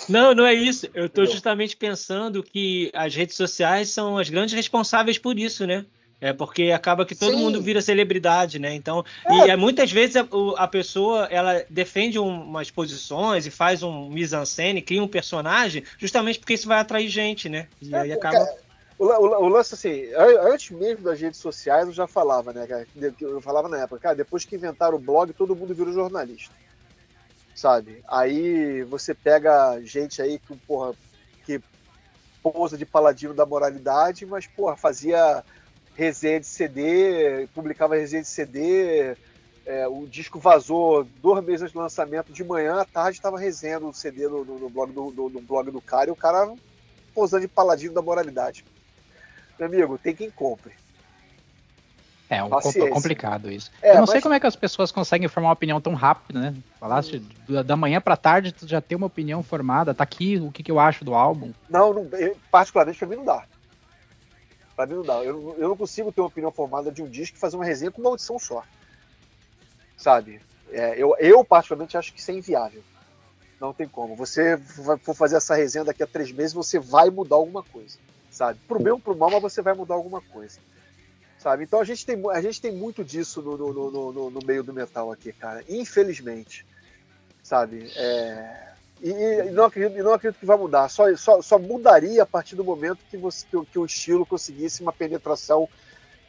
[0.08, 0.88] Não, não é isso.
[0.94, 5.84] Eu estou justamente pensando que as redes sociais são as grandes responsáveis por isso, né?
[6.22, 7.38] É porque acaba que todo Sim.
[7.38, 8.72] mundo vira celebridade, né?
[8.76, 9.34] Então, é.
[9.34, 10.24] e é, muitas vezes a,
[10.56, 16.38] a, pessoa ela defende um, umas posições e faz um mise-en-scène, cria um personagem, justamente
[16.38, 17.66] porque isso vai atrair gente, né?
[17.80, 18.38] E é, aí acaba.
[18.96, 20.10] o, o, o, lance, assim,
[20.44, 22.86] antes mesmo das redes sociais, eu já falava, né, cara?
[23.20, 26.54] Eu falava na época, cara, depois que inventaram o blog, todo mundo virou jornalista.
[27.54, 28.02] Sabe?
[28.08, 30.94] Aí você pega gente aí que, porra,
[31.44, 31.60] que
[32.42, 35.44] pousa de paladino da moralidade, mas, porra, fazia
[35.94, 39.14] resenha de CD, publicava resenha de CD,
[39.64, 43.88] é, o disco vazou dois meses antes do lançamento, de manhã à tarde estava resenhando
[43.88, 46.52] o CD no, no, no blog do, do, no blog do cara e o cara
[47.14, 48.64] posando de paladino da moralidade.
[49.58, 50.74] Meu amigo, tem quem compre.
[52.32, 53.70] É um pouco complicado isso.
[53.82, 54.10] É, eu não mas...
[54.10, 56.54] sei como é que as pessoas conseguem formar uma opinião tão rápido, né?
[56.80, 57.62] Falasse hum.
[57.62, 60.70] da manhã para tarde, tu já tem uma opinião formada, tá aqui o que, que
[60.70, 61.52] eu acho do álbum.
[61.68, 62.08] Não, não
[62.50, 63.44] particularmente para mim não dá.
[64.74, 65.22] Pra mim não dá.
[65.22, 67.90] Eu, eu não consigo ter uma opinião formada de um disco e fazer uma resenha
[67.90, 68.64] com uma audição só.
[69.98, 70.40] Sabe?
[70.70, 72.82] É, eu, eu, particularmente, acho que isso é inviável.
[73.60, 74.16] Não tem como.
[74.16, 74.56] Você
[75.02, 77.98] for fazer essa resenha daqui a três meses, você vai mudar alguma coisa.
[78.30, 78.58] Sabe?
[78.66, 80.58] Pro bem ou pro mal, mas você vai mudar alguma coisa.
[81.42, 81.64] Sabe?
[81.64, 84.72] Então a gente tem, a gente tem muito disso no, no, no, no meio do
[84.72, 85.64] metal aqui, cara.
[85.68, 86.64] Infelizmente.
[87.42, 87.90] Sabe?
[87.96, 90.88] É e, e, não acredito, e não acredito que vai mudar.
[90.88, 94.80] Só, só, só mudaria a partir do momento que, você, que, que o estilo conseguisse
[94.80, 95.68] uma penetração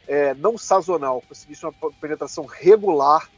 [0.08, 3.30] é, não sazonal, conseguisse uma penetração regular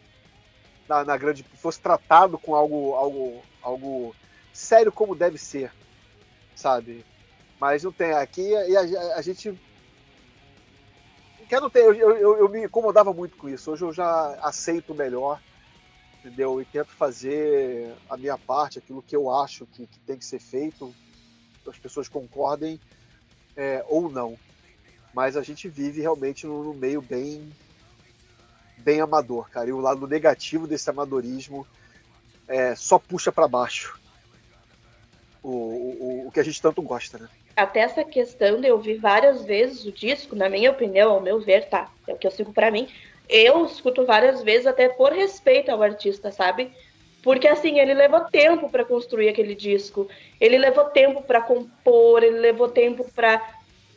[0.88, 1.44] na, na, grande.
[1.54, 4.16] fosse tratado com algo, algo, algo
[4.54, 5.70] sério como deve ser,
[6.54, 7.04] sabe?
[7.60, 8.12] Mas não tem.
[8.12, 9.54] Aqui e a, a, gente.
[11.48, 13.70] Quer não ter, eu, eu, eu me incomodava muito com isso.
[13.70, 15.40] Hoje eu já aceito melhor
[16.26, 16.60] entendeu?
[16.60, 20.40] E tento fazer a minha parte, aquilo que eu acho que, que tem que ser
[20.40, 20.92] feito,
[21.68, 22.80] as pessoas concordem
[23.56, 24.36] é, ou não.
[25.14, 27.52] Mas a gente vive realmente num, meio bem
[28.78, 29.68] bem amador, cara.
[29.68, 31.66] E o lado negativo desse amadorismo
[32.46, 33.98] é, só puxa para baixo
[35.42, 37.28] o, o, o que a gente tanto gosta, né?
[37.56, 41.40] Até essa questão de eu ouvir várias vezes o disco, na minha opinião, ao meu
[41.40, 41.90] ver, tá?
[42.06, 42.86] É o que eu sigo para mim
[43.28, 46.70] eu escuto várias vezes até por respeito ao artista, sabe?
[47.22, 50.08] Porque assim, ele levou tempo para construir aquele disco,
[50.40, 53.42] ele levou tempo para compor, ele levou tempo para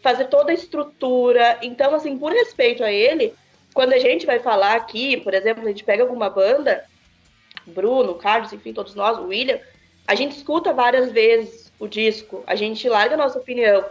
[0.02, 1.60] fazer toda a estrutura.
[1.62, 3.34] Então, assim, por respeito a ele,
[3.74, 6.84] quando a gente vai falar aqui, por exemplo, a gente pega alguma banda,
[7.68, 9.60] Bruno, Carlos, enfim, todos nós, William,
[10.08, 13.86] a gente escuta várias vezes o disco, a gente larga a nossa opinião.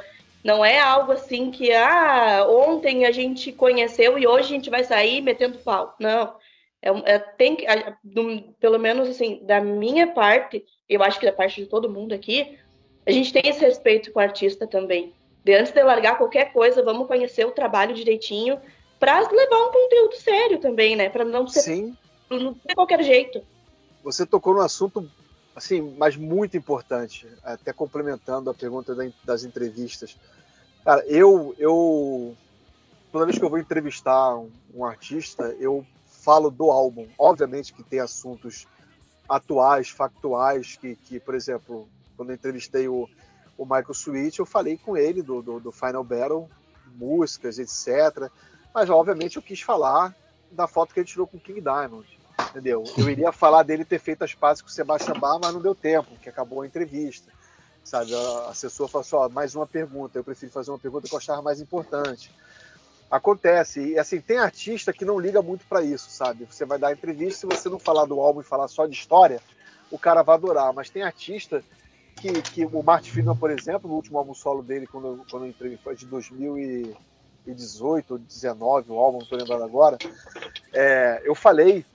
[0.44, 4.84] Não é algo assim que, ah, ontem a gente conheceu e hoje a gente vai
[4.84, 5.94] sair metendo pau.
[5.98, 6.36] Não.
[6.80, 7.66] É, é tem que,
[8.04, 12.12] do, pelo menos assim, da minha parte, eu acho que da parte de todo mundo
[12.12, 12.56] aqui,
[13.06, 15.12] a gente tem esse respeito com o artista também.
[15.44, 18.60] De antes de largar qualquer coisa, vamos conhecer o trabalho direitinho
[19.00, 21.08] para levar um conteúdo sério também, né?
[21.08, 21.96] Para não ser, Sim.
[22.30, 23.42] não ser qualquer jeito.
[24.02, 25.10] Você tocou num assunto
[25.58, 28.94] assim, mas muito importante, até complementando a pergunta
[29.24, 30.16] das entrevistas.
[30.84, 32.36] Cara, eu, eu
[33.12, 37.08] toda vez que eu vou entrevistar um, um, artista, eu falo do álbum.
[37.18, 38.66] Obviamente que tem assuntos
[39.28, 43.08] atuais, factuais, que, que por exemplo, quando eu entrevistei o,
[43.56, 46.48] o Michael Sweet, eu falei com ele do, do, do Final Battle,
[46.94, 48.30] músicas, etc.
[48.72, 50.14] Mas, obviamente, eu quis falar
[50.50, 52.17] da foto que ele tirou com o King Diamond
[52.50, 52.84] entendeu?
[52.96, 55.74] Eu iria falar dele ter feito as pazes com o Sebastião Bar, mas não deu
[55.74, 57.30] tempo, que acabou a entrevista.
[57.84, 61.14] Sabe, a assessor falou assim, ó, mais uma pergunta, eu prefiro fazer uma pergunta que
[61.14, 62.30] eu achava mais importante.
[63.10, 66.44] Acontece, e assim, tem artista que não liga muito para isso, sabe?
[66.44, 69.40] Você vai dar entrevista, se você não falar do álbum e falar só de história,
[69.90, 71.64] o cara vai adorar, mas tem artista
[72.20, 75.50] que, que o Martin Friedman, por exemplo, no último álbum solo dele, quando, quando eu
[75.50, 79.96] entrei, foi de 2018 ou 2019, o álbum, não tô lembrando agora,
[80.74, 81.86] é, eu falei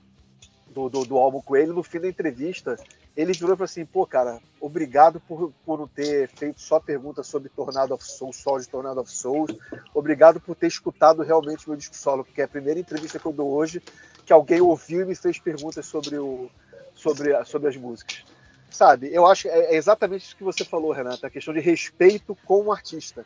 [0.73, 2.77] do, do, do, álbum com ele, no fim da entrevista,
[3.15, 7.49] ele virou e falou assim: pô, cara, obrigado por, por ter feito só perguntas sobre
[7.49, 9.51] Tornado of Souls, solo de Tornado of Souls,
[9.93, 13.31] obrigado por ter escutado realmente meu disco solo, porque é a primeira entrevista que eu
[13.31, 13.81] dou hoje
[14.25, 16.49] que alguém ouviu e me fez perguntas sobre, o,
[16.95, 18.23] sobre, sobre as músicas.
[18.69, 22.35] Sabe, eu acho é, é exatamente isso que você falou, Renata, a questão de respeito
[22.45, 23.25] com o artista.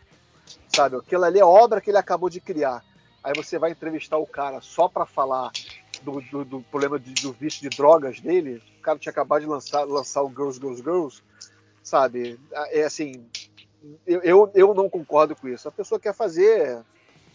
[0.68, 2.84] Sabe, aquilo ali é obra que ele acabou de criar.
[3.24, 5.52] Aí você vai entrevistar o cara só para falar
[6.04, 9.48] do, do, do problema de, do vício de drogas dele, o cara tinha acabado de
[9.48, 11.24] lançar, lançar o Girls, Girls, Girls,
[11.84, 12.40] sabe?
[12.72, 13.26] É assim,
[14.06, 15.68] eu, eu, eu não concordo com isso.
[15.68, 16.80] A pessoa quer fazer,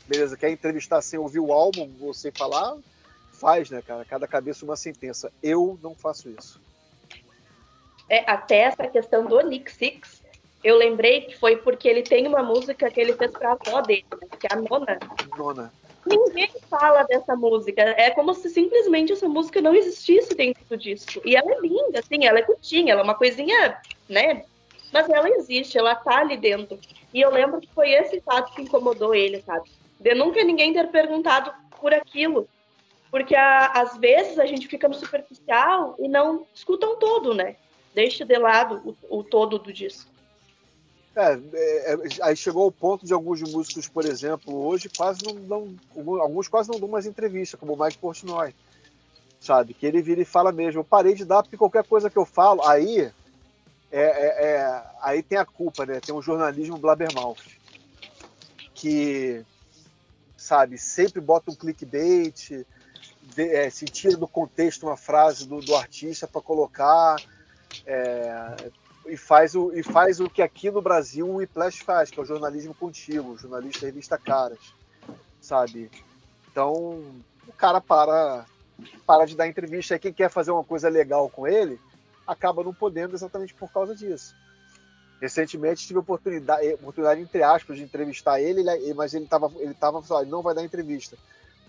[0.07, 2.77] beleza, quer entrevistar sem ouvir o álbum, você falar,
[3.33, 4.05] faz, né, cara?
[4.05, 5.33] Cada cabeça uma sentença.
[5.43, 6.61] Eu não faço isso.
[8.09, 10.23] É, até essa questão do Nick Six,
[10.63, 14.05] eu lembrei que foi porque ele tem uma música que ele fez pra avó dele,
[14.39, 14.99] que é a Nona.
[15.37, 15.73] Nona.
[16.17, 17.83] Ninguém fala dessa música.
[17.83, 21.21] É como se simplesmente essa música não existisse dentro do disco.
[21.25, 23.77] E ela é linda, assim, ela é curtinha, ela é uma coisinha,
[24.09, 24.45] né?
[24.93, 26.79] Mas ela existe, ela tá ali dentro.
[27.13, 29.71] E eu lembro que foi esse fato que incomodou ele, sabe?
[29.99, 32.49] De nunca ninguém ter perguntado por aquilo.
[33.11, 37.57] Porque a, às vezes a gente fica no superficial e não escutam todo, né?
[37.95, 40.12] Deixa de lado o, o todo do disco.
[41.15, 45.35] É, é, é, aí chegou ao ponto de alguns músicos, por exemplo, hoje quase não
[45.35, 45.77] dão,
[46.21, 48.55] alguns quase não dão mais entrevista, como o Mike Portnoy,
[49.39, 49.75] sabe?
[49.75, 52.25] Que ele vira e fala mesmo, eu parei de dar porque qualquer coisa que eu
[52.25, 53.13] falo, aí
[53.91, 56.01] é, é, é aí tem a culpa, né?
[56.01, 57.61] Tem um jornalismo blabbermouth
[58.75, 59.45] que,
[60.35, 62.65] sabe, sempre bota um clickbait,
[63.23, 67.17] de, é, se tira do contexto uma frase do, do artista para colocar,
[67.87, 68.71] é,
[69.07, 72.23] e faz o, e faz o que aqui no Brasil o Whiplash faz, que é
[72.23, 74.75] o jornalismo contínuo, jornalista revista Caras,
[75.41, 75.91] sabe?
[76.51, 77.03] Então,
[77.47, 78.47] o cara para,
[79.07, 79.95] para de dar entrevista.
[79.95, 81.81] Aí quem quer fazer uma coisa legal com ele,
[82.27, 84.35] acaba não podendo exatamente por causa disso.
[85.21, 88.65] Recentemente tive a oportunidade, oportunidade entre aspas, de entrevistar ele,
[88.95, 91.17] mas ele estava ele tava, ele não vai dar entrevista.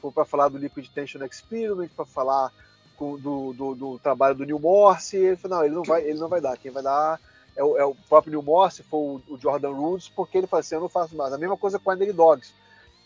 [0.01, 2.51] Foi para falar do Liquid Tension Experiment, para falar
[2.99, 5.17] do, do, do, trabalho do Neil Morse.
[5.17, 6.57] Ele falou, não, ele não vai, ele não vai dar.
[6.57, 7.19] Quem vai dar
[7.55, 10.75] é o, é o próprio Neil Morse, foi o, Jordan Rhodes, porque ele falou assim,
[10.75, 11.33] eu não faço mais.
[11.33, 12.53] A mesma coisa com o Andy Dogs.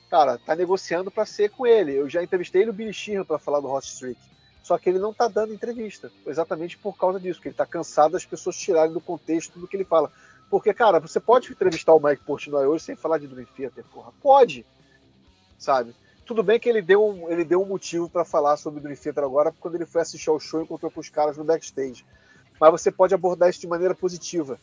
[0.09, 1.93] Cara, tá negociando para ser com ele.
[1.93, 4.19] Eu já entrevistei ele o Billy Sheehan para falar do Hot Streak.
[4.63, 8.11] Só que ele não tá dando entrevista, exatamente por causa disso, que ele tá cansado
[8.11, 10.11] das pessoas tirarem do contexto do que ele fala.
[10.49, 14.11] Porque, cara, você pode entrevistar o Mike Portnoy hoje sem falar de Dream Theater, porra.
[14.21, 14.65] Pode,
[15.57, 15.95] sabe?
[16.27, 18.97] Tudo bem que ele deu um, ele deu um motivo para falar sobre o Dream
[18.97, 22.05] Theater agora, quando ele foi assistir ao show e encontrou com os caras no backstage.
[22.59, 24.59] Mas você pode abordar isso de maneira positiva,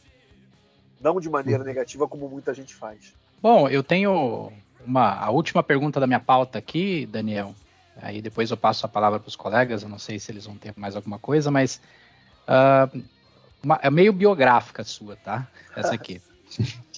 [1.00, 1.66] não de maneira uhum.
[1.66, 3.14] negativa como muita gente faz.
[3.40, 4.52] Bom, eu tenho
[4.86, 7.54] uma a última pergunta da minha pauta aqui, Daniel.
[7.96, 9.82] Aí depois eu passo a palavra para os colegas.
[9.82, 11.80] Eu não sei se eles vão ter mais alguma coisa, mas
[12.46, 13.02] uh,
[13.62, 15.46] uma, é meio biográfica sua, tá?
[15.74, 16.20] Essa aqui.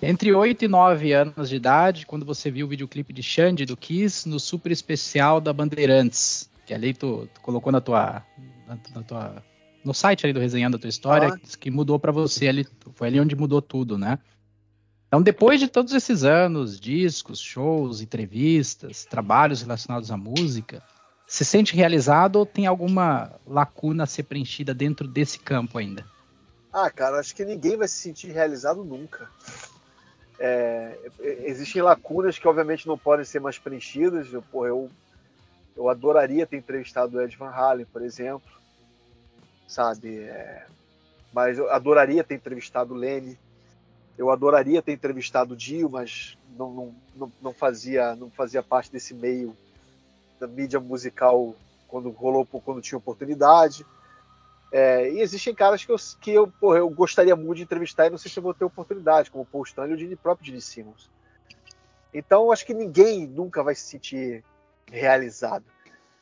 [0.00, 3.76] Entre 8 e 9 anos de idade, quando você viu o videoclipe de Xande do
[3.76, 8.22] Kiss no super especial da Bandeirantes, que ali tu, tu colocou na tua,
[8.66, 9.42] na, na, tua,
[9.82, 11.58] no site ali do Resenhando a Tua História, ah.
[11.58, 14.18] que mudou para você ali, foi ali onde mudou tudo, né?
[15.08, 20.82] Então, depois de todos esses anos, discos, shows, entrevistas, trabalhos relacionados à música,
[21.26, 26.04] se sente realizado ou tem alguma lacuna a ser preenchida dentro desse campo ainda?
[26.72, 29.30] Ah, cara, acho que ninguém vai se sentir realizado nunca.
[30.38, 30.98] É,
[31.44, 34.32] existem lacunas que obviamente não podem ser mais preenchidas.
[34.32, 34.90] Eu, porra, eu,
[35.76, 38.50] eu adoraria ter entrevistado o Ed Van Halen, por exemplo,
[39.66, 40.18] sabe?
[40.20, 40.66] É,
[41.32, 43.38] mas eu adoraria ter entrevistado o Lenny.
[44.16, 48.90] Eu adoraria ter entrevistado o Dio, mas não, não, não, não, fazia, não fazia parte
[48.90, 49.54] desse meio
[50.40, 51.54] da mídia musical
[51.86, 53.84] quando rolou, quando tinha oportunidade.
[54.72, 58.10] É, e existem caras que eu, que eu, porra, eu gostaria muito de entrevistar e
[58.10, 60.60] não sei se eu vou ter oportunidade, como o Paul Stanley e o próprio Gene
[60.60, 61.10] Simmons.
[62.12, 64.44] Então, acho que ninguém nunca vai se sentir
[64.90, 65.64] realizado,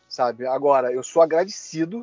[0.08, 0.46] sabe?
[0.46, 2.02] Agora, eu sou agradecido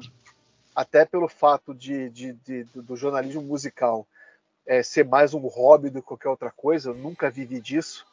[0.75, 4.07] até pelo fato de, de, de do jornalismo musical
[4.65, 8.05] é, ser mais um hobby do que qualquer outra coisa, eu nunca vivi disso.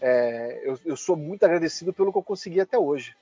[0.00, 3.14] É, eu, eu sou muito agradecido pelo que eu consegui até hoje.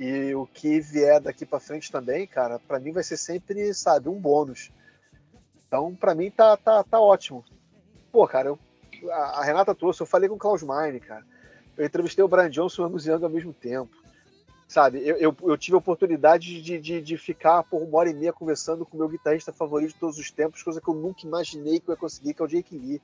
[0.00, 4.08] E o que vier daqui para frente também, cara, para mim vai ser sempre, sabe,
[4.08, 4.70] um bônus.
[5.68, 7.44] Então, para mim tá, tá, tá ótimo.
[8.10, 8.58] Pô, cara, eu,
[9.12, 11.22] a, Renata trouxe, eu falei com o Klaus Meine, cara.
[11.76, 13.94] Eu entrevistei o Brian Johnson e o Young ao mesmo tempo.
[14.66, 18.14] Sabe, eu, eu, eu tive a oportunidade de, de, de, ficar por uma hora e
[18.14, 21.26] meia conversando com o meu guitarrista favorito de todos os tempos, coisa que eu nunca
[21.26, 23.02] imaginei que eu ia conseguir, que é o Jake Lee.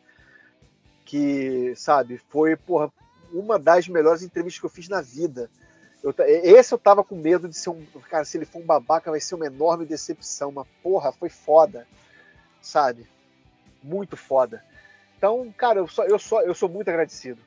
[1.04, 2.90] Que, sabe, foi, porra,
[3.32, 5.50] uma das melhores entrevistas que eu fiz na vida
[6.06, 6.14] eu,
[6.44, 7.84] esse eu tava com medo de ser um.
[8.08, 10.52] Cara, se ele for um babaca, vai ser uma enorme decepção.
[10.52, 11.86] Mas, porra, foi foda.
[12.60, 13.06] Sabe?
[13.82, 14.62] Muito foda.
[15.18, 17.40] Então, cara, eu, só, eu, só, eu sou muito agradecido.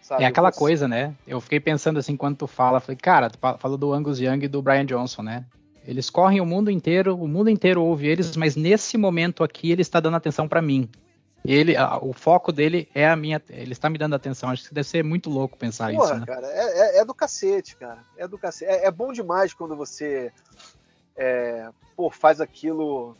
[0.00, 0.22] Sabe?
[0.22, 1.14] É aquela coisa, né?
[1.26, 4.48] Eu fiquei pensando assim enquanto tu fala, falei, cara, tu falou do Angus Young e
[4.48, 5.44] do Brian Johnson, né?
[5.86, 9.82] Eles correm o mundo inteiro, o mundo inteiro ouve eles, mas nesse momento aqui ele
[9.82, 10.88] está dando atenção para mim.
[11.44, 13.40] Ele, a, o foco dele é a minha.
[13.50, 14.48] Ele está me dando atenção.
[14.48, 16.20] Acho que deve ser muito louco pensar Porra, isso.
[16.20, 16.26] Né?
[16.26, 18.02] cara, é, é, é, do cacete, cara.
[18.16, 18.70] É do cacete.
[18.70, 20.32] É, é bom demais quando você
[21.16, 23.16] é, pô, faz aquilo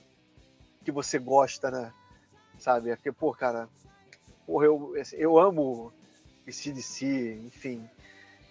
[0.85, 1.93] que você gosta, né?
[2.59, 2.91] Sabe?
[2.91, 3.69] É porque, pô, cara,
[4.47, 5.93] porra, eu, eu amo
[6.49, 7.89] CDC, enfim.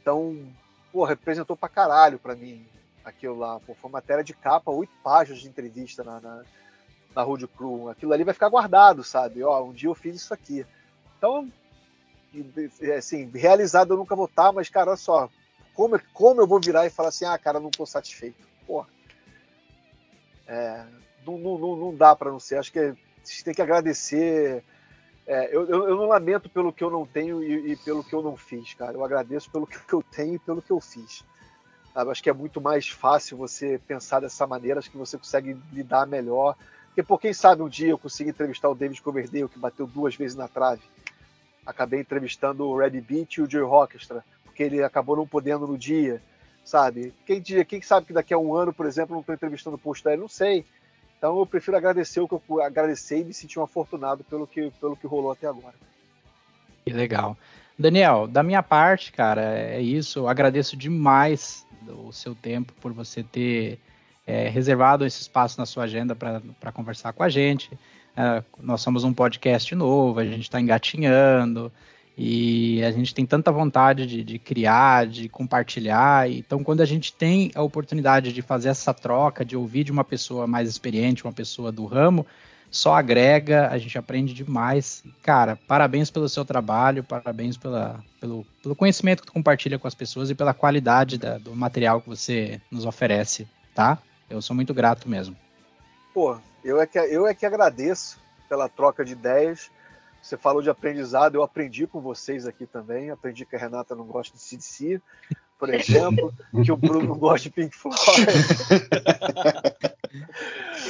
[0.01, 0.37] Então,
[0.91, 2.65] pô, representou pra caralho pra mim
[3.03, 3.59] aquilo lá.
[3.59, 6.43] Pô, foi matéria de capa, oito páginas de entrevista na, na
[7.15, 7.89] na Road Crew.
[7.89, 9.43] Aquilo ali vai ficar guardado, sabe?
[9.43, 10.65] Ó, um dia eu fiz isso aqui.
[11.17, 11.51] Então,
[12.97, 15.29] assim, realizado eu nunca vou estar, mas, cara, olha só,
[15.73, 18.47] como, como eu vou virar e falar assim, ah, cara, não tô satisfeito.
[18.65, 18.87] Porra.
[20.47, 20.85] É,
[21.25, 22.57] não, não, não dá para não ser.
[22.57, 24.63] Acho que a gente tem que agradecer.
[25.25, 28.13] É, eu, eu, eu, não lamento pelo que eu não tenho e, e, pelo que
[28.13, 28.93] eu não fiz, cara.
[28.93, 31.23] Eu agradeço pelo que eu tenho e pelo que eu fiz.
[31.93, 32.11] Sabe?
[32.11, 36.05] Acho que é muito mais fácil você pensar dessa maneira, acho que você consegue lidar
[36.05, 36.55] melhor.
[36.93, 40.15] Porque, por quem sabe, um dia eu consegui entrevistar o David Coverdale, que bateu duas
[40.15, 40.83] vezes na trave.
[41.65, 45.75] Acabei entrevistando o Red Beat e o Joey Rockestra, porque ele acabou não podendo no
[45.75, 46.21] dia,
[46.63, 47.11] sabe?
[47.25, 50.05] Quem, quem sabe que daqui a um ano, por exemplo, não estou entrevistando o Post
[50.15, 50.63] Não sei.
[51.17, 54.69] Então eu prefiro agradecer o que eu agradecer e me sentir um afortunado pelo que,
[54.79, 55.73] pelo que rolou até agora.
[56.85, 57.35] Que legal.
[57.79, 60.19] Daniel, da minha parte, cara, é isso.
[60.19, 63.79] Eu agradeço demais o seu tempo por você ter
[64.25, 67.69] é, reservado esse espaço na sua agenda para conversar com a gente.
[68.15, 71.71] É, nós somos um podcast novo, a gente está engatinhando
[72.17, 76.29] e a gente tem tanta vontade de, de, criar, de compartilhar.
[76.29, 80.03] Então, quando a gente tem a oportunidade de fazer essa troca, de ouvir de uma
[80.03, 82.25] pessoa mais experiente, uma pessoa do ramo,
[82.69, 85.03] só agrega, a gente aprende demais.
[85.21, 89.95] Cara, parabéns pelo seu trabalho, parabéns pela, pelo, pelo conhecimento que tu compartilha com as
[89.95, 93.99] pessoas e pela qualidade da, do material que você nos oferece, tá?
[94.33, 95.37] Eu sou muito grato mesmo.
[96.11, 98.19] Pô, eu é que, eu é que agradeço
[98.49, 99.69] pela troca de ideias.
[100.21, 103.11] Você falou de aprendizado, eu aprendi com vocês aqui também.
[103.11, 104.99] Aprendi que a Renata não gosta de CDC,
[105.59, 106.33] por exemplo,
[106.65, 107.99] que o Bruno gosta de Pink Floyd.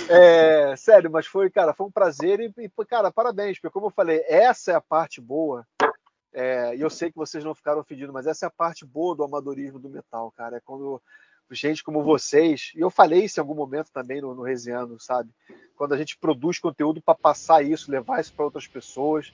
[0.09, 3.91] É, sério, mas foi, cara, foi um prazer e, e, cara, parabéns, porque como eu
[3.91, 5.65] falei, essa é a parte boa.
[6.33, 9.15] É, e eu sei que vocês não ficaram ofendidos, mas essa é a parte boa
[9.15, 10.57] do amadorismo do metal, cara.
[10.57, 11.01] É quando
[11.53, 15.29] gente como vocês, e eu falei isso em algum momento também no, no Resenhando, sabe?
[15.75, 19.33] Quando a gente produz conteúdo para passar isso, levar isso para outras pessoas,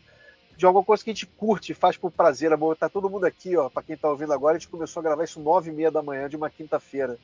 [0.60, 2.76] de alguma coisa que a gente curte, faz por prazer, amor.
[2.76, 5.24] Tá todo mundo aqui, ó, para quem tá ouvindo agora, a gente começou a gravar
[5.24, 7.18] isso nove e meia da manhã de uma quinta-feira.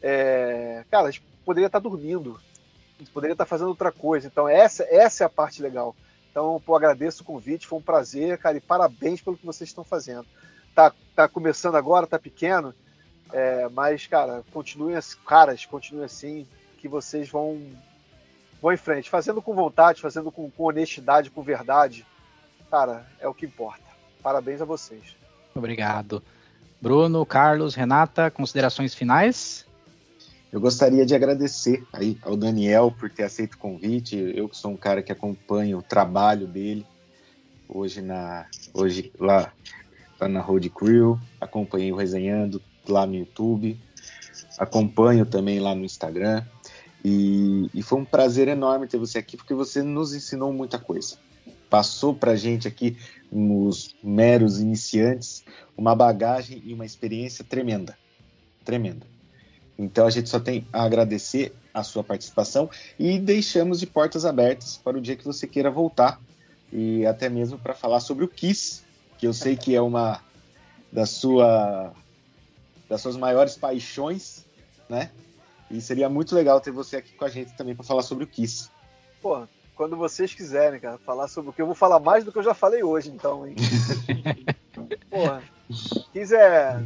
[0.00, 2.40] É, cara, a gente poderia estar tá dormindo,
[3.12, 4.28] poderia estar fazendo outra coisa.
[4.28, 5.96] Então, essa, essa é a parte legal.
[6.30, 9.82] Então, pô, agradeço o convite, foi um prazer, cara, e parabéns pelo que vocês estão
[9.82, 10.26] fazendo.
[10.72, 12.72] Tá, tá começando agora, tá pequeno,
[13.32, 16.46] é, mas, cara, continuem, caras, continuem assim,
[16.78, 17.60] que vocês vão,
[18.60, 22.06] vão em frente, fazendo com vontade, fazendo com, com honestidade, com verdade.
[22.70, 23.84] Cara, é o que importa.
[24.22, 25.16] Parabéns a vocês.
[25.54, 26.22] Obrigado.
[26.80, 29.66] Bruno, Carlos, Renata, considerações finais?
[30.52, 34.16] Eu gostaria de agradecer aí ao Daniel por ter aceito o convite.
[34.34, 36.86] Eu que sou um cara que acompanha o trabalho dele
[37.68, 39.52] hoje na hoje lá,
[40.18, 43.78] lá na Road Crew, acompanhei o resenhando lá no YouTube,
[44.58, 46.44] acompanho também lá no Instagram
[47.04, 51.16] e, e foi um prazer enorme ter você aqui porque você nos ensinou muita coisa.
[51.68, 52.96] Passou para gente aqui
[53.30, 55.44] nos meros iniciantes
[55.76, 57.96] uma bagagem e uma experiência tremenda,
[58.64, 59.06] tremenda.
[59.78, 64.76] Então a gente só tem a agradecer a sua participação e deixamos de portas abertas
[64.76, 66.20] para o dia que você queira voltar
[66.72, 68.82] e até mesmo para falar sobre o Kiss,
[69.16, 70.20] que eu sei que é uma
[70.92, 71.92] da sua
[72.90, 74.44] das suas maiores paixões,
[74.88, 75.10] né?
[75.70, 78.26] E seria muito legal ter você aqui com a gente também para falar sobre o
[78.26, 78.68] Kiss.
[79.22, 79.46] Pô,
[79.76, 82.42] quando vocês quiserem, cara, falar sobre o que eu vou falar mais do que eu
[82.42, 83.54] já falei hoje, então, hein?
[85.08, 85.40] Porra,
[86.12, 86.82] Kiss é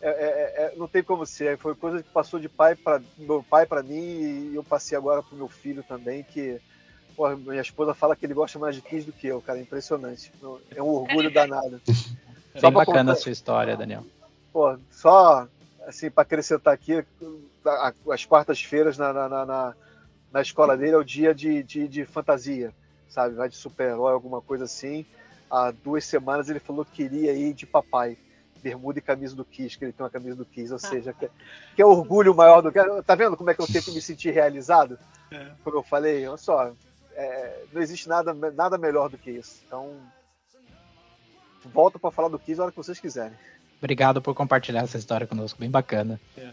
[0.00, 1.56] é, é, é, é, não tem como ser.
[1.58, 5.22] Foi coisa que passou de pai para meu pai para mim e eu passei agora
[5.22, 6.24] pro meu filho também.
[6.24, 6.60] Que
[7.16, 9.58] porra, minha esposa fala que ele gosta mais de Kiss do que eu, cara.
[9.58, 10.32] É impressionante.
[10.74, 11.80] É um orgulho danado.
[12.60, 14.04] Bem bacana contar, a sua história, Daniel.
[14.58, 15.46] Pô, só
[15.86, 17.06] assim para acrescentar aqui,
[18.10, 19.74] as quartas-feiras na, na, na,
[20.32, 22.74] na, escola dele é o dia de, de, de fantasia,
[23.08, 23.36] sabe?
[23.36, 25.06] Vai de super-herói, alguma coisa assim.
[25.48, 28.18] Há duas semanas ele falou que queria ir de papai
[28.60, 31.30] bermuda e camisa do Kiss, que ele tem uma camisa do Kiss, ou seja, que,
[31.76, 32.80] que é orgulho maior do que.
[33.02, 34.98] Tá vendo como é que eu tenho que me sentir realizado?
[35.30, 35.52] É.
[35.62, 36.74] Como eu falei, olha só,
[37.12, 39.62] é, não existe nada, nada melhor do que isso.
[39.64, 40.00] Então,
[41.66, 43.38] volto para falar do Kiss a hora que vocês quiserem.
[43.78, 46.20] Obrigado por compartilhar essa história conosco, bem bacana.
[46.36, 46.48] É.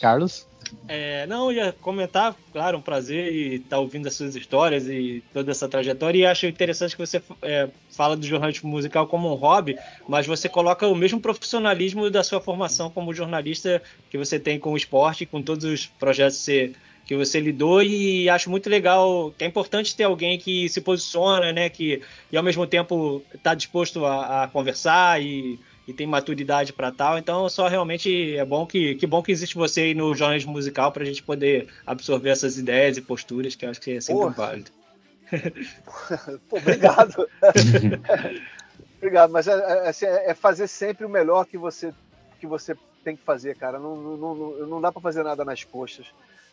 [0.00, 0.46] Carlos?
[0.88, 5.50] É, não, ia comentar, claro, um prazer estar tá ouvindo as suas histórias e toda
[5.50, 6.18] essa trajetória.
[6.18, 9.78] E acho interessante que você é, fala do jornalismo musical como um hobby,
[10.08, 14.72] mas você coloca o mesmo profissionalismo da sua formação como jornalista que você tem com
[14.72, 16.72] o esporte, com todos os projetos que você,
[17.06, 17.82] que você lidou.
[17.82, 22.36] E acho muito legal, que é importante ter alguém que se posiciona, né, que e
[22.36, 27.18] ao mesmo tempo está disposto a, a conversar e e tem maturidade para tal.
[27.18, 30.90] Então, só realmente é bom que, que bom que existe você aí no jornalismo musical
[30.90, 34.22] para a gente poder absorver essas ideias e posturas que eu acho que é sempre
[34.22, 34.34] Porra.
[34.34, 34.70] válido.
[36.48, 37.28] Pô, obrigado.
[38.98, 41.92] Obrigado, mas é, é, assim, é, é, fazer sempre o melhor que você,
[42.40, 43.78] que você tem que fazer, cara.
[43.78, 46.06] Não, não, não, não dá para fazer nada nas coxas.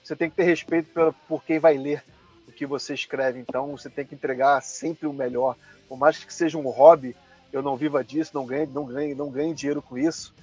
[0.04, 2.04] Você tem que ter respeito por, por quem vai ler
[2.48, 3.40] o que você escreve.
[3.40, 5.56] Então, você tem que entregar sempre o melhor.
[5.88, 7.16] Por mais que seja um hobby,
[7.54, 10.34] eu não viva disso, não ganhe, não ganhe, não ganhe dinheiro com isso.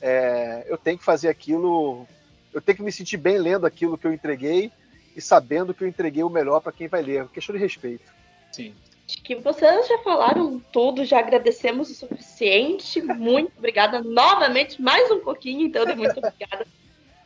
[0.00, 2.06] É, eu tenho que fazer aquilo.
[2.54, 4.70] Eu tenho que me sentir bem lendo aquilo que eu entreguei
[5.16, 7.26] e sabendo que eu entreguei o melhor para quem vai ler.
[7.28, 8.12] Questão de respeito.
[8.52, 8.72] Sim.
[9.08, 13.02] Acho que vocês já falaram tudo, já agradecemos o suficiente.
[13.02, 16.66] Muito obrigada novamente, mais um pouquinho, então, de muito obrigada.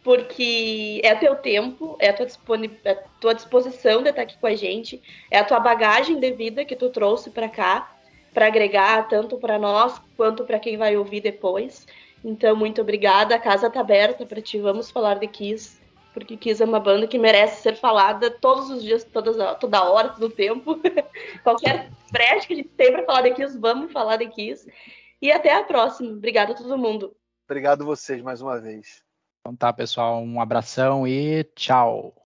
[0.03, 2.27] Porque é teu tempo, é a tua,
[2.85, 6.33] é a tua disposição de estar aqui com a gente, é a tua bagagem de
[6.33, 7.96] vida que tu trouxe para cá,
[8.37, 11.87] para agregar tanto para nós quanto para quem vai ouvir depois.
[12.23, 13.35] Então, muito obrigada.
[13.35, 14.59] A casa está aberta para ti.
[14.59, 15.79] Vamos falar de Kiss
[16.17, 20.09] porque Kiss é uma banda que merece ser falada todos os dias, todas, toda hora,
[20.09, 20.81] todo tempo.
[21.45, 24.67] Qualquer brecha que a gente tem para falar de Kiss, vamos falar de Kiss.
[25.21, 26.13] E até a próxima.
[26.13, 27.15] Obrigada a todo mundo.
[27.47, 29.03] Obrigado vocês mais uma vez.
[29.41, 32.26] Então tá, pessoal, um abração e tchau.